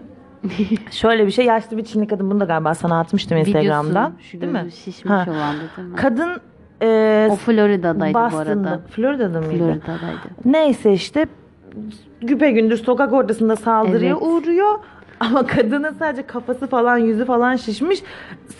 Şöyle 0.90 1.26
bir 1.26 1.30
şey. 1.30 1.44
Yaşlı 1.46 1.76
bir 1.76 1.84
Çinli 1.84 2.06
kadın. 2.06 2.30
Bunu 2.30 2.40
da 2.40 2.44
galiba 2.44 2.74
sana 2.74 3.00
atmıştım 3.00 3.38
Instagram'dan. 3.38 4.12
Şu 4.20 4.40
Değil 4.40 4.52
mi? 4.52 4.66
şişmiş 4.72 5.10
Ha. 5.10 5.26
olan 5.28 5.54
da 5.56 5.60
değil 5.76 5.88
mi? 5.88 5.96
Kadın 5.96 6.40
e, 6.82 7.28
o 7.30 7.36
Florida'daydı 7.36 8.14
bu 8.18 8.20
Boston'da. 8.20 8.68
arada. 8.70 8.80
Florida'da 8.90 9.40
mıydı? 9.40 9.58
Florida'daydı. 9.58 10.18
Neyse 10.44 10.92
işte 10.92 11.26
güpe 12.20 12.50
gündüz 12.50 12.82
sokak 12.84 13.12
ortasında 13.12 13.56
saldırıya 13.56 14.10
Evet. 14.12 14.22
uğruyor. 14.22 14.78
Ama 15.20 15.46
kadının 15.46 15.92
sadece 15.98 16.26
kafası 16.26 16.66
falan 16.66 16.98
yüzü 16.98 17.24
falan 17.24 17.56
şişmiş. 17.56 18.02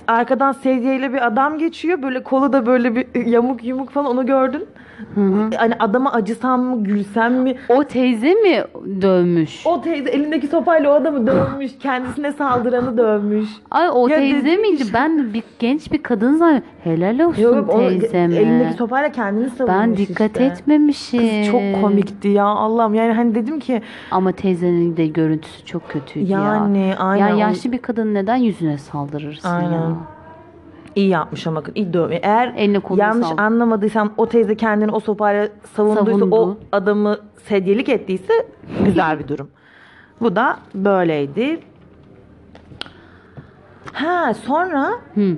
Arkadan 0.08 0.52
sedyeyle 0.52 1.12
bir 1.12 1.26
adam 1.26 1.58
geçiyor. 1.58 2.02
Böyle 2.02 2.22
kolu 2.22 2.52
da 2.52 2.66
böyle 2.66 2.96
bir 2.96 3.26
yamuk 3.26 3.64
yumuk 3.64 3.90
falan 3.90 4.06
onu 4.06 4.26
gördün. 4.26 4.68
Hı 5.14 5.20
hı. 5.20 5.50
Hani 5.56 5.74
adama 5.78 6.12
acısam 6.12 6.62
mı 6.62 6.84
gülsem 6.84 7.34
mi? 7.34 7.54
O 7.68 7.84
teyze 7.84 8.34
mi 8.34 8.64
dövmüş? 9.02 9.66
O 9.66 9.80
teyze 9.80 10.10
elindeki 10.10 10.46
sopayla 10.46 10.90
o 10.90 10.94
adamı 10.94 11.26
dövmüş. 11.26 11.72
Kendisine 11.82 12.32
saldıranı 12.32 12.96
dövmüş. 12.98 13.48
Ay 13.70 13.88
o 13.92 14.08
Ya 14.08 14.16
teyze 14.18 14.44
dedim 14.46 14.60
miydi? 14.60 14.84
Ben 14.94 15.34
bir 15.34 15.42
genç 15.58 15.92
bir 15.92 16.02
kadın 16.02 16.34
zannediyorum. 16.36 16.66
Helal 16.84 17.20
olsun 17.20 17.42
Yok 17.42 17.70
teyzeme. 17.70 18.36
elindeki 18.36 18.74
sopayla 18.76 19.12
kendini 19.12 19.50
savunmuş 19.50 19.78
ben 19.80 19.96
dikkat 19.96 20.30
işte. 20.30 20.44
etmemişim. 20.44 21.20
Kız 21.42 21.50
çok 21.52 21.82
komikti 21.82 22.28
ya 22.28 22.44
Allah'ım. 22.44 22.94
Yani 22.94 23.12
hani 23.12 23.34
dedim 23.34 23.58
ki 23.60 23.82
Ama 24.10 24.32
teyzenin 24.32 24.96
de 24.96 25.06
görüntüsü 25.06 25.64
çok 25.64 25.88
kötüydü 25.88 26.32
ya. 26.32 26.40
yani 26.40 26.94
aynen. 26.98 27.28
Ya 27.28 27.36
yaşlı 27.36 27.72
bir 27.72 27.78
kadın 27.78 28.14
neden 28.14 28.36
yüzüne 28.36 28.78
saldırırsın 28.78 29.48
Aynen. 29.48 29.72
ya? 29.72 29.92
İyi 30.96 31.08
yapmış 31.08 31.46
ama 31.46 31.62
iyi 31.74 31.92
dövme. 31.92 32.16
Eğer 32.22 32.54
Eline 32.56 32.78
kolunu 32.78 33.02
yanlış 33.02 33.26
saldı. 33.28 33.42
anlamadıysam 33.42 34.12
o 34.16 34.26
teyze 34.28 34.56
kendini 34.56 34.90
o 34.90 35.00
sopayla 35.00 35.48
savunduysa 35.74 36.04
Savundu. 36.18 36.36
o 36.36 36.56
adamı 36.72 37.16
sedyelik 37.44 37.88
ettiyse 37.88 38.32
güzel 38.84 39.18
bir 39.18 39.28
durum. 39.28 39.48
Bu 40.20 40.36
da 40.36 40.56
böyleydi. 40.74 41.60
Ha 43.92 44.34
sonra 44.34 44.90
Hı. 45.14 45.36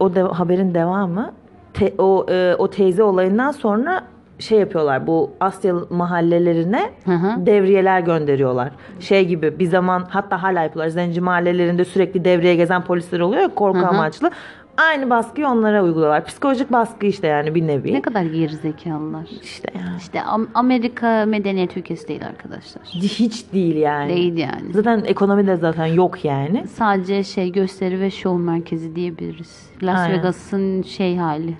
o 0.00 0.14
de, 0.14 0.22
haberin 0.22 0.74
devamı 0.74 1.32
te- 1.74 1.94
o 1.98 2.26
e, 2.30 2.54
o 2.58 2.70
teyze 2.70 3.02
olayından 3.02 3.50
sonra 3.50 4.02
şey 4.38 4.58
yapıyorlar 4.58 5.06
bu 5.06 5.30
Asya 5.40 5.74
mahallelerine 5.90 6.90
Hı 7.04 7.12
hı. 7.12 7.46
devriyeler 7.46 8.00
gönderiyorlar. 8.00 8.70
Şey 9.00 9.26
gibi 9.26 9.58
bir 9.58 9.66
zaman 9.66 10.06
hatta 10.10 10.42
hala 10.42 10.62
yapıyorlar. 10.62 10.88
Zenci 10.90 11.20
mahallelerinde 11.20 11.84
sürekli 11.84 12.24
devriye 12.24 12.54
gezen 12.56 12.82
polisler 12.84 13.20
oluyor 13.20 13.42
ya 13.42 13.48
korku 13.54 13.78
Hı 13.78 13.82
hı. 13.82 13.86
amaçlı. 13.88 14.30
Aynı 14.76 15.10
baskıyı 15.10 15.48
onlara 15.48 15.84
uyguluyorlar. 15.84 16.24
Psikolojik 16.24 16.72
baskı 16.72 17.06
işte 17.06 17.26
yani 17.26 17.54
bir 17.54 17.66
nevi. 17.66 17.94
Ne 17.94 18.02
kadar 18.02 18.22
gerizekalılar. 18.22 19.28
İşte 19.42 19.68
yani. 19.78 19.96
İşte 19.98 20.18
Am- 20.18 20.46
Amerika 20.54 21.24
medeniyet 21.26 21.76
ülkesi 21.76 22.08
değil 22.08 22.26
arkadaşlar. 22.26 22.82
Hiç 22.84 23.52
değil 23.52 23.76
yani. 23.76 24.08
Değil 24.16 24.36
yani. 24.36 24.72
Zaten 24.72 25.02
ekonomi 25.06 25.46
de 25.46 25.56
zaten 25.56 25.86
yok 25.86 26.24
yani. 26.24 26.66
Sadece 26.68 27.24
şey 27.24 27.52
gösteri 27.52 28.00
ve 28.00 28.10
şov 28.10 28.38
merkezi 28.38 28.96
diyebiliriz. 28.96 29.70
Las 29.82 29.98
Aynen. 30.00 30.18
Vegas'ın 30.18 30.82
şey 30.82 31.16
hali. 31.16 31.54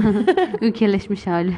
Ülkeleşmiş 0.60 1.26
hali. 1.26 1.52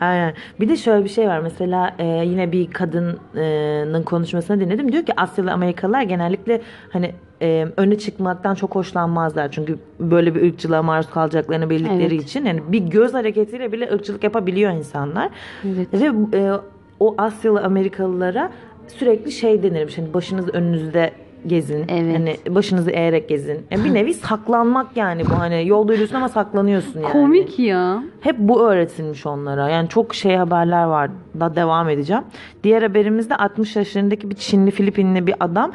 Aynen. 0.00 0.34
Bir 0.60 0.68
de 0.68 0.76
şöyle 0.76 1.04
bir 1.04 1.08
şey 1.08 1.28
var. 1.28 1.40
Mesela 1.40 1.94
e, 1.98 2.04
yine 2.04 2.52
bir 2.52 2.70
kadının 2.70 4.02
konuşmasını 4.02 4.60
dinledim. 4.60 4.92
Diyor 4.92 5.06
ki 5.06 5.12
Asyalı 5.16 5.52
Amerikalılar 5.52 6.02
genellikle 6.02 6.60
hani 6.92 7.14
e, 7.42 7.66
öne 7.76 7.98
çıkmaktan 7.98 8.54
çok 8.54 8.74
hoşlanmazlar. 8.74 9.50
Çünkü 9.50 9.78
böyle 10.00 10.34
bir 10.34 10.42
ırkçılığa 10.42 10.82
maruz 10.82 11.10
kalacaklarını 11.10 11.70
bildikleri 11.70 12.14
Evet. 12.14 12.24
için. 12.24 12.44
Yani 12.44 12.62
bir 12.68 12.78
göz 12.78 13.14
hareketiyle 13.14 13.72
bile 13.72 13.90
ırkçılık 13.92 14.24
yapabiliyor 14.24 14.72
insanlar. 14.72 15.30
Evet. 15.64 15.88
Ve 15.92 16.38
e, 16.38 16.52
o 17.00 17.14
Asyalı 17.18 17.60
Amerikalılara 17.60 18.50
sürekli 18.88 19.32
şey 19.32 19.62
denirmiş. 19.62 19.98
Hani 19.98 20.14
başınız 20.14 20.48
önünüzde 20.48 21.12
gezin. 21.48 21.84
Evet. 21.88 22.18
Hani 22.18 22.54
başınızı 22.54 22.90
eğerek 22.90 23.28
gezin. 23.28 23.66
Yani 23.70 23.84
bir 23.84 23.94
nevi 23.94 24.14
saklanmak 24.14 24.96
yani 24.96 25.22
bu 25.26 25.38
hani 25.38 25.68
yolda 25.68 25.92
yürüyorsun 25.92 26.16
ama 26.16 26.28
saklanıyorsun 26.28 27.00
yani. 27.00 27.12
Komik 27.12 27.58
ya. 27.58 28.02
Hep 28.20 28.38
bu 28.38 28.70
öğretilmiş 28.70 29.26
onlara. 29.26 29.68
Yani 29.68 29.88
çok 29.88 30.14
şey 30.14 30.36
haberler 30.36 30.84
var. 30.84 31.10
Da 31.40 31.56
devam 31.56 31.88
edeceğim. 31.88 32.22
Diğer 32.64 32.82
haberimizde 32.82 33.36
60 33.36 33.76
yaşlarındaki 33.76 34.30
bir 34.30 34.34
Çinli 34.34 34.70
Filipinli 34.70 35.26
bir 35.26 35.34
adam 35.40 35.72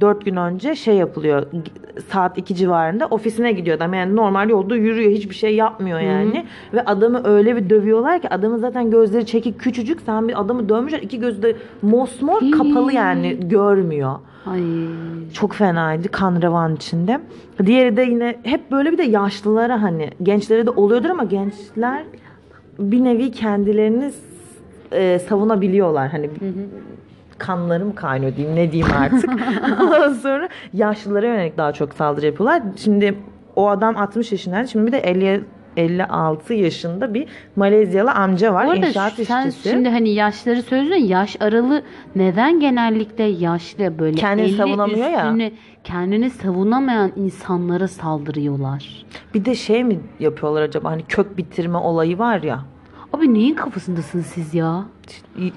4 0.00 0.24
gün 0.24 0.36
önce 0.36 0.74
şey 0.74 0.94
yapılıyor. 0.94 1.46
Saat 2.08 2.38
2 2.38 2.54
civarında 2.54 3.06
ofisine 3.06 3.52
gidiyor 3.52 3.76
adam. 3.76 3.94
Yani 3.94 4.16
normal 4.16 4.50
yolda 4.50 4.76
yürüyor. 4.76 5.10
Hiçbir 5.10 5.34
şey 5.34 5.54
yapmıyor 5.54 6.00
yani. 6.00 6.46
Ve 6.74 6.84
adamı 6.84 7.20
öyle 7.24 7.56
bir 7.56 7.70
dövüyorlar 7.70 8.22
ki 8.22 8.28
adamın 8.28 8.58
zaten 8.58 8.90
gözleri 8.90 9.26
çekik 9.26 9.60
küçücük. 9.60 10.00
Sen 10.00 10.28
bir 10.28 10.40
adamı 10.40 10.68
dövmüşler. 10.68 11.02
iki 11.02 11.20
gözü 11.20 11.42
de 11.42 11.56
mosmor 11.82 12.40
kapalı 12.58 12.92
yani 12.92 13.48
görmüyor. 13.48 14.12
Ay. 14.50 14.62
Çok 15.32 15.54
fenaydı 15.54 16.08
kan 16.08 16.42
revan 16.42 16.76
içinde. 16.76 17.20
Diğeri 17.66 17.96
de 17.96 18.02
yine 18.02 18.36
hep 18.42 18.70
böyle 18.70 18.92
bir 18.92 18.98
de 18.98 19.02
yaşlılara 19.02 19.82
hani 19.82 20.10
gençlere 20.22 20.66
de 20.66 20.70
oluyordur 20.70 21.10
ama 21.10 21.24
gençler 21.24 22.04
bir 22.78 23.04
nevi 23.04 23.30
kendilerini 23.30 24.10
e, 24.92 25.18
savunabiliyorlar. 25.18 26.08
Hani 26.08 26.30
kanlarım 27.38 27.94
kaynıyor 27.94 28.36
diyeyim 28.36 28.56
ne 28.56 28.72
diyeyim 28.72 28.94
artık. 28.96 29.30
Ondan 29.80 30.12
sonra 30.12 30.48
yaşlılara 30.72 31.26
yönelik 31.26 31.56
daha 31.56 31.72
çok 31.72 31.94
saldırı 31.94 32.26
yapıyorlar. 32.26 32.62
Şimdi 32.76 33.14
o 33.56 33.68
adam 33.68 33.96
60 33.96 34.32
yaşındaydı. 34.32 34.68
Şimdi 34.68 34.86
bir 34.86 34.92
de 34.92 34.98
50 34.98 35.44
56 35.78 36.54
yaşında 36.54 37.14
bir 37.14 37.26
Malezyalı 37.56 38.12
amca 38.12 38.54
var. 38.54 38.66
Bu 38.66 38.70
arada 38.70 38.86
inşaat 38.86 39.12
sen 39.12 39.46
işçisi. 39.48 39.68
şimdi 39.70 39.88
hani 39.88 40.10
yaşları 40.10 40.62
söylüyorsun 40.62 41.04
yaş 41.06 41.36
aralı 41.40 41.82
neden 42.16 42.60
genellikle 42.60 43.24
yaşlı 43.24 43.98
böyle 43.98 44.16
Kendini 44.16 44.46
50 44.46 44.56
savunamıyor 44.56 45.10
ya. 45.10 45.26
üstüne 45.26 45.52
kendini 45.84 46.30
savunamayan 46.30 47.12
insanlara 47.16 47.88
saldırıyorlar. 47.88 49.06
Bir 49.34 49.44
de 49.44 49.54
şey 49.54 49.84
mi 49.84 50.00
yapıyorlar 50.20 50.62
acaba 50.62 50.90
hani 50.90 51.02
kök 51.02 51.36
bitirme 51.36 51.78
olayı 51.78 52.18
var 52.18 52.42
ya. 52.42 52.64
Abi 53.12 53.34
neyin 53.34 53.54
kafasındasınız 53.54 54.26
siz 54.26 54.54
ya? 54.54 54.84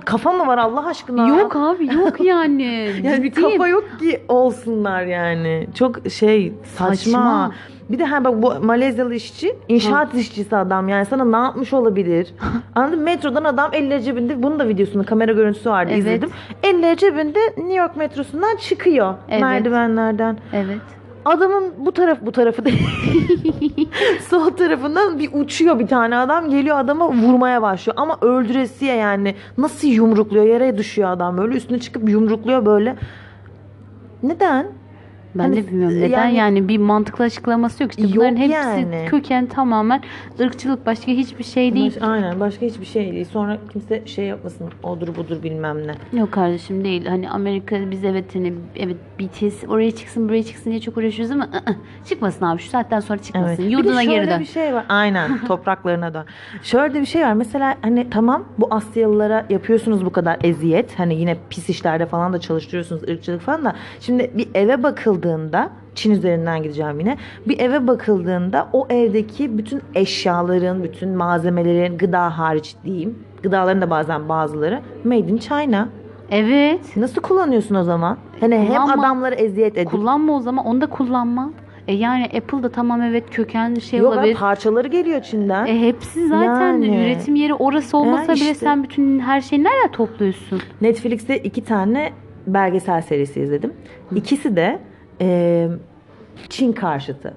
Kafa 0.05 0.31
mı 0.31 0.47
var 0.47 0.57
Allah 0.57 0.85
aşkına? 0.87 1.27
Yok 1.27 1.55
abi 1.55 1.95
yok 1.95 2.21
yani. 2.25 2.91
Yani 3.03 3.23
bir 3.23 3.31
kafa 3.31 3.67
yok 3.67 3.83
ki 3.99 4.21
olsunlar 4.27 5.03
yani. 5.03 5.67
Çok 5.75 6.09
şey 6.11 6.53
saçma. 6.75 6.95
Saçma. 6.95 7.51
Bir 7.91 7.99
de 7.99 8.05
ha 8.05 8.23
bak 8.23 8.41
bu 8.41 8.53
Malezyalı 8.65 9.15
işçi 9.15 9.55
inşaat 9.67 10.13
işçisi 10.13 10.55
adam 10.55 10.89
yani 10.89 11.05
sana 11.05 11.25
ne 11.25 11.37
yapmış 11.45 11.73
olabilir? 11.73 12.33
Anladın 12.75 12.99
mı? 12.99 13.05
Metrodan 13.05 13.43
adam 13.43 13.69
elleri 13.73 14.03
cebinde 14.03 14.43
bunun 14.43 14.59
da 14.59 14.67
videosunu 14.67 15.05
kamera 15.05 15.31
görüntüsü 15.31 15.69
vardı 15.69 15.89
Evet. 15.93 15.99
izledim. 15.99 16.29
Elleri 16.63 16.97
cebinde 16.97 17.39
New 17.57 17.73
York 17.73 17.95
metrosundan 17.97 18.55
çıkıyor 18.55 19.13
Evet. 19.29 19.41
merdivenlerden. 19.41 20.37
Evet. 20.53 20.77
Adamın 21.25 21.63
bu 21.77 21.91
taraf 21.91 22.17
bu 22.21 22.31
tarafı 22.31 22.65
değil. 22.65 22.87
Sol 24.29 24.49
tarafından 24.49 25.19
bir 25.19 25.29
uçuyor 25.33 25.79
bir 25.79 25.87
tane 25.87 26.17
adam 26.17 26.49
geliyor 26.49 26.79
adama 26.79 27.11
vurmaya 27.11 27.61
başlıyor 27.61 27.97
ama 27.99 28.17
öldüresiye 28.21 28.95
yani 28.95 29.35
nasıl 29.57 29.87
yumrukluyor 29.87 30.45
yere 30.45 30.77
düşüyor 30.77 31.09
adam 31.09 31.37
böyle 31.37 31.55
üstüne 31.55 31.79
çıkıp 31.79 32.09
yumrukluyor 32.09 32.65
böyle. 32.65 32.95
Neden? 34.23 34.67
Ben 35.35 35.43
Hani 35.43 35.55
de 35.55 35.67
bilmiyorum 35.67 35.97
neden 36.01 36.17
yani- 36.27 36.35
yani, 36.35 36.67
bir 36.67 36.77
mantıklı 36.77 37.23
açıklaması 37.25 37.83
yok. 37.83 37.91
İşte 37.91 38.01
Yok 38.03 38.15
bunların 38.15 38.35
hepsi 38.35 38.53
yani. 38.53 39.05
köken 39.09 39.45
tamamen 39.45 40.01
ırkçılık 40.39 40.85
başka 40.85 41.11
hiçbir 41.11 41.43
şey 41.43 41.73
değil. 41.75 41.95
Baş- 42.01 42.09
aynen 42.09 42.39
başka 42.39 42.65
hiçbir 42.65 42.85
şey 42.85 43.11
değil. 43.11 43.25
Sonra 43.25 43.57
kimse 43.73 44.01
şey 44.05 44.25
yapmasın. 44.25 44.69
Odur 44.83 45.07
budur 45.15 45.43
bilmem 45.43 45.77
ne. 45.87 46.19
Yok 46.19 46.31
kardeşim 46.31 46.83
değil. 46.83 47.05
Hani 47.05 47.29
Amerika 47.29 47.91
biz 47.91 48.03
evet 48.05 48.35
hani 48.35 48.53
evet 48.75 48.95
BTS 49.19 49.63
oraya 49.67 49.91
çıksın 49.91 50.29
buraya 50.29 50.43
çıksın 50.43 50.69
diye 50.69 50.81
çok 50.81 50.97
uğraşıyoruz 50.97 51.31
ama 51.31 51.43
ı-ı, 51.43 51.75
çıkmasın 52.09 52.45
abi 52.45 52.59
şu 52.61 52.69
saatten 52.69 52.99
sonra 52.99 53.19
çıkmasın. 53.21 53.61
Evet. 53.63 53.71
Yurduna 53.71 54.03
geri 54.03 54.27
dön. 54.29 54.39
bir 54.39 54.45
şey 54.45 54.73
var. 54.73 54.85
Aynen 54.89 55.37
topraklarına 55.47 56.13
dön. 56.13 56.25
Şöyle 56.63 56.93
de 56.93 57.01
bir 57.01 57.05
şey 57.05 57.21
var. 57.21 57.33
Mesela 57.33 57.75
hani 57.81 58.09
tamam 58.09 58.43
bu 58.57 58.67
Asyalılara 58.73 59.45
yapıyorsunuz 59.49 60.05
bu 60.05 60.09
kadar 60.09 60.37
eziyet. 60.43 60.99
Hani 60.99 61.15
yine 61.15 61.37
pis 61.49 61.69
işlerde 61.69 62.05
falan 62.05 62.33
da 62.33 62.39
çalıştırıyorsunuz 62.39 63.03
ırkçılık 63.03 63.41
falan 63.41 63.65
da. 63.65 63.75
Şimdi 63.99 64.31
bir 64.33 64.47
eve 64.53 64.83
bakıldığında 65.21 65.69
Çin 65.95 66.11
üzerinden 66.11 66.63
gideceğim 66.63 66.99
yine. 66.99 67.17
Bir 67.47 67.59
eve 67.59 67.87
bakıldığında 67.87 68.67
o 68.73 68.87
evdeki 68.89 69.57
bütün 69.57 69.81
eşyaların, 69.95 70.83
bütün 70.83 71.09
malzemelerin 71.09 71.97
gıda 71.97 72.37
hariç 72.37 72.75
diyeyim. 72.83 73.19
Gıdaların 73.43 73.81
da 73.81 73.89
bazen 73.89 74.29
bazıları 74.29 74.81
made 75.03 75.17
in 75.19 75.37
China. 75.37 75.89
Evet. 76.31 76.97
Nasıl 76.97 77.21
kullanıyorsun 77.21 77.75
o 77.75 77.83
zaman? 77.83 78.17
Hani 78.39 78.55
hem 78.57 78.67
Kullanma. 78.67 78.93
adamlara 78.93 79.35
eziyet 79.35 79.77
edip 79.77 79.91
Kullanma 79.91 80.35
o 80.35 80.39
zaman 80.39 80.65
onu 80.65 80.81
da 80.81 80.85
kullanma. 80.87 81.51
E 81.87 81.93
yani 81.93 82.23
Apple 82.25 82.63
da 82.63 82.69
tamam 82.69 83.01
evet 83.01 83.29
köken 83.31 83.75
şey 83.75 83.99
Yok 83.99 84.11
abi, 84.13 84.17
olabilir. 84.19 84.35
parçaları 84.35 84.87
geliyor 84.87 85.21
Çin'den. 85.21 85.65
E 85.65 85.81
hepsi 85.81 86.27
zaten 86.27 86.71
Yani. 86.73 86.95
üretim 86.97 87.35
yeri 87.35 87.53
orası 87.53 87.97
olmasa 87.97 88.33
bile 88.33 88.43
işte. 88.43 88.53
sen 88.53 88.83
bütün 88.83 89.19
her 89.19 89.41
şeyi 89.41 89.63
nereden 89.63 89.91
topluyorsun? 89.91 90.61
Netflix'te 90.81 91.37
iki 91.37 91.63
tane 91.65 92.11
belgesel 92.47 93.01
serisi 93.01 93.41
izledim. 93.41 93.73
İkisi 94.15 94.55
de 94.55 94.79
e, 95.21 95.67
Çin 96.49 96.71
karşıtı. 96.71 97.33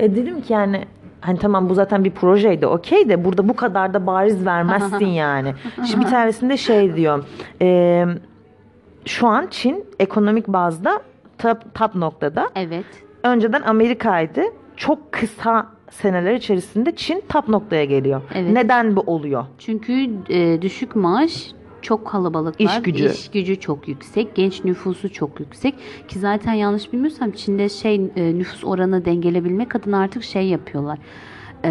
E 0.00 0.16
dedim 0.16 0.40
ki 0.42 0.52
yani 0.52 0.84
hani 1.20 1.38
tamam 1.38 1.68
bu 1.68 1.74
zaten 1.74 2.04
bir 2.04 2.10
projeydi 2.10 2.66
okey 2.66 3.08
de 3.08 3.24
burada 3.24 3.48
bu 3.48 3.56
kadar 3.56 3.94
da 3.94 4.06
bariz 4.06 4.46
vermezsin 4.46 5.06
yani. 5.06 5.54
Şimdi 5.86 6.04
bir 6.04 6.10
tanesinde 6.10 6.56
şey 6.56 6.96
diyor. 6.96 7.24
e, 7.62 8.04
şu 9.04 9.26
an 9.26 9.46
Çin 9.50 9.84
ekonomik 9.98 10.48
bazda 10.48 11.00
top, 11.38 11.74
top 11.74 11.94
noktada. 11.94 12.48
Evet. 12.54 12.84
Önceden 13.22 13.62
Amerika'ydı. 13.62 14.42
Çok 14.76 15.12
kısa 15.12 15.66
seneler 15.90 16.34
içerisinde 16.34 16.96
Çin 16.96 17.24
top 17.28 17.48
noktaya 17.48 17.84
geliyor. 17.84 18.22
Evet. 18.34 18.50
Neden 18.52 18.96
bu 18.96 19.00
oluyor? 19.00 19.44
Çünkü 19.58 20.08
e, 20.28 20.62
düşük 20.62 20.96
maaş, 20.96 21.50
çok 21.86 22.06
kalabalık 22.06 22.60
var. 22.60 22.64
İş 22.64 22.82
gücü. 22.82 23.10
İş 23.10 23.30
gücü 23.30 23.60
çok 23.60 23.88
yüksek. 23.88 24.34
Genç 24.34 24.64
nüfusu 24.64 25.12
çok 25.12 25.40
yüksek. 25.40 25.74
Ki 26.08 26.18
zaten 26.18 26.52
yanlış 26.52 26.92
bilmiyorsam 26.92 27.30
Çin'de 27.30 27.68
şey 27.68 28.10
e, 28.16 28.38
nüfus 28.38 28.64
oranı 28.64 29.04
dengelebilmek 29.04 29.76
adına 29.76 29.98
artık 29.98 30.22
şey 30.22 30.48
yapıyorlar. 30.48 30.98
E, 31.64 31.70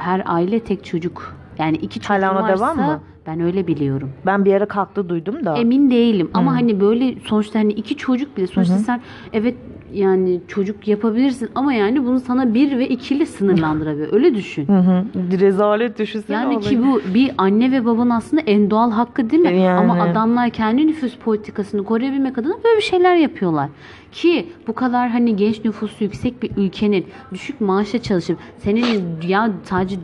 her 0.00 0.22
aile 0.26 0.60
tek 0.60 0.84
çocuk. 0.84 1.36
Yani 1.58 1.76
iki 1.76 2.00
çocuğun 2.00 2.22
Hala 2.22 2.34
varsa 2.34 2.56
devam 2.56 2.76
mı? 2.76 3.00
ben 3.26 3.40
öyle 3.40 3.66
biliyorum. 3.66 4.10
Ben 4.26 4.44
bir 4.44 4.54
ara 4.54 4.66
kalktı 4.66 5.08
duydum 5.08 5.44
da. 5.44 5.56
Emin 5.56 5.90
değilim 5.90 6.30
ama 6.34 6.50
Hı. 6.50 6.54
hani 6.54 6.80
böyle 6.80 7.20
sonuçta 7.20 7.58
hani 7.58 7.72
iki 7.72 7.96
çocuk 7.96 8.36
bile 8.36 8.46
sonuçta 8.46 8.74
Hı 8.74 8.78
hı. 8.78 8.82
sen 8.82 9.00
evet 9.32 9.56
yani 9.92 10.40
çocuk 10.48 10.88
yapabilirsin 10.88 11.48
ama 11.54 11.72
yani 11.72 12.06
bunu 12.06 12.20
sana 12.20 12.54
bir 12.54 12.78
ve 12.78 12.88
ikili 12.88 13.26
sınırlandırabiliyor. 13.26 14.12
Öyle 14.12 14.34
düşün. 14.34 14.68
Hı 14.68 14.78
hı. 14.78 15.04
Rezalet 15.40 15.98
düşünsene 15.98 16.36
Yani 16.36 16.56
olayı. 16.56 16.60
ki 16.70 16.82
bu 16.82 17.00
bir 17.14 17.30
anne 17.38 17.72
ve 17.72 17.84
babanın 17.84 18.10
aslında 18.10 18.42
en 18.42 18.70
doğal 18.70 18.90
hakkı 18.90 19.30
değil 19.30 19.42
mi? 19.42 19.60
Yani. 19.60 19.78
Ama 19.90 20.02
adamlar 20.02 20.50
kendi 20.50 20.86
nüfus 20.86 21.16
politikasını 21.16 21.84
koruyabilmek 21.84 22.38
adına 22.38 22.54
böyle 22.64 22.76
bir 22.76 22.82
şeyler 22.82 23.16
yapıyorlar. 23.16 23.68
Ki 24.12 24.46
bu 24.66 24.72
kadar 24.72 25.08
hani 25.10 25.36
genç 25.36 25.64
nüfusu 25.64 26.04
yüksek 26.04 26.42
bir 26.42 26.50
ülkenin 26.56 27.06
düşük 27.32 27.60
maaşla 27.60 27.98
çalışıp 28.02 28.38
senin 28.58 28.84
ya 29.28 29.50
sadece 29.64 29.96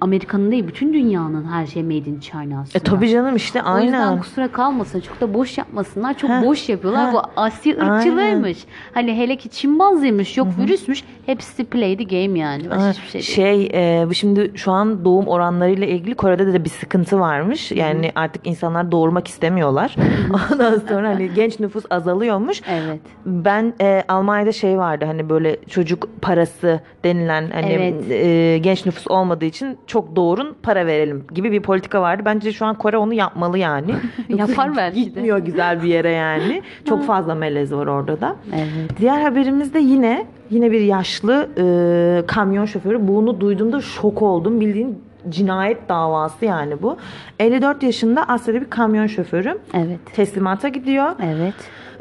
Amerika'nın 0.00 0.50
değil 0.50 0.66
bütün 0.68 0.92
dünyanın 0.92 1.44
her 1.44 1.66
şey 1.66 1.82
made 1.82 1.96
in 1.96 2.20
China 2.20 2.60
aslında. 2.60 2.78
E 2.78 2.80
tabii 2.80 3.08
canım 3.08 3.36
işte 3.36 3.62
O 3.62 3.78
yüzden 3.80 4.00
aynen. 4.00 4.20
kusura 4.20 4.48
kalmasın. 4.48 5.00
Çok 5.00 5.20
da 5.20 5.34
boş 5.34 5.58
yapmasınlar. 5.58 6.18
Çok 6.18 6.30
Heh, 6.30 6.42
boş 6.42 6.68
yapıyorlar. 6.68 7.08
heh. 7.08 7.12
Bu 7.12 7.20
Asya 7.36 7.74
ırkçılığıymış. 7.76 8.58
Hani 8.94 9.16
hele 9.18 9.36
ki 9.36 9.48
Çinbazıymış. 9.48 10.36
Yok 10.36 10.48
virüsmüş. 10.58 11.04
Hepsi 11.26 11.64
play 11.64 11.96
the 11.96 12.04
game 12.04 12.38
yani. 12.38 12.70
Başka 12.70 12.90
hiçbir 12.90 13.22
şey 13.22 13.44
değil. 13.44 13.70
Şey, 13.70 14.02
e, 14.02 14.14
şimdi 14.14 14.52
şu 14.54 14.72
an 14.72 15.04
doğum 15.04 15.26
oranlarıyla 15.26 15.86
ilgili 15.86 16.14
Kore'de 16.14 16.52
de 16.52 16.64
bir 16.64 16.70
sıkıntı 16.70 17.20
varmış. 17.20 17.72
Yani 17.72 18.12
artık 18.14 18.46
insanlar 18.46 18.92
doğurmak 18.92 19.28
istemiyorlar. 19.28 19.96
Ondan 20.52 20.82
sonra 20.88 21.08
hani 21.08 21.30
genç 21.34 21.60
nüfus 21.60 21.84
azalıyormuş. 21.90 22.60
Evet. 22.70 23.00
Ben 23.26 23.74
e, 23.80 24.02
Almanya'da 24.08 24.52
şey 24.52 24.78
vardı 24.78 25.04
hani 25.04 25.28
böyle 25.28 25.56
çocuk 25.68 26.08
parası 26.22 26.80
denilen 27.04 27.50
hani 27.50 27.72
Evet. 27.72 28.10
e, 28.10 28.58
genç 28.58 28.86
nüfus 28.86 29.06
olmadığı 29.08 29.44
için 29.44 29.78
çok 29.86 29.93
doğurun 30.16 30.54
para 30.62 30.86
verelim 30.86 31.24
gibi 31.34 31.52
bir 31.52 31.60
politika 31.60 32.02
vardı. 32.02 32.22
Bence 32.24 32.52
şu 32.52 32.66
an 32.66 32.74
Kore 32.74 32.96
onu 32.96 33.14
yapmalı 33.14 33.58
yani. 33.58 33.94
Yapar 34.28 34.76
belki 34.76 34.96
de. 34.96 35.00
Gitmiyor 35.00 35.38
güzel 35.38 35.82
bir 35.82 35.88
yere 35.88 36.10
yani. 36.10 36.62
Çok 36.88 37.04
fazla 37.06 37.34
melez 37.34 37.72
var 37.72 37.86
orada 37.86 38.20
da. 38.20 38.36
Evet. 38.54 38.98
Diğer 38.98 39.20
haberimizde 39.20 39.78
yine 39.78 40.26
yine 40.50 40.70
bir 40.72 40.80
yaşlı 40.80 41.48
e, 41.58 42.26
kamyon 42.26 42.64
şoförü. 42.64 43.08
Bunu 43.08 43.40
duyduğumda 43.40 43.80
şok 43.80 44.22
oldum. 44.22 44.60
Bildiğin 44.60 44.98
cinayet 45.28 45.88
davası 45.88 46.44
yani 46.44 46.82
bu. 46.82 46.96
54 47.38 47.82
yaşında 47.82 48.24
Asya'da 48.28 48.60
bir 48.60 48.70
kamyon 48.70 49.06
şoförü. 49.06 49.58
Evet. 49.74 49.98
Teslimata 50.14 50.68
gidiyor. 50.68 51.10
Evet. 51.22 51.54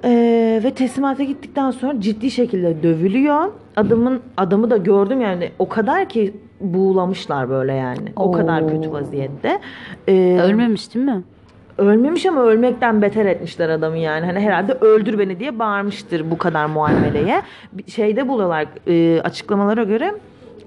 Ee, 0.06 0.62
ve 0.64 0.74
teslimata 0.74 1.24
gittikten 1.24 1.72
sonra 1.72 2.02
ciddi 2.02 2.32
şekilde 2.32 2.84
dövülüyor. 2.84 3.52
Adamın 3.76 4.22
adamı 4.38 4.70
da 4.70 4.78
gördüm 4.78 5.22
yani 5.22 5.52
o 5.60 5.70
kadar 5.70 6.10
ki 6.10 6.34
buğulamışlar 6.62 7.50
böyle 7.50 7.74
yani. 7.74 8.14
O 8.16 8.24
Oo. 8.24 8.32
kadar 8.32 8.68
kötü 8.68 8.92
vaziyette. 8.92 9.60
Ee, 10.08 10.40
Ölmemiş 10.44 10.96
değil 10.96 11.06
mi? 11.06 11.22
ölmemiş 11.78 12.26
ama 12.26 12.42
ölmekten 12.42 13.02
beter 13.02 13.26
etmişler 13.26 13.70
adamı 13.70 13.98
yani. 13.98 14.26
Hani 14.26 14.40
herhalde 14.40 14.74
öldür 14.74 15.20
beni 15.20 15.40
diye 15.40 15.60
bağırmıştır 15.60 16.32
bu 16.32 16.38
kadar 16.38 16.66
muameleye. 16.66 17.42
Şeyde 17.88 18.28
buluyorlar 18.28 18.66
e, 18.88 19.22
açıklamalara 19.22 19.84
göre 19.84 20.14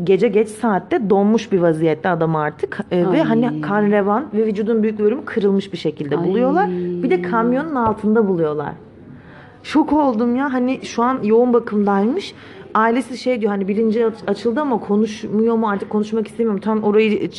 gece 0.05 0.29
geç 0.29 0.49
saatte 0.49 1.11
donmuş 1.11 1.53
bir 1.53 1.59
vaziyette 1.61 2.09
adam 2.09 2.37
artık 2.37 2.81
E, 2.91 3.13
ve 3.13 3.23
hani 3.23 3.61
kan 3.61 3.83
revan 3.91 4.25
ve 4.35 4.47
vücudun 4.47 4.83
büyük 4.83 4.99
bölümü 4.99 5.25
kırılmış 5.25 5.73
bir 5.73 5.79
şekilde 5.79 6.17
Ay. 6.17 6.25
buluyorlar. 6.25 6.69
Bir 6.71 7.11
de 7.11 7.23
kamyonun 7.23 7.75
altında 7.75 8.29
buluyorlar. 8.29 8.73
Şok 9.63 9.93
oldum 9.93 10.37
ya 10.37 10.53
hani 10.53 10.81
şu 10.85 11.03
an 11.03 11.19
yoğun 11.23 11.53
bakımdaymış. 11.53 12.35
Ailesi 12.77 13.19
şey 13.19 13.41
diyor 13.41 13.53
hani 13.53 13.69
bilinci 13.69 14.07
aç- 14.07 14.15
açıldı 14.27 14.61
ama 14.61 14.81
konuşmuyor 14.81 15.55
mu 15.57 15.69
artık 15.69 15.91
konuşmak 15.91 16.29
istemiyorum. 16.29 16.61
Tam 16.61 16.83
orayı 16.83 17.31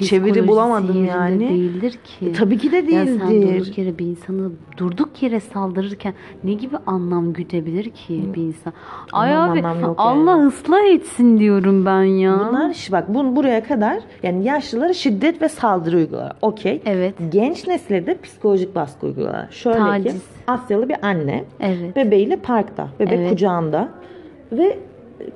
çeviri 0.00 0.48
bulamadım 0.48 1.04
yani. 1.04 1.40
değildir 1.48 1.90
ki. 2.04 2.26
E, 2.26 2.32
Tabii 2.32 2.58
ki 2.58 2.72
de 2.72 2.76
Ya 2.76 3.06
sen 3.06 3.30
değildir. 3.30 3.60
durduk 3.60 3.78
yere 3.78 3.98
bir 3.98 4.06
insanı 4.06 4.50
durduk 4.76 5.22
yere 5.22 5.40
saldırırken 5.40 6.14
ne 6.44 6.52
gibi 6.52 6.76
anlam 6.86 7.32
güdebilir 7.32 7.84
ki 7.90 8.24
bir 8.36 8.42
insan? 8.42 8.72
Ay 9.12 9.34
Anlam, 9.34 9.50
abi 9.58 9.66
anlam 9.66 9.94
Allah 9.98 10.30
yani. 10.30 10.46
ıslah 10.48 10.84
etsin 10.94 11.38
diyorum 11.38 11.86
ben 11.86 12.02
ya. 12.04 12.46
Bunlar 12.48 12.70
işte 12.70 12.92
bak 12.92 13.14
bun 13.14 13.36
buraya 13.36 13.64
kadar 13.64 13.98
yani 14.22 14.44
yaşlılara 14.44 14.92
şiddet 14.92 15.42
ve 15.42 15.48
saldırı 15.48 15.96
uyguluyorlar. 15.96 16.36
Okey. 16.42 16.82
Evet. 16.86 17.14
Genç 17.32 17.66
nesile 17.66 18.06
de 18.06 18.18
psikolojik 18.22 18.74
baskı 18.74 19.06
uyguluyorlar. 19.06 19.46
Şöyle 19.50 19.78
ki 19.78 19.84
Taciz. 19.84 20.22
Asyalı 20.46 20.88
bir 20.88 20.96
anne 21.06 21.44
Evet. 21.60 21.96
bebeğiyle 21.96 22.36
parkta. 22.36 22.88
Bebek 23.00 23.12
Evet. 23.12 23.30
kucağında 23.30 23.88
ve 24.52 24.78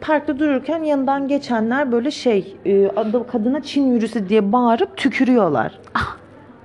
parkta 0.00 0.38
dururken 0.38 0.82
yanından 0.82 1.28
geçenler 1.28 1.92
böyle 1.92 2.11
şey 2.11 2.56
e, 2.66 2.88
adı- 2.88 3.26
kadına 3.26 3.62
Çin 3.62 3.92
yürüsü 3.92 4.28
diye 4.28 4.52
bağırıp 4.52 4.96
tükürüyorlar. 4.96 5.78
Ah. 5.94 6.16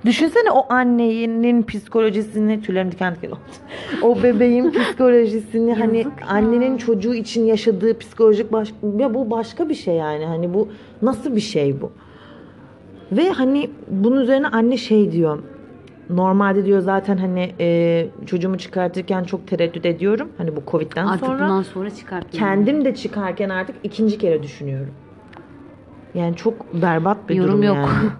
Düşünsene 0.04 0.50
o 0.50 0.72
annenin 0.72 1.62
psikolojisini 1.62 2.62
tüylerim 2.62 2.92
diken 2.92 3.14
diken 3.14 3.28
oldu. 3.30 3.38
O 4.02 4.22
bebeğin 4.22 4.70
psikolojisini 4.70 5.74
hani 5.78 5.98
ya. 5.98 6.04
annenin 6.28 6.76
çocuğu 6.76 7.14
için 7.14 7.44
yaşadığı 7.44 7.98
psikolojik 7.98 8.52
baş 8.52 8.72
ya 8.98 9.14
bu 9.14 9.30
başka 9.30 9.68
bir 9.68 9.74
şey 9.74 9.94
yani. 9.94 10.24
Hani 10.26 10.54
bu 10.54 10.68
nasıl 11.02 11.36
bir 11.36 11.40
şey 11.40 11.80
bu? 11.80 11.92
Ve 13.12 13.30
hani 13.30 13.70
bunun 13.88 14.20
üzerine 14.20 14.46
anne 14.48 14.76
şey 14.76 15.12
diyor. 15.12 15.38
Normalde 16.10 16.64
diyor 16.64 16.80
zaten 16.80 17.16
hani 17.16 17.54
e, 17.60 18.06
çocuğumu 18.26 18.58
çıkartırken 18.58 19.24
çok 19.24 19.46
tereddüt 19.48 19.86
ediyorum. 19.86 20.28
Hani 20.38 20.56
bu 20.56 20.62
Covid'den 20.70 21.06
Artık 21.06 21.26
sonra. 21.26 21.38
bundan 21.44 21.62
sonra 21.62 21.90
çıkartmayalım. 21.90 22.38
Kendim 22.54 22.84
de 22.84 22.94
çıkarken 22.94 23.48
artık 23.48 23.76
ikinci 23.82 24.18
kere 24.18 24.42
düşünüyorum. 24.42 24.94
Yani 26.14 26.36
çok 26.36 26.74
berbat 26.74 27.28
bir 27.28 27.34
Yorum 27.34 27.50
durum 27.52 27.62
yok. 27.62 27.76
yani. 27.76 27.88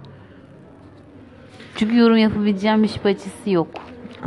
Çünkü 1.75 1.95
yorum 1.97 2.17
yapabileceğim 2.17 2.83
hiçbir 2.83 3.09
açısı 3.09 3.49
yok. 3.49 3.67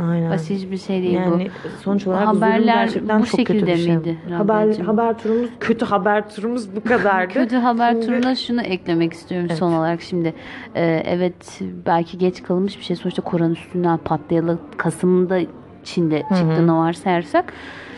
Aynen. 0.09 0.31
Başka 0.31 0.53
hiçbir 0.53 0.77
şey 0.77 1.01
değil 1.03 1.13
yani 1.13 1.47
bu. 1.65 1.69
sonuç 1.83 2.07
olarak 2.07 2.27
Haberler 2.27 2.83
gerçekten 2.85 3.21
bu 3.21 3.25
çok 3.25 3.37
kötü 3.37 3.53
bir 3.53 3.59
şekilde 3.59 3.77
şey. 3.77 3.95
miydi 3.97 4.17
Haber, 4.37 4.57
Rabia'cığım? 4.63 4.85
haber 4.85 5.17
turumuz 5.17 5.49
kötü 5.59 5.85
haber 5.85 6.29
turumuz 6.29 6.75
bu 6.75 6.83
kadardı. 6.83 7.33
Kötü 7.33 7.55
haber 7.55 7.91
Şimdi- 7.91 8.05
turuna 8.05 8.35
şunu 8.35 8.61
eklemek 8.61 9.13
istiyorum 9.13 9.47
Evet. 9.49 9.59
son 9.59 9.73
olarak 9.73 10.01
şimdi. 10.01 10.33
Ee, 10.75 11.03
evet 11.05 11.61
belki 11.85 12.17
geç 12.17 12.43
kalınmış 12.43 12.77
bir 12.79 12.83
şey. 12.83 12.95
Sonuçta 12.95 13.21
Koran 13.21 13.51
üstünden 13.51 13.97
patlayalı 13.97 14.57
Kasım'da 14.77 15.39
Çin'de 15.83 16.19
çıktığını 16.21 16.77
varsayarsak 16.77 17.53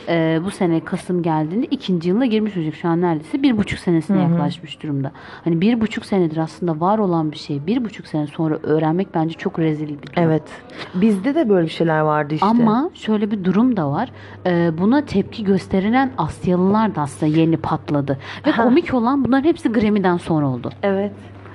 e, 0.09 0.39
bu 0.45 0.51
sene 0.51 0.79
Kasım 0.79 1.21
geldiğinde 1.23 1.65
ikinci 1.65 2.09
yılına 2.09 2.25
girmiş 2.25 2.57
olacak. 2.57 2.75
Şu 2.75 2.87
an 2.87 3.01
neredeyse 3.01 3.43
bir 3.43 3.57
buçuk 3.57 3.79
senesine 3.79 4.21
yaklaşmış 4.21 4.83
durumda. 4.83 5.11
Hani 5.43 5.61
bir 5.61 5.81
buçuk 5.81 6.05
senedir 6.05 6.37
aslında 6.37 6.79
var 6.79 6.97
olan 6.97 7.31
bir 7.31 7.37
şey 7.37 7.65
bir 7.67 7.85
buçuk 7.85 8.07
sene 8.07 8.27
sonra 8.27 8.57
öğrenmek 8.63 9.15
bence 9.15 9.33
çok 9.33 9.59
rezil 9.59 9.87
bir 9.87 9.93
durum. 9.93 10.13
Evet. 10.15 10.43
Bizde 10.95 11.35
de 11.35 11.49
böyle 11.49 11.67
şeyler 11.67 11.99
vardı 11.99 12.33
işte. 12.33 12.45
Ama 12.47 12.89
şöyle 12.93 13.31
bir 13.31 13.43
durum 13.43 13.77
da 13.77 13.91
var. 13.91 14.09
Ee, 14.45 14.71
buna 14.77 15.05
tepki 15.05 15.43
gösterilen 15.43 16.11
Asyalılar 16.17 16.95
da 16.95 17.01
aslında 17.01 17.37
yeni 17.37 17.57
patladı. 17.57 18.17
Ve 18.47 18.51
Ha. 18.51 18.63
komik 18.63 18.93
olan 18.93 19.25
bunların 19.25 19.47
hepsi 19.49 19.69
Grammy'den 19.71 20.17
sonra 20.17 20.47
oldu. 20.47 20.69
Evet. 20.83 21.11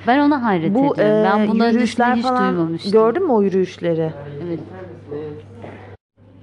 Ben 0.07 0.19
ona 0.19 0.43
hayret 0.43 0.75
Bu 0.75 0.95
ediyorum. 0.95 1.25
ben 1.25 1.39
e, 1.45 1.49
bunların 1.49 1.73
yürüyüşler 1.73 2.15
hiç 2.17 2.23
falan 2.23 2.55
duymamıştım. 2.57 2.93
gördün 2.93 3.27
mü 3.27 3.33
o 3.33 3.43
yürüyüşleri? 3.43 4.13
Evet. 4.47 4.61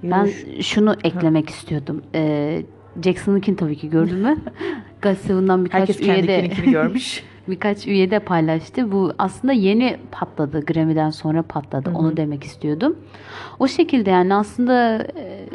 Ben 0.02 0.24
Yürüyüş. 0.24 0.66
şunu 0.66 0.96
eklemek 1.04 1.50
istiyordum. 1.50 2.02
Ee, 2.14 2.62
Jackson'ınkini 3.04 3.56
tabii 3.56 3.76
ki 3.76 3.90
gördün 3.90 4.18
mü? 4.18 4.36
Gazetesinden 5.02 5.64
birkaç 5.64 5.80
Herkes 5.80 6.00
üye 6.00 6.28
de 6.28 6.50
görmüş. 6.70 7.24
birkaç 7.48 7.86
üye 7.86 8.10
de 8.10 8.18
paylaştı. 8.18 8.92
Bu 8.92 9.12
aslında 9.18 9.52
yeni 9.52 9.96
patladı. 10.10 10.60
Grammy'den 10.64 11.10
sonra 11.10 11.42
patladı. 11.42 11.90
Onu 11.94 12.16
demek 12.16 12.44
istiyordum. 12.44 12.96
O 13.58 13.68
şekilde 13.68 14.10
yani 14.10 14.34
aslında 14.34 15.06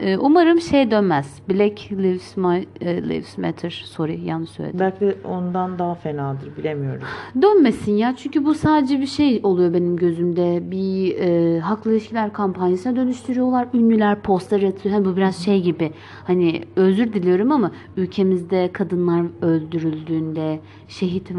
e, 0.02 0.18
umarım 0.18 0.62
şey 0.62 0.92
dönmez. 0.92 1.40
Black 1.50 1.92
Lives, 1.92 2.38
Ma- 2.38 2.66
e, 2.82 3.04
Lives 3.10 3.38
Matter. 3.38 3.84
Sorry 3.86 4.22
yanlış 4.26 4.50
söyledim. 4.50 4.80
Belki 4.80 5.16
ondan 5.28 5.80
daha 5.80 5.96
fenadır 5.96 6.58
bilemiyorum. 6.58 7.02
Dönmesin 7.42 7.92
ya. 7.94 8.16
Çünkü 8.18 8.46
bu 8.46 8.54
sadece 8.54 9.00
bir 9.02 9.08
şey 9.08 9.40
oluyor 9.44 9.74
benim 9.74 9.98
gözümde. 9.98 10.72
Bir 10.72 11.16
e, 11.20 11.60
haklı 11.60 11.92
ilişkiler 11.92 12.34
kampanyasına 12.34 12.96
dönüştürüyorlar. 12.96 13.68
Ünlüler 13.74 14.22
poster 14.22 14.64
atıyor. 14.64 14.96
Hani 14.96 15.06
bu 15.06 15.18
biraz 15.18 15.36
şey 15.46 15.62
gibi. 15.62 15.92
Hani 16.28 16.62
özür 16.76 17.14
diliyorum 17.14 17.52
ama 17.52 17.72
ülkemizde 17.98 18.70
kadınlar 18.74 19.26
öldürüldüğünde, 19.42 20.60
şehit 20.88 21.32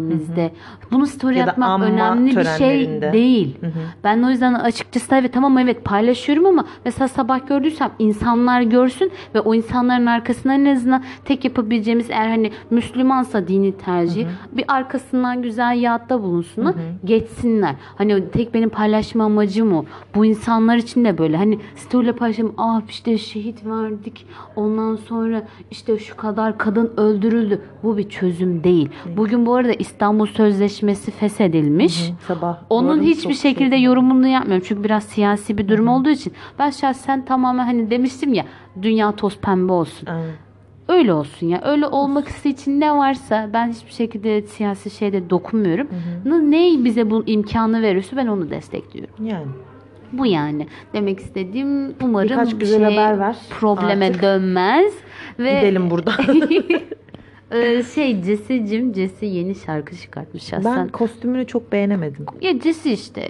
verdiğimizde 0.00 0.52
bunu 0.90 1.06
story 1.06 1.38
Ya 1.38 1.46
atmak 1.46 1.82
önemli 1.82 2.36
bir 2.36 2.44
şey 2.44 3.02
değil. 3.12 3.58
Ben 4.04 4.22
o 4.22 4.30
yüzden 4.30 4.54
açıkçası 4.54 5.14
evet 5.14 5.32
tamam 5.32 5.58
evet 5.58 5.84
paylaşıyorum 5.84 6.46
ama 6.46 6.64
mesela 6.84 7.08
sabah 7.08 7.46
gördüysem 7.46 7.90
insanlar 7.98 8.62
görsün 8.62 9.12
ve 9.34 9.40
o 9.40 9.54
insanların 9.54 10.06
arkasından 10.06 10.64
en 10.66 10.74
azından 10.74 11.02
tek 11.24 11.44
yapabileceğimiz 11.44 12.10
eğer 12.10 12.28
hani 12.28 12.52
Müslümansa 12.70 13.48
dini 13.48 13.72
tercih 13.72 14.26
bir 14.52 14.64
arkasından 14.68 15.42
güzel 15.42 15.78
yaatta 15.80 16.22
bulunsunlar 16.22 16.74
geçsinler. 17.04 17.74
Hani 17.98 18.30
tek 18.30 18.54
benim 18.54 18.68
paylaşma 18.68 19.24
amacım 19.24 19.74
o. 19.74 19.84
Bu 20.14 20.24
insanlar 20.24 20.76
için 20.76 21.04
de 21.04 21.18
böyle 21.18 21.36
hani 21.36 21.58
story'le 21.76 22.12
paylaşayım 22.12 22.54
ah 22.56 22.80
işte 22.88 23.18
şehit 23.18 23.66
verdik 23.66 24.26
ondan 24.56 24.96
sonra 24.96 25.42
işte 25.70 25.98
şu 25.98 26.16
kadar 26.16 26.58
kadın 26.58 26.92
öldürüldü. 26.96 27.60
Bu 27.82 27.96
bir 27.96 28.08
çözüm 28.08 28.64
değil. 28.64 28.88
Bugün 29.16 29.46
bu 29.46 29.54
arada 29.54 29.72
İstanbul 29.90 30.26
Sözleşmesi 30.26 31.10
feshedilmiş. 31.10 32.12
Sabah. 32.28 32.58
Onun 32.70 32.94
gördüm, 32.94 33.10
hiçbir 33.10 33.34
şey 33.34 33.50
şekilde 33.50 33.70
şeydim. 33.70 33.86
yorumunu 33.86 34.26
yapmıyorum. 34.26 34.64
Çünkü 34.68 34.84
biraz 34.84 35.04
siyasi 35.04 35.58
bir 35.58 35.68
durum 35.68 35.88
olduğu 35.88 36.10
için. 36.10 36.32
Ben 36.58 36.70
şahsen 36.70 37.24
tamamen 37.24 37.64
hani 37.64 37.90
demiştim 37.90 38.34
ya 38.34 38.44
dünya 38.82 39.12
toz 39.12 39.38
pembe 39.38 39.72
olsun. 39.72 40.06
Aynen. 40.06 40.30
Öyle 40.88 41.12
olsun 41.12 41.46
ya. 41.46 41.60
Öyle 41.64 41.86
olmak 41.86 42.28
için 42.44 42.80
ne 42.80 42.92
varsa 42.96 43.50
ben 43.52 43.68
hiçbir 43.68 43.92
şekilde 43.92 44.42
siyasi 44.42 44.90
şeyde 44.90 45.30
dokunmuyorum. 45.30 45.88
Ne 46.24 46.84
bize 46.84 47.10
bu 47.10 47.22
imkanı 47.26 47.82
verirse 47.82 48.16
ben 48.16 48.26
onu 48.26 48.50
destekliyorum. 48.50 49.26
Yani. 49.26 49.46
Bu 50.12 50.26
yani. 50.26 50.66
Demek 50.92 51.18
istediğim 51.20 51.94
umarım 52.02 52.28
Birkaç 52.30 52.52
bir 52.54 52.58
güzel 52.60 52.88
şey 52.88 52.96
haber 52.96 53.18
ver 53.18 53.36
probleme 53.50 54.06
artık. 54.06 54.22
dönmez. 54.22 54.92
Ve 55.38 55.54
Gidelim 55.60 55.90
burada. 55.90 56.12
Ee, 57.52 57.82
şey 57.94 58.22
Jesse'cim 58.22 58.94
Jesse 58.94 59.26
yeni 59.26 59.54
şarkı 59.54 59.96
çıkartmış 59.96 60.42
şahsen. 60.42 60.76
ben 60.76 60.88
kostümünü 60.88 61.46
çok 61.46 61.72
beğenemedim. 61.72 62.26
Ya 62.40 62.60
Jesse 62.60 62.92
işte. 62.92 63.28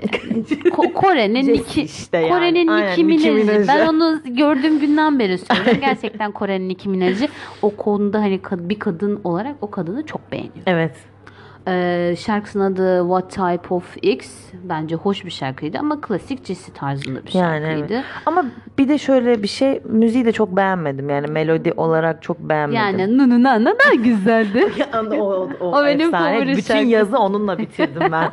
Ko- 0.65 0.93
Kore'nin 0.93 1.43
Jesse 1.43 1.53
Nicki, 1.63 1.83
işte 1.83 2.19
yani. 2.19 2.29
Kore'nin 2.29 2.69
Aynen, 2.69 2.89
Nicki 2.91 3.09
Nicki 3.09 3.31
Minaj'ı. 3.31 3.47
Minaj'ı. 3.53 3.69
Ben 3.69 3.87
onu 3.87 4.21
gördüğüm 4.25 4.81
günden 4.81 5.19
beri 5.19 5.39
söylüyorum. 5.39 5.81
Gerçekten 5.81 6.33
Kore'nin 6.33 6.69
Nicki 6.69 6.89
Minaj'ı 6.89 7.29
o 7.63 7.71
konuda 7.77 8.21
hani 8.21 8.37
kad- 8.39 8.69
bir 8.69 8.79
kadın 8.79 9.21
olarak 9.25 9.57
o 9.61 9.71
kadını 9.71 10.07
çok 10.07 10.33
beğeniyorum. 10.33 10.63
Evet. 10.67 10.93
Ee, 11.69 12.15
şarkısının 12.19 12.73
adı 12.73 13.01
What 13.01 13.31
Type 13.31 13.75
of 13.75 13.97
X 14.03 14.31
bence 14.65 14.95
hoş 14.95 15.25
bir 15.25 15.31
şarkıydı 15.31 15.79
ama 15.79 16.01
klasik 16.01 16.45
Jesse 16.47 16.73
tarzında 16.73 17.27
bir 17.27 17.35
Yani 17.35 17.67
şarkıydı. 17.67 17.93
evet. 17.95 18.05
Ama 18.27 18.45
bir 18.79 18.89
de 18.89 18.99
şöyle 18.99 19.43
bir 19.43 19.49
şey 19.49 19.81
müziği 19.85 20.25
de 20.25 20.33
çok 20.33 20.57
beğenmedim. 20.57 21.11
Yani 21.11 21.27
melodi 21.27 21.73
olarak 21.77 22.23
çok 22.23 22.39
beğenmedim. 22.41 22.81
Yani 22.83 23.19
nı 23.19 23.29
nı 23.31 23.65
nı 23.65 23.67
da 23.67 23.95
güzeldi. 23.95 24.65
o, 25.13 25.17
o, 25.17 25.51
o, 25.61 25.79
O 25.81 25.85
benim 25.85 26.01
efsane. 26.07 26.35
favori 26.39 26.49
Bütün 26.57 26.63
şarkım. 26.75 26.89
yazı 26.91 27.19
onunla 27.19 27.59
bitirdim 27.59 28.13
ben. 28.13 28.31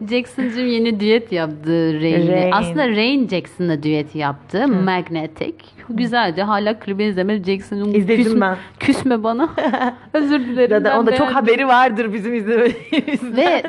Jackson'cım 0.10 0.66
yeni 0.66 1.00
düet 1.00 1.32
yaptı 1.32 2.00
Rain'le. 2.00 2.28
Rain. 2.32 2.52
Aslında 2.52 2.88
Rain 2.88 3.28
Jackson'la 3.28 3.82
düet 3.82 4.14
yaptı. 4.14 4.68
Magnetic. 4.68 5.54
Güzeldi. 5.88 6.42
Hala 6.42 6.78
klibi 6.78 7.04
izlemedim. 7.04 7.44
Jackson'ın 7.44 7.94
İzledim 7.94 8.24
küsme, 8.24 8.40
ben. 8.40 8.56
küsme 8.80 9.22
bana. 9.22 9.48
Özür 10.12 10.40
dilerim. 10.40 10.76
Zaten 10.78 10.98
onda 10.98 11.16
çok 11.16 11.28
haberi 11.28 11.68
vardır 11.68 12.12
bizim 12.12 12.34
izlemediğimizden. 12.34 13.36
Ve 13.36 13.62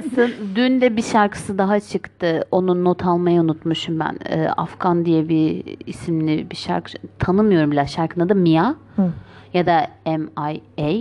dün 0.55 0.81
de 0.81 0.97
bir 0.97 1.01
şarkısı 1.03 1.57
daha 1.57 1.79
çıktı. 1.79 2.43
Onun 2.51 2.83
not 2.85 3.05
almayı 3.05 3.41
unutmuşum 3.41 3.99
ben. 3.99 4.17
Ee, 4.29 4.47
Afgan 4.47 5.05
diye 5.05 5.29
bir 5.29 5.63
isimli 5.85 6.51
bir 6.51 6.55
şarkı. 6.55 6.91
Tanımıyorum 7.19 7.71
bile. 7.71 7.87
Şarkının 7.87 8.25
adı 8.25 8.35
Mia. 8.35 8.73
Ya 9.53 9.65
da 9.65 9.87
M-I-A. 10.05 10.91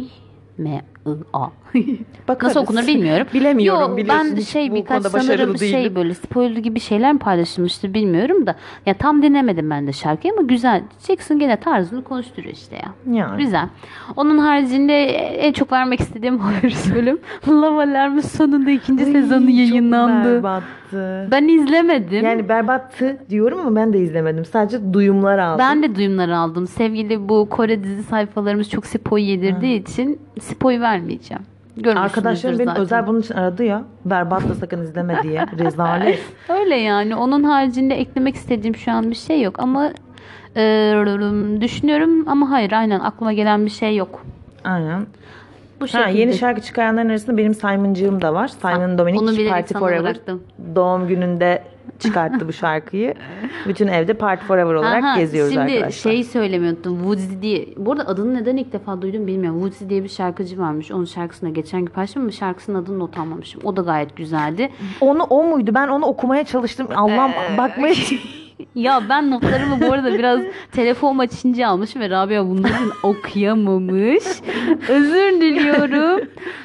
M-I-A. 1.15 1.51
Bakarız. 2.29 2.57
Nasıl 2.57 2.61
okunur 2.61 2.87
bilmiyorum. 2.87 3.27
Bilemiyorum, 3.35 3.91
Yo, 3.91 3.97
biliyorsun. 3.97 4.37
Ben 4.37 4.41
şey 4.43 4.75
birkaç 4.75 5.03
sanırım 5.07 5.59
şey 5.59 5.73
değilim. 5.73 5.95
böyle 5.95 6.15
spoiler 6.15 6.57
gibi 6.57 6.81
şeyler 6.81 7.13
mi 7.13 7.19
paylaşılmıştı 7.19 7.95
bilmiyorum 7.95 8.47
da. 8.47 8.57
Ya 8.87 8.95
tam 8.95 9.23
dinlemedim 9.23 9.71
ben 9.71 9.87
de 9.87 9.93
şarkıyı 9.93 10.33
ama 10.33 10.43
güzel. 10.43 10.83
Jackson 11.07 11.39
gene 11.39 11.57
tarzını 11.61 12.05
konuşturuyor 12.05 12.55
işte 12.55 12.77
ya. 12.77 13.15
Yani. 13.15 13.43
Güzel. 13.45 13.69
Onun 14.17 14.39
haricinde 14.39 15.05
en 15.15 15.53
çok 15.53 15.73
vermek 15.73 16.01
istediğim 16.01 16.39
haber 16.39 16.71
söyleyeyim. 16.89 17.21
Love 17.49 17.83
Alarm'ın 17.83 18.21
sonunda 18.21 18.71
ikinci 18.71 19.05
Ay, 19.05 19.13
sezonu 19.13 19.41
çok 19.47 19.55
yayınlandı. 19.55 20.43
Berbattı. 20.93 21.29
Ben 21.31 21.49
izlemedim. 21.49 22.25
Yani 22.25 22.49
berbattı 22.49 23.17
diyorum 23.31 23.61
ama 23.61 23.77
ben 23.77 23.93
de 23.93 23.99
izlemedim. 23.99 24.45
Sadece 24.45 24.93
duyumlar 24.93 25.39
aldım. 25.39 25.59
ben 25.59 25.83
de 25.83 25.95
duyumları 25.95 26.37
aldım. 26.37 26.67
Sevgili 26.67 27.29
bu 27.29 27.49
Kore 27.51 27.85
dizi 27.85 28.03
sayfalarımız 28.03 28.71
çok 28.71 28.87
spoy 28.87 29.23
yedirdiği 29.31 29.83
için 29.83 30.21
spoy 30.41 30.81
vermeyeceğim. 30.81 31.43
Arkadaşlarım 31.97 32.59
beni 32.59 32.67
zaten. 32.67 32.83
özel 32.83 33.07
bunun 33.07 33.21
için 33.21 33.35
aradı 33.35 33.65
ya. 33.65 33.85
Berbat 34.05 34.49
da 34.49 34.55
sakın 34.55 34.83
izleme 34.83 35.23
diye. 35.23 35.41
Rezalet. 35.59 36.21
Öyle 36.49 36.77
yani. 36.77 37.17
Onun 37.17 37.45
haricinde 37.45 37.95
eklemek 37.95 38.35
istediğim 38.35 38.77
şu 38.77 38.93
an 38.93 39.11
bir 39.11 39.15
şey 39.15 39.43
yok 39.43 39.55
ama 39.59 39.91
e, 40.57 40.95
düşünüyorum 41.61 42.29
ama 42.29 42.51
hayır 42.51 42.73
aynen 42.73 43.01
aklıma 43.01 43.33
gelen 43.33 43.65
bir 43.65 43.71
şey 43.71 43.97
yok. 43.97 44.25
Aynen. 44.65 45.07
Bu 45.81 45.85
Ha, 45.85 45.89
şekilde. 45.89 46.19
yeni 46.19 46.35
şarkı 46.35 46.61
çıkaranların 46.61 47.09
arasında 47.09 47.37
benim 47.37 47.55
Simon'cığım 47.55 48.23
da 48.23 48.35
var. 48.35 48.49
Simon 48.49 48.99
Dominic 48.99 49.21
onu 49.21 49.31
bile 49.33 49.49
Party 49.49 49.75
Forever. 49.75 50.03
bıraktım. 50.05 50.43
Doğum 50.75 51.09
gününde 51.09 51.63
çıkarttı 51.99 52.49
bu 52.49 52.53
şarkıyı. 52.53 53.15
Bütün 53.69 53.87
evde 53.89 54.15
Party 54.15 54.45
Forever 54.47 54.75
olarak 54.75 55.05
Aha, 55.05 55.19
geziyoruz 55.21 55.53
şimdi 55.53 55.65
arkadaşlar. 55.73 55.91
şeyi 56.11 56.25
söylemeyi 56.25 56.73
unuttum. 56.73 56.99
Woodsy 56.99 57.43
diye. 57.43 57.67
Bu 57.77 57.93
arada 57.93 58.07
adını 58.07 58.35
neden 58.35 58.57
ilk 58.57 58.73
defa 58.73 59.03
duydum 59.03 59.27
bilmiyorum. 59.27 59.59
Woodsy 59.61 59.89
diye 59.91 60.05
bir 60.05 60.09
şarkıcı 60.09 60.59
varmış. 60.59 60.91
Onun 60.93 61.05
şarkısına 61.05 61.49
geçen 61.51 61.81
gün 61.81 61.93
paylaştım 61.93 62.23
ama 62.23 62.31
şarkısının 62.31 62.83
adını 62.83 62.99
not 62.99 63.19
almamışım. 63.19 63.61
O 63.65 63.77
da 63.77 63.81
gayet 63.83 64.17
güzeldi. 64.17 64.71
Onu 65.01 65.23
o 65.23 65.45
muydu? 65.45 65.71
Ben 65.75 65.89
onu 65.89 66.07
okumaya 66.07 66.45
çalıştım. 66.45 66.87
Allah'ım 66.95 67.31
Ee, 67.55 67.59
bakmaya 67.59 67.95
Ya 68.75 69.03
ben 69.09 69.31
notlarımı 69.31 69.81
bu 69.81 69.93
arada 69.93 70.15
biraz 70.19 70.41
telefon 70.73 71.19
açınca 71.19 71.69
almışım 71.69 72.03
ve 72.03 72.11
Rabia 72.11 72.47
bunların 72.47 72.91
okuyamamış. 73.03 74.25
Özür 74.89 75.41
diliyorum. 75.41 76.21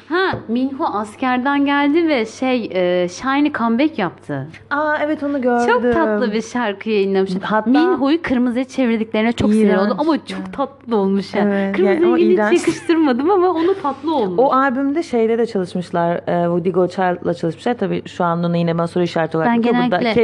Ha 0.08 0.38
Minho 0.48 0.84
askerden 0.84 1.64
geldi 1.66 2.08
ve 2.08 2.26
şey 2.26 2.70
e, 2.74 3.08
Shiny 3.08 3.52
comeback 3.52 3.98
yaptı. 3.98 4.46
Aa 4.70 4.96
evet 5.04 5.22
onu 5.22 5.40
gördüm. 5.42 5.66
Çok 5.72 5.82
tatlı 5.92 6.32
bir 6.32 6.42
şarkı 6.42 6.90
yayınlamış. 6.90 7.30
Hatta- 7.42 7.70
Minho'yu 7.70 8.22
kırmızıya 8.22 8.64
çevirdiklerine 8.64 9.32
çok 9.32 9.50
sinir 9.52 9.64
İğrenç. 9.66 9.80
oldum 9.80 9.96
ama 10.00 10.26
çok 10.26 10.52
tatlı 10.52 10.96
olmuş 10.96 11.34
yani. 11.34 11.54
Evet, 11.54 11.76
Kırmızıya 11.76 12.28
yani 12.32 12.54
hiç 12.56 12.66
yakıştırmadım 12.68 13.30
ama 13.30 13.48
onu 13.48 13.74
tatlı 13.82 14.14
olmuş. 14.14 14.38
O 14.38 14.52
albümde 14.52 15.02
şeyle 15.02 15.38
de 15.38 15.46
çalışmışlar. 15.46 16.14
E, 16.16 16.44
Woody 16.44 16.70
Gochard'la 16.70 17.34
çalışmışlar. 17.34 17.74
Tabii 17.74 18.02
şu 18.08 18.24
an 18.24 18.44
onu 18.44 18.56
yine 18.56 18.78
bana 18.78 18.86
soru 18.86 19.04
işareti 19.04 19.36
olarak 19.36 19.52
Ben 19.52 19.62
genellikle- 19.62 20.14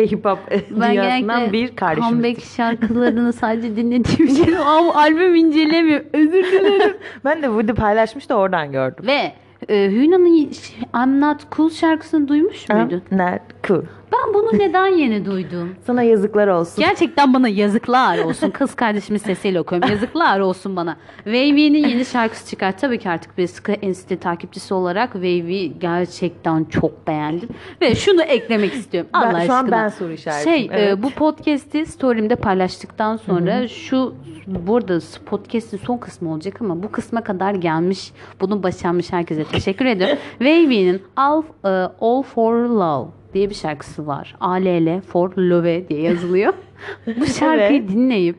ben 0.71 0.91
dünyasından 0.91 0.93
genellikle 0.93 1.53
bir 1.71 1.77
kardeşimiz. 1.77 2.11
comeback 2.11 2.45
şarkılarını 2.57 3.33
sadece 3.43 3.77
dinlediğim 3.77 4.31
için 4.31 4.53
al- 4.53 4.95
albüm 4.95 5.35
incelemiyorum. 5.35 6.07
Özür 6.13 6.45
dilerim. 6.45 6.97
Ben 7.25 7.43
de 7.43 7.47
Woody 7.47 7.73
paylaşmış 7.73 8.29
da 8.29 8.37
oradan 8.37 8.73
gördüm. 8.73 9.05
Ve 9.07 9.33
e, 9.69 9.91
Hüna'nın 9.91 10.51
I'm 10.95 11.21
Not 11.21 11.53
Cool 11.57 11.71
şarkısını 11.71 12.29
duymuş 12.29 12.69
muydun? 12.69 13.03
Not 13.11 13.41
cool. 13.65 13.83
Ben 14.13 14.35
bunu 14.35 14.49
neden 14.59 14.87
yeni 14.87 15.25
duydum? 15.25 15.75
Sana 15.87 16.03
yazıklar 16.03 16.49
olsun. 16.49 16.85
Gerçekten 16.85 17.35
bana 17.35 17.49
yazıklar 17.49 18.19
olsun. 18.19 18.51
Kız 18.51 18.75
kardeşimin 18.75 19.19
sesiyle 19.19 19.61
okuyorum. 19.61 19.91
Yazıklar 19.91 20.41
olsun 20.41 20.77
bana. 20.77 20.97
Wavy'nin 21.25 21.89
yeni 21.89 22.05
şarkısı 22.05 22.51
çıkar. 22.51 22.79
Tabii 22.79 22.99
ki 22.99 23.11
artık 23.11 23.39
bir 23.39 23.47
sıkı 23.47 23.73
enstitü 23.73 24.17
takipçisi 24.17 24.75
olarak 24.75 25.13
Wavy 25.13 25.67
gerçekten 25.67 26.65
çok 26.65 27.07
beğendim. 27.07 27.49
Ve 27.81 27.95
şunu 27.95 28.23
eklemek 28.23 28.75
istiyorum. 28.75 29.11
Ben- 29.15 29.21
Allah 29.21 29.47
şu 29.47 29.53
an 29.53 29.63
aşkına. 29.65 29.77
ben 29.77 29.89
soru 29.89 30.13
işaretiyim. 30.13 30.59
Şey, 30.59 30.69
Evet. 30.73 30.99
e, 30.99 31.03
bu 31.03 31.11
podcast'i 31.11 31.87
story'imde 31.87 32.37
paylaştıktan 32.37 33.17
sonra 33.17 33.69
şu 33.69 34.15
burada 34.47 34.99
podcast'in 35.27 35.79
son 35.79 35.99
kısmı 35.99 36.33
olacak 36.33 36.57
ama 36.61 36.83
bu 36.83 36.93
kısma 36.93 37.25
kadar 37.25 37.55
gelmiş, 37.55 38.13
bunu 38.41 38.63
başarmış 38.63 39.13
herkese 39.13 39.45
teşekkür 39.45 39.85
ediyorum. 39.85 40.19
Wavy'nin 40.39 41.03
All, 41.17 41.43
e, 41.65 41.69
All 42.01 42.23
for 42.23 42.55
Love 42.55 43.22
diye 43.35 43.51
bir 43.51 43.55
şarkısı 43.55 44.07
var. 44.07 44.37
ALL 44.41 45.01
for 45.01 45.37
Love 45.37 45.89
diye 45.89 46.01
yazılıyor. 46.01 46.53
bu 47.21 47.27
şarkıyı 47.27 47.81
Evet. 47.81 47.89
dinleyip 47.89 48.37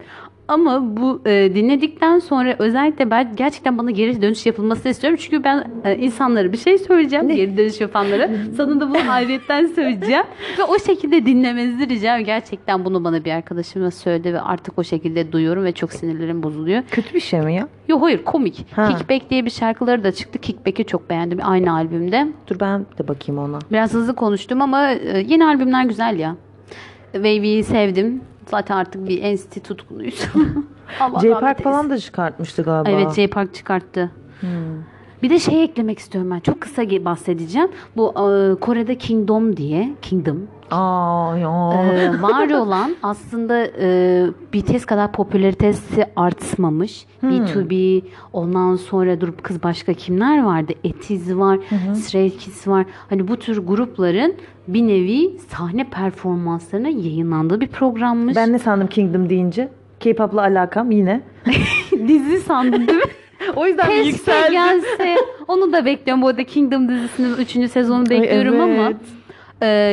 ama 0.48 0.98
bu 0.98 1.22
e, 1.26 1.52
dinledikten 1.56 2.20
sonra 2.20 2.56
özellikle 2.60 3.12
ben 3.12 3.36
gerçekten 3.36 3.78
bana 3.78 3.91
geri 3.91 4.22
dönüş 4.22 4.46
yapılmasını 4.46 4.91
istiyorum. 4.91 5.20
Çünkü 5.22 5.44
ben 5.44 5.72
e, 5.84 5.96
insanlara 5.98 6.52
bir 6.52 6.58
şey 6.58 6.78
söyleyeceğim. 6.78 7.28
Geri 7.30 7.58
dönüş 7.58 7.82
yapanlara. 7.82 8.30
Sana 8.58 8.80
da 8.80 8.89
bunu 8.89 8.98
ayrıyetten 9.12 9.66
söyleyeceğim. 9.66 10.24
ve 10.60 10.64
o 10.64 10.80
şekilde 10.80 11.26
dinlemenizi 11.26 11.89
rica 11.89 11.96
ediyorum. 11.96 12.26
Gerçekten 12.26 12.86
bunu 12.86 13.04
bana 13.04 13.26
bir 13.26 13.32
arkadaşım 13.32 13.91
söyledi 13.91 14.34
ve 14.34 14.41
artık 14.41 14.80
o 14.80 14.84
şekilde 14.84 15.32
duyuyorum 15.32 15.64
ve 15.64 15.72
çok 15.72 15.94
sinirlerim 15.94 16.44
bozuluyor. 16.44 16.84
Kötü 16.91 17.14
bir 17.14 17.20
şey 17.20 17.41
mi 17.41 17.56
ya? 17.56 17.68
Yok 17.88 18.02
hayır 18.02 18.24
komik. 18.24 18.66
Ha. 18.72 18.88
Kickback 18.89 19.30
diye 19.30 19.46
bir 19.46 19.50
şarkıları 19.50 20.04
da 20.04 20.12
çıktı. 20.12 20.39
Kickback'i 20.39 20.86
çok 20.86 21.10
beğendim 21.10 21.39
aynı 21.44 21.74
albümde. 21.74 22.28
Dur 22.48 22.60
ben 22.60 22.86
de 23.00 23.08
bakayım 23.08 23.41
ona. 23.41 23.60
Biraz 23.72 23.94
hızlı 23.94 24.16
konuştum 24.16 24.62
ama 24.62 24.91
e, 24.91 25.26
yeni 25.28 25.46
albümler 25.46 25.86
güzel 25.86 26.20
ya. 26.20 26.36
Wavy'yi 27.14 27.64
sevdim. 27.64 28.22
Zaten 28.52 28.78
artık 28.78 29.08
bir 29.08 29.36
NCT 29.36 29.64
tutkunuyuz. 29.64 30.28
Allah 31.00 31.20
J 31.20 31.30
rahmet 31.30 31.41
Park 31.41 31.60
eylesin. 31.60 31.64
falan 31.64 31.89
da 31.89 31.98
çıkartmıştı 31.98 32.64
galiba. 32.64 32.89
Evet 32.89 33.12
J 33.14 33.28
Park 33.28 33.54
çıkarttı. 33.56 34.12
Bir 35.24 35.30
de 35.30 35.39
şey 35.39 35.63
eklemek 35.63 35.99
istiyorum 35.99 36.32
ben. 36.32 36.39
Çok 36.39 36.61
kısa 36.61 36.84
bahsedeceğim. 36.84 37.69
Bu 37.97 38.09
e, 38.09 38.59
Kore'de 38.59 38.95
Kingdom 38.95 39.57
diye. 39.57 39.93
Kingdom. 40.01 40.47
Aa 40.71 41.38
ya. 41.38 41.84
e, 41.84 42.21
var 42.21 42.49
olan 42.49 42.95
aslında 43.03 43.67
e, 43.80 44.28
BTS 44.53 44.86
kadar 44.86 45.11
popülaritesi 45.11 46.05
artmamış. 46.15 47.05
B2B 47.24 48.01
ondan 48.34 48.76
sonra 48.76 49.21
durup 49.21 49.43
kız 49.43 49.63
başka 49.63 49.93
kimler 49.93 50.43
vardı? 50.43 50.74
Etiz 50.84 51.36
var, 51.36 51.59
Stray 51.93 52.30
Kids 52.30 52.67
var. 52.67 52.86
Hani 53.09 53.28
bu 53.28 53.38
tür 53.38 53.57
grupların 53.57 54.36
bir 54.67 54.88
nevi 54.88 55.39
sahne 55.49 55.89
performanslarına 55.89 56.89
yayınlandığı 56.89 57.61
bir 57.61 57.67
programmış. 57.67 58.36
Ben 58.36 58.53
ne 58.53 58.59
sandım 58.59 58.88
Kingdom 58.88 59.30
deyince? 59.30 59.69
K-pop'la 59.99 60.41
alakam 60.41 60.91
yine. 60.91 61.21
dizi 62.07 62.39
sandım 62.39 62.88
değil 62.88 62.99
mi? 62.99 63.05
O 63.56 63.66
yüzden 63.68 63.89
Keşke 63.89 64.10
yükseldi. 64.10 64.52
gelse. 64.52 65.16
Onu 65.48 65.74
da 65.74 65.86
bekliyorum. 65.86 66.22
Bu 66.22 66.28
arada 66.28 66.44
Kingdom 66.44 66.89
dizisinin 66.89 67.38
3. 67.38 67.72
sezonu 67.72 68.10
bekliyorum 68.10 68.62
ama 68.62 68.74
evet. 68.88 68.96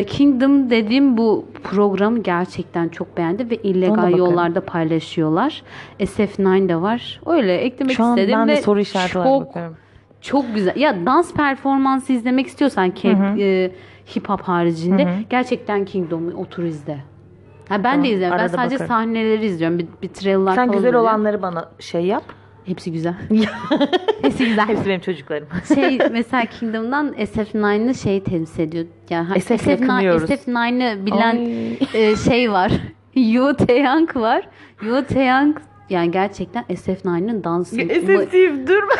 e, 0.00 0.04
Kingdom 0.06 0.70
dediğim 0.70 1.16
bu 1.16 1.46
programı 1.62 2.18
gerçekten 2.22 2.88
çok 2.88 3.16
beğendim 3.16 3.50
ve 3.50 3.56
illegal 3.56 4.16
yollarda 4.18 4.60
paylaşıyorlar. 4.60 5.62
SF9 6.00 6.68
de 6.68 6.80
var. 6.80 7.20
Öyle 7.26 7.56
eklemek 7.56 7.96
Şu 7.96 8.04
an 8.04 8.16
istedim 8.16 8.34
ben 8.38 8.48
ve 8.48 8.52
de 8.56 8.62
soru 8.62 8.80
işareti 8.80 9.12
çok 9.12 9.46
bakıyorum. 9.46 9.76
çok 10.20 10.54
güzel. 10.54 10.76
Ya 10.76 11.06
dans 11.06 11.34
performansı 11.34 12.12
izlemek 12.12 12.46
istiyorsan 12.46 12.90
ki 12.90 13.16
e, 13.38 13.70
hip 14.16 14.28
hop 14.28 14.40
haricinde 14.42 15.08
gerçekten 15.30 15.84
Kingdom'u 15.84 16.32
otur 16.40 16.62
izle. 16.62 16.98
Ha 17.68 17.76
ben 17.78 17.82
Tamam, 17.82 18.04
de 18.04 18.08
izliyorum. 18.08 18.38
Ben 18.38 18.46
sadece 18.46 18.74
bakarım. 18.74 18.88
sahneleri 18.88 19.46
izliyorum. 19.46 19.78
Bir, 19.78 19.86
bir 20.02 20.08
trailer 20.08 20.46
Sen 20.46 20.54
falan 20.54 20.72
güzel 20.72 20.88
oluyor. 20.88 21.02
olanları 21.02 21.42
bana 21.42 21.68
şey 21.78 22.02
yap. 22.06 22.22
Hepsi 22.70 22.92
güzel. 22.92 23.14
Hepsi 24.22 24.44
güzel. 24.48 24.68
Hepsi 24.68 24.86
benim 24.86 25.00
çocuklarım. 25.00 25.48
şey 25.74 25.98
mesela 26.10 26.46
Kingdom'dan 26.46 27.08
SF9'ı 27.12 27.94
şey 27.94 28.22
temsil 28.22 28.62
ediyor. 28.62 28.84
Yani 29.10 29.40
SF 29.40 29.66
'i 29.66 29.70
yakınıyoruz. 29.70 30.30
SF9'ı 30.30 31.06
bilen 31.06 31.36
e, 31.94 32.16
şey 32.16 32.52
var. 32.52 32.72
Yoo 33.14 33.56
Taeyang 33.56 34.16
var. 34.16 34.48
Yoo 34.82 35.04
Taeyang 35.04 35.56
yani 35.90 36.10
gerçekten 36.10 36.64
SF9'ın 36.64 37.44
dansı. 37.44 37.76
SF 37.76 38.32
deyip 38.32 38.66
durma. 38.68 38.92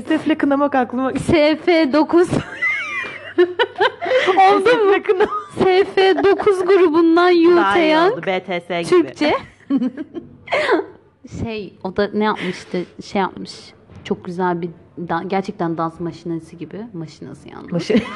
SF'le 0.00 0.38
kınamak 0.38 0.74
aklıma 0.74 1.10
SF9 1.12 2.28
Oldu 4.28 4.84
mu? 4.84 4.92
Kınamak. 5.04 5.28
SF9 5.60 6.64
grubundan 6.66 7.30
Yoo 7.30 7.62
Taeyang. 7.62 8.26
BTS 8.26 8.68
gibi. 8.68 9.02
Türkçe. 9.02 9.34
Şey 11.42 11.74
o 11.84 11.96
da 11.96 12.10
ne 12.14 12.24
yapmıştı? 12.24 12.78
Şey 13.04 13.20
yapmış. 13.20 13.52
Çok 14.04 14.24
güzel 14.24 14.62
bir 14.62 14.68
da- 14.98 15.22
gerçekten 15.26 15.78
dans 15.78 16.00
maşinesi 16.00 16.58
gibi. 16.58 16.86
Maşinesi 16.92 17.48
yani. 17.48 17.66
Maşine. 17.70 18.02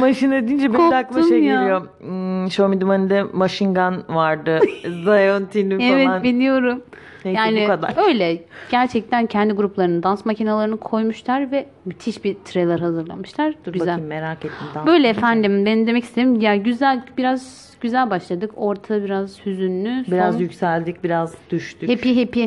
Maşine 0.00 0.48
deyince 0.48 0.72
de 0.72 0.96
aklıma 0.96 1.28
şey 1.28 1.42
ya. 1.44 1.60
geliyor. 1.60 1.86
Hmm, 2.00 2.50
Show 2.50 2.68
Me 2.74 2.78
The 2.78 2.84
Money'de 2.84 3.22
Machine 3.22 3.68
Gun 3.72 4.14
vardı. 4.14 4.60
Zion 5.04 5.44
Tin'in 5.44 5.80
Evet 5.80 6.06
falan. 6.06 6.22
biliyorum. 6.22 6.82
Neyse, 7.24 7.40
yani 7.40 7.62
bu 7.62 7.66
kadar. 7.66 8.08
öyle 8.08 8.44
gerçekten 8.70 9.26
kendi 9.26 9.54
gruplarının 9.54 10.02
dans 10.02 10.26
makinelerini 10.26 10.76
koymuşlar 10.76 11.52
ve 11.52 11.66
müthiş 11.84 12.24
bir 12.24 12.34
trailer 12.44 12.78
hazırlamışlar. 12.78 13.54
Dur 13.64 13.72
güzel. 13.72 13.88
bakayım 13.88 14.08
merak 14.08 14.44
ettim. 14.44 14.66
Daha. 14.74 14.86
Böyle 14.86 15.08
efendim 15.08 15.66
benim 15.66 15.86
demek 15.86 16.04
istediğim 16.04 16.40
ya 16.40 16.56
güzel 16.56 17.02
biraz 17.18 17.70
güzel 17.80 18.10
başladık. 18.10 18.50
Orta 18.56 19.04
biraz 19.04 19.46
hüzünlü. 19.46 20.04
Biraz 20.10 20.34
son 20.34 20.40
yükseldik, 20.40 21.04
biraz 21.04 21.34
düştük. 21.50 21.90
happy 21.90 22.20
happy. 22.20 22.44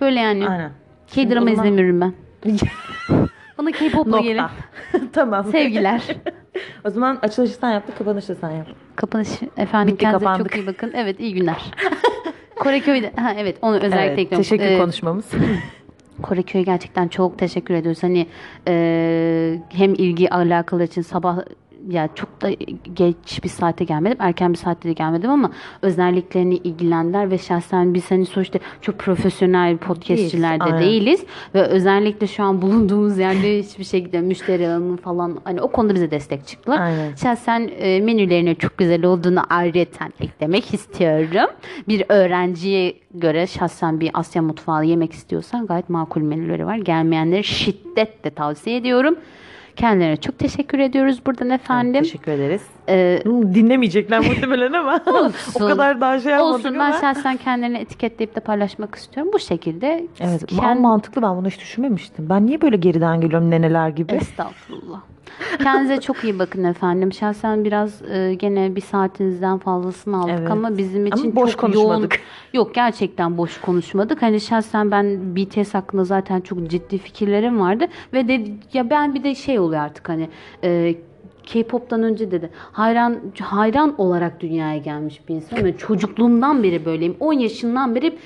Böyle 0.00 0.20
yani. 0.20 0.48
Aynen. 0.48 0.70
K-drama 1.06 1.40
zaman- 1.50 1.52
izlemiyorum 1.52 2.00
ben. 2.00 2.12
Bana 3.58 3.70
K-pop'la 3.70 4.20
gelin. 4.20 4.42
Tamam. 5.12 5.44
Sevgiler. 5.44 6.02
o 6.84 6.90
zaman 6.90 7.18
açılışı 7.22 7.52
sen 7.54 7.70
yaptık, 7.70 7.98
kapanışı 7.98 8.34
sen 8.34 8.50
yap. 8.50 8.66
Kapanış 8.96 9.28
efendim 9.56 9.94
Bitti, 9.94 10.00
kendinize 10.02 10.24
kapandık. 10.24 10.52
çok 10.52 10.60
iyi 10.62 10.66
bakın. 10.66 10.92
Evet 10.94 11.20
iyi 11.20 11.34
günler. 11.34 11.70
Koreköy'de 12.60 13.12
ha 13.16 13.34
evet 13.38 13.56
onu 13.62 13.76
özellikle 13.76 14.00
Evet, 14.06 14.18
ekliyorum. 14.18 14.42
teşekkür 14.42 14.64
Ee, 14.64 14.78
konuşmamız. 14.78 15.24
Koreköy'e 16.22 16.64
gerçekten 16.64 17.08
çok 17.08 17.38
teşekkür 17.38 17.74
ediyoruz. 17.74 18.02
Hani 18.02 18.26
e, 18.68 19.58
hem 19.68 19.94
ilgi 19.94 20.30
alakalı 20.30 20.84
için 20.84 21.02
sabah 21.02 21.38
ya 21.88 22.08
çok 22.14 22.42
da 22.42 22.50
geç 22.94 23.44
bir 23.44 23.48
saate 23.48 23.84
gelmedim. 23.84 24.18
Erken 24.20 24.52
bir 24.52 24.58
saatte 24.58 24.88
de 24.88 24.92
gelmedim 24.92 25.30
ama 25.30 25.50
özelliklerini 25.82 26.54
ilgilendiler 26.56 27.30
ve 27.30 27.38
şahsen 27.38 27.94
biz 27.94 28.10
hani 28.10 28.26
sonuçta 28.26 28.58
çok 28.80 28.98
profesyonel 28.98 29.76
podcastçiler 29.76 30.60
de 30.60 30.64
Değiliz, 30.64 30.74
aynen. 30.74 30.80
değiliz. 30.80 31.24
Ve 31.54 31.62
özellikle 31.62 32.26
şu 32.26 32.42
an 32.42 32.62
bulunduğumuz 32.62 33.18
yerde 33.18 33.58
hiçbir 33.62 33.84
şekilde 33.84 34.20
müşteri 34.20 34.68
alanı 34.68 34.96
falan 34.96 35.38
hani 35.44 35.60
o 35.62 35.72
konuda 35.72 35.94
bize 35.94 36.10
destek 36.10 36.46
çıktılar. 36.46 36.80
Aynen. 36.80 37.14
Şahsen 37.14 37.70
e, 37.78 38.00
menülerinin 38.00 38.54
çok 38.54 38.78
güzel 38.78 39.04
olduğunu 39.04 39.40
ayrıca 39.50 39.86
eklemek 40.20 40.74
istiyorum. 40.74 41.50
Bir 41.88 42.04
öğrenciye 42.08 42.94
göre 43.14 43.46
şahsen 43.46 44.00
bir 44.00 44.10
Asya 44.14 44.42
mutfağı 44.42 44.84
yemek 44.84 45.12
istiyorsan 45.12 45.66
gayet 45.66 45.90
makul 45.90 46.20
menüleri 46.20 46.66
var. 46.66 46.76
Gelmeyenleri 46.76 47.44
şiddetle 47.44 48.30
tavsiye 48.30 48.76
ediyorum. 48.76 49.16
Kendilerine 49.76 50.16
çok 50.16 50.38
teşekkür 50.38 50.78
ediyoruz 50.78 51.26
buradan 51.26 51.50
efendim. 51.50 52.02
Teşekkür 52.02 52.32
ederiz. 52.32 52.62
Hmm, 52.86 53.54
Dinlemeyecekler 53.54 54.18
muhtemelen 54.20 54.72
ama 54.72 55.00
Olsun. 55.06 55.64
o 55.64 55.68
kadar 55.68 56.00
daha 56.00 56.20
şey 56.20 56.32
yapmadık 56.32 56.54
olsun 56.54 56.74
ben 56.74 56.78
ama. 56.90 57.00
şahsen 57.00 57.36
kendilerini 57.36 57.78
etiketleyip 57.78 58.36
de 58.36 58.40
paylaşmak 58.40 58.94
istiyorum. 58.94 59.32
Bu 59.34 59.38
şekilde 59.38 60.06
Evet, 60.20 60.42
kend- 60.52 60.60
ama 60.60 60.74
mantıklı 60.74 61.22
ben 61.22 61.36
bunu 61.36 61.48
hiç 61.48 61.60
düşünmemiştim. 61.60 62.28
Ben 62.30 62.46
niye 62.46 62.60
böyle 62.60 62.76
geriden 62.76 63.20
geliyorum 63.20 63.50
neneler 63.50 63.88
gibi? 63.88 64.12
Estağfurullah. 64.12 65.00
Kendinize 65.62 66.00
çok 66.00 66.24
iyi 66.24 66.38
bakın 66.38 66.64
efendim. 66.64 67.12
Şahsen 67.12 67.64
biraz 67.64 68.02
e, 68.02 68.34
gene 68.34 68.76
bir 68.76 68.80
saatinizden 68.80 69.58
fazlasını 69.58 70.16
aldık 70.20 70.34
Evet. 70.38 70.50
ama 70.50 70.78
bizim 70.78 71.06
Ama 71.06 71.16
için 71.16 71.36
boş 71.36 71.50
çok 71.52 71.60
konuşmadık. 71.60 72.14
yoğun. 72.14 72.64
Yok 72.66 72.74
gerçekten 72.74 73.38
boş 73.38 73.60
konuşmadık. 73.60 74.22
Hani 74.22 74.40
şahsen 74.40 74.90
ben 74.90 75.36
BTS 75.36 75.74
hakkında 75.74 76.04
zaten 76.04 76.40
çok 76.40 76.70
ciddi 76.70 76.98
fikirlerim 76.98 77.60
vardı 77.60 77.84
ve 78.12 78.28
de 78.28 78.44
ya 78.72 78.90
ben 78.90 79.14
bir 79.14 79.24
de 79.24 79.34
şey 79.34 79.58
oluyor 79.58 79.80
artık 79.82 80.08
hani 80.08 80.28
e, 80.64 80.94
K-pop'tan 81.46 82.02
önce 82.02 82.30
dedi. 82.30 82.50
Hayran 82.72 83.16
hayran 83.40 83.94
olarak 84.00 84.40
dünyaya 84.40 84.78
gelmiş 84.78 85.20
bir 85.28 85.34
insan. 85.34 85.64
Ben 85.64 85.72
çocukluğumdan 85.72 86.62
beri 86.62 86.84
böyleyim. 86.84 87.16
10 87.20 87.32
yaşından 87.32 87.94
beri 87.94 88.18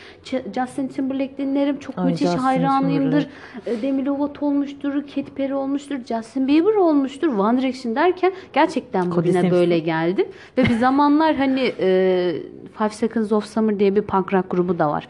Justin 0.55 0.89
Timberlake 0.89 1.37
dinlerim. 1.39 1.79
Çok 1.79 1.99
Ay, 1.99 2.05
müthiş 2.05 2.27
Justin 2.27 2.39
hayranıyımdır. 2.39 3.29
Timberlake. 3.65 3.71
E, 3.71 3.83
Demi 3.83 4.07
Lovato 4.07 4.47
olmuştur, 4.47 4.93
Katy 4.95 5.33
Perry 5.37 5.55
olmuştur, 5.55 5.97
Justin 6.09 6.49
Bieber 6.49 6.75
olmuştur, 6.75 7.29
One 7.29 7.63
Direction 7.63 7.95
derken 7.97 8.33
gerçekten 8.53 9.11
bugüne 9.11 9.51
böyle 9.51 9.79
geldim. 9.79 10.27
Ve 10.59 10.65
bir 10.65 10.79
zamanlar 10.79 11.37
hani 11.37 11.73
e, 11.81 12.37
Five 12.79 12.91
Seconds 12.91 13.33
of 13.33 13.47
Summer 13.47 13.79
diye 13.79 13.97
bir 13.97 14.03
punk 14.03 14.35
rock 14.35 14.51
grubu 14.51 14.79
da 14.79 14.91
var. 14.91 15.09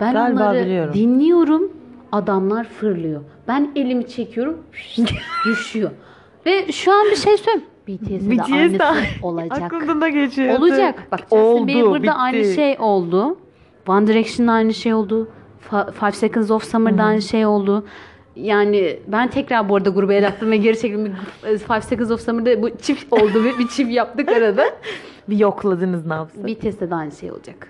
Ben 0.00 0.12
Galiba 0.12 0.40
onları 0.42 0.64
biliyorum. 0.64 0.94
dinliyorum, 0.94 1.72
adamlar 2.12 2.64
fırlıyor. 2.64 3.20
Ben 3.48 3.70
elimi 3.76 4.08
çekiyorum, 4.08 4.58
düşüyor. 5.46 5.90
Ve 6.46 6.72
şu 6.72 6.92
an 6.92 7.06
bir 7.10 7.16
şey 7.16 7.36
söyleyeyim. 7.36 7.68
BTS'de 7.88 8.30
de 8.30 8.38
BTS 8.38 8.78
de 8.78 8.84
aynısı 8.84 9.26
olacak. 9.26 9.62
Aklımdan 9.62 10.00
da 10.00 10.08
geçiyordu. 10.08 10.58
Olacak. 10.58 11.08
Bak 11.12 11.20
Justin 11.20 11.66
Bieber'da 11.66 12.02
bitti. 12.02 12.12
aynı 12.12 12.44
şey 12.44 12.76
oldu. 12.78 13.38
One 13.88 14.06
Direction'da 14.06 14.52
aynı 14.52 14.74
şey 14.74 14.94
oldu. 14.94 15.28
Five 16.00 16.12
Seconds 16.12 16.50
of 16.50 16.64
Summer'da 16.64 17.02
aynı 17.02 17.22
şey 17.22 17.46
oldu. 17.46 17.84
Yani 18.36 18.98
ben 19.06 19.30
tekrar 19.30 19.68
bu 19.68 19.76
arada 19.76 19.90
gruba 19.90 20.12
el 20.14 20.26
attım 20.26 20.50
ve 20.50 20.56
geri 20.56 20.80
çektim. 20.80 21.16
Five 21.42 21.80
Seconds 21.80 22.10
of 22.10 22.20
Summer'da 22.20 22.62
bu 22.62 22.70
çift 22.78 23.12
oldu 23.12 23.44
ve 23.44 23.58
bir 23.58 23.68
çift 23.68 23.92
yaptık 23.92 24.28
arada. 24.28 24.64
Bir 25.28 25.38
yokladınız 25.38 26.06
ne 26.06 26.14
yapsın? 26.14 26.46
BTS'de 26.46 26.90
de 26.90 26.94
aynı 26.94 27.12
şey 27.12 27.32
olacak. 27.32 27.68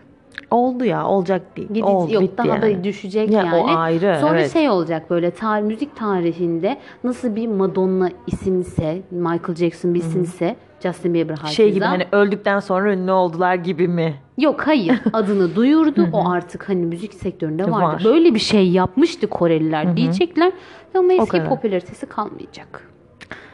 Oldu 0.54 0.84
ya 0.84 1.06
olacak 1.06 1.56
değil. 1.56 1.68
Gidici, 1.68 1.84
Oldu, 1.84 2.12
yok 2.12 2.22
bitti 2.22 2.38
daha 2.38 2.46
yani. 2.46 2.80
da 2.80 2.84
düşecek 2.84 3.30
Ya, 3.30 3.42
yani. 3.42 3.54
o 3.54 3.66
ayrı, 3.76 4.18
Sonra 4.20 4.40
evet. 4.40 4.52
şey 4.52 4.70
olacak 4.70 5.10
böyle 5.10 5.30
tar 5.30 5.60
müzik 5.60 5.96
tarihinde 5.96 6.76
nasıl 7.04 7.36
bir 7.36 7.46
Madonna 7.46 8.10
isimse, 8.26 9.02
Michael 9.10 9.54
Jackson 9.54 9.94
bir 9.94 9.98
isimse, 10.00 10.56
Justin 10.82 11.14
Bieber 11.14 11.34
hakeza. 11.34 11.52
Şey 11.52 11.72
gibi 11.72 11.84
hani 11.84 12.06
öldükten 12.12 12.60
sonra 12.60 12.92
ünlü 12.92 13.10
oldular 13.12 13.54
gibi 13.54 13.88
mi? 13.88 14.14
Yok 14.38 14.66
hayır 14.66 15.00
adını 15.12 15.56
duyurdu 15.56 16.08
o 16.12 16.28
artık 16.30 16.68
hani 16.68 16.86
müzik 16.86 17.14
sektöründe 17.14 17.64
vardı. 17.70 17.82
Var. 17.82 18.02
Böyle 18.04 18.34
bir 18.34 18.40
şey 18.40 18.68
yapmıştı 18.68 19.26
Koreliler 19.26 19.96
diyecekler 19.96 20.52
ama 20.94 21.12
eski 21.12 21.44
popülaritesi 21.44 22.06
kalmayacak. 22.06 22.93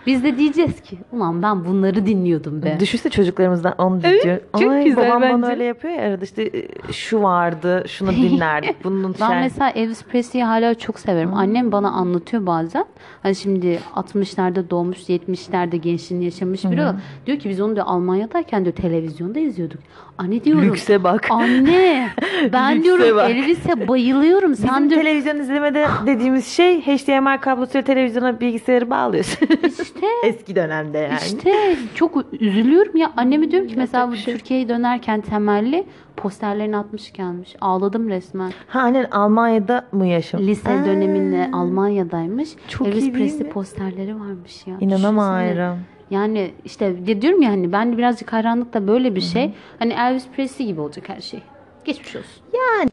Biz 0.07 0.25
de 0.25 0.39
diyeceğiz 0.39 0.81
ki 0.81 0.99
ulan 1.13 1.43
ben 1.43 1.65
bunları 1.65 2.07
dinliyordum 2.07 2.63
be. 2.63 2.77
Düşünsene 2.81 3.13
çocuklarımızdan 3.13 3.75
onu 3.79 4.01
Evet, 4.05 4.25
diyor. 4.25 4.39
çok 4.61 4.73
Ay, 4.73 4.85
güzel 4.85 5.09
babam 5.11 5.23
bence. 5.23 5.35
bana 5.35 5.47
öyle 5.51 5.65
yapıyor 5.65 5.95
ya 5.95 6.03
arada 6.03 6.25
işte 6.25 6.43
e, 6.43 6.93
şu 6.93 7.23
vardı 7.23 7.85
şunu 7.89 8.13
dinlerdik. 8.13 8.77
Bunun 8.85 9.15
Ben 9.21 9.29
şey. 9.29 9.39
mesela 9.41 9.71
Elvis 9.71 10.05
Presley'i 10.05 10.45
hala 10.45 10.75
çok 10.75 10.99
severim. 10.99 11.35
Annem 11.35 11.73
bana 11.73 11.91
anlatıyor 11.91 12.47
bazen. 12.47 12.85
Hani 13.23 13.35
şimdi 13.35 13.79
60'larda 13.95 14.71
doğmuş, 14.71 14.99
70'lerde 15.09 15.77
gençliğini 15.77 16.25
yaşamış 16.25 16.65
biri. 16.65 16.83
Diyor 17.27 17.39
ki 17.39 17.49
biz 17.49 17.61
onu 17.61 17.75
diyor 17.75 17.87
Almanya'dayken 17.89 18.65
diyor 18.65 18.77
televizyonda 18.77 19.39
izliyorduk. 19.39 19.81
Anne 20.21 20.45
diyorum. 20.45 20.65
Lükse 20.65 21.05
bak. 21.05 21.27
Anne 21.31 22.09
ben 22.53 22.83
diyorum 22.83 23.17
bak. 23.17 23.31
Elvis'e 23.31 23.89
bayılıyorum. 23.89 24.55
Sen 24.55 24.69
Bizim 24.69 24.91
diyor 24.91 25.01
televizyon 25.03 25.39
izlemede 25.39 25.87
dediğimiz 26.07 26.47
şey 26.47 26.81
HDMI 26.81 27.41
kablosuyla 27.41 27.83
televizyona 27.83 28.41
bilgisayarı 28.41 28.91
bağlıyorsun. 28.91 29.49
işte 29.83 30.07
Eski 30.27 30.57
dönemde 30.57 30.99
yani. 30.99 31.19
İşte 31.27 31.77
çok 31.95 32.25
üzülüyorum 32.41 32.97
ya. 32.97 33.13
Anneme 33.17 33.51
diyorum 33.51 33.69
ki 33.69 33.75
mesela 33.77 34.11
bu 34.11 34.17
şey. 34.17 34.35
Türkiye'ye 34.35 34.69
dönerken 34.69 35.21
temelli 35.21 35.87
posterlerini 36.17 36.77
atmış 36.77 37.13
gelmiş. 37.13 37.57
Ağladım 37.61 38.09
resmen. 38.09 38.53
Ha 38.67 38.81
annen 38.81 39.07
Almanya'da 39.11 39.87
mı 39.93 40.07
yaşam? 40.07 40.41
Lise 40.41 40.71
Aa, 40.71 40.85
döneminde 40.87 41.51
Almanya'daymış. 41.53 42.49
Çok 42.69 42.87
Elvis 42.89 43.03
iyi 43.05 43.13
Presley 43.13 43.49
posterleri 43.49 44.21
varmış 44.21 44.67
ya. 44.67 44.77
İnanamıyorum. 44.81 45.49
Düşünsene. 45.51 46.00
Yani 46.11 46.55
işte 46.65 47.07
diyorum 47.23 47.43
ya 47.43 47.51
hani 47.51 47.73
ben 47.73 47.93
de 47.93 47.99
birazcık 47.99 48.33
hayranlık 48.33 48.73
da 48.73 48.89
böyle 48.89 49.15
bir 49.15 49.21
şey. 49.21 49.55
Hani 49.79 49.93
Elvis 49.93 50.29
Presley 50.29 50.67
gibi 50.67 50.81
olacak 50.81 51.09
her 51.09 51.21
şey. 51.21 51.43
Geçmiş 51.85 52.17
olsun. 52.17 52.43
Yani. 52.55 52.91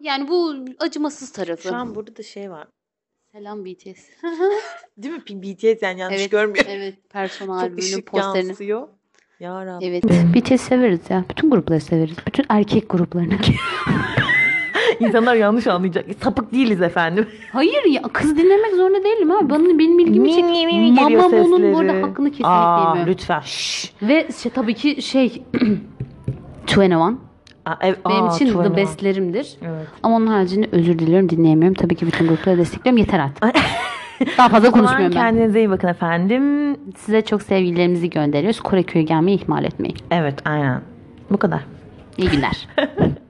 Yani 0.00 0.28
bu 0.28 0.54
acımasız 0.78 1.32
tarafı. 1.32 1.68
Şu 1.68 1.74
an 1.74 1.94
burada 1.94 2.16
da 2.16 2.22
şey 2.22 2.50
var. 2.50 2.68
Selam 3.32 3.64
BTS. 3.64 3.84
Değil 4.96 5.14
mi? 5.14 5.22
BTS 5.42 5.82
yani 5.82 6.00
yanlış 6.00 6.20
evet, 6.20 6.30
görmüyor. 6.30 6.64
evet. 6.68 7.10
Persona 7.10 7.46
Çok 7.46 7.62
albümünün 7.62 7.82
ışık 7.82 8.06
posterini. 8.06 8.48
yansıyor. 8.48 8.88
Ya 9.40 9.66
Rabbi. 9.66 9.84
Evet. 9.84 10.04
BTS 10.04 10.60
severiz 10.60 11.00
ya. 11.10 11.24
Bütün 11.30 11.50
grupları 11.50 11.80
severiz. 11.80 12.16
Bütün 12.26 12.44
erkek 12.48 12.90
gruplarını. 12.90 13.38
İnsanlar 15.00 15.34
yanlış 15.34 15.66
anlayacak. 15.66 16.04
Sapık 16.22 16.52
değiliz 16.52 16.82
efendim. 16.82 17.26
Hayır 17.52 17.84
ya 17.90 18.02
kız 18.12 18.36
dinlemek 18.36 18.74
zorunda 18.74 19.04
değilim 19.04 19.30
abi. 19.30 19.50
Bana 19.50 19.78
benim 19.78 19.98
ilgimi 19.98 20.34
çek. 20.34 20.44
Mi, 20.44 20.66
mi, 20.66 20.80
mi 20.80 20.94
geliyor 20.94 21.22
Mamamo'nun 21.22 21.62
bu 21.74 21.78
arada 21.78 21.88
sesleri. 21.92 22.02
hakkını 22.06 22.30
kesinlikle 22.30 22.48
Aa, 22.48 22.84
yemiyorum. 22.88 23.12
lütfen. 23.12 23.40
Şşş. 23.40 23.92
Ve 24.02 24.28
şey, 24.42 24.52
tabii 24.52 24.74
ki 24.74 25.02
şey 25.02 25.42
21 26.76 26.94
Aa, 27.66 27.74
ev, 27.80 27.94
benim 28.08 28.24
aa, 28.24 28.34
için 28.36 28.62
the 28.62 28.76
bestlerimdir. 28.76 29.56
Evet. 29.62 29.86
Ama 30.02 30.16
onun 30.16 30.26
haricinde 30.26 30.68
özür 30.72 30.98
diliyorum 30.98 31.28
dinleyemiyorum. 31.28 31.74
Tabii 31.74 31.94
ki 31.94 32.06
bütün 32.06 32.28
grupları 32.28 32.58
destekliyorum. 32.58 32.98
Yeter 32.98 33.18
artık. 33.18 33.44
Daha 34.38 34.48
fazla 34.48 34.68
O 34.68 34.70
zaman 34.70 34.72
konuşmuyorum 34.86 35.16
ben. 35.16 35.20
kendinize 35.22 35.58
iyi 35.58 35.70
bakın 35.70 35.88
efendim. 35.88 36.76
Size 36.96 37.22
çok 37.22 37.42
sevgilerimizi 37.42 38.10
gönderiyoruz. 38.10 38.60
Koreköy'e 38.60 39.04
gelmeyi 39.04 39.42
ihmal 39.42 39.64
etmeyin. 39.64 39.96
Evet 40.10 40.34
aynen. 40.44 40.80
Bu 41.30 41.36
kadar. 41.36 41.60
İyi 42.18 42.30
günler. 42.30 42.68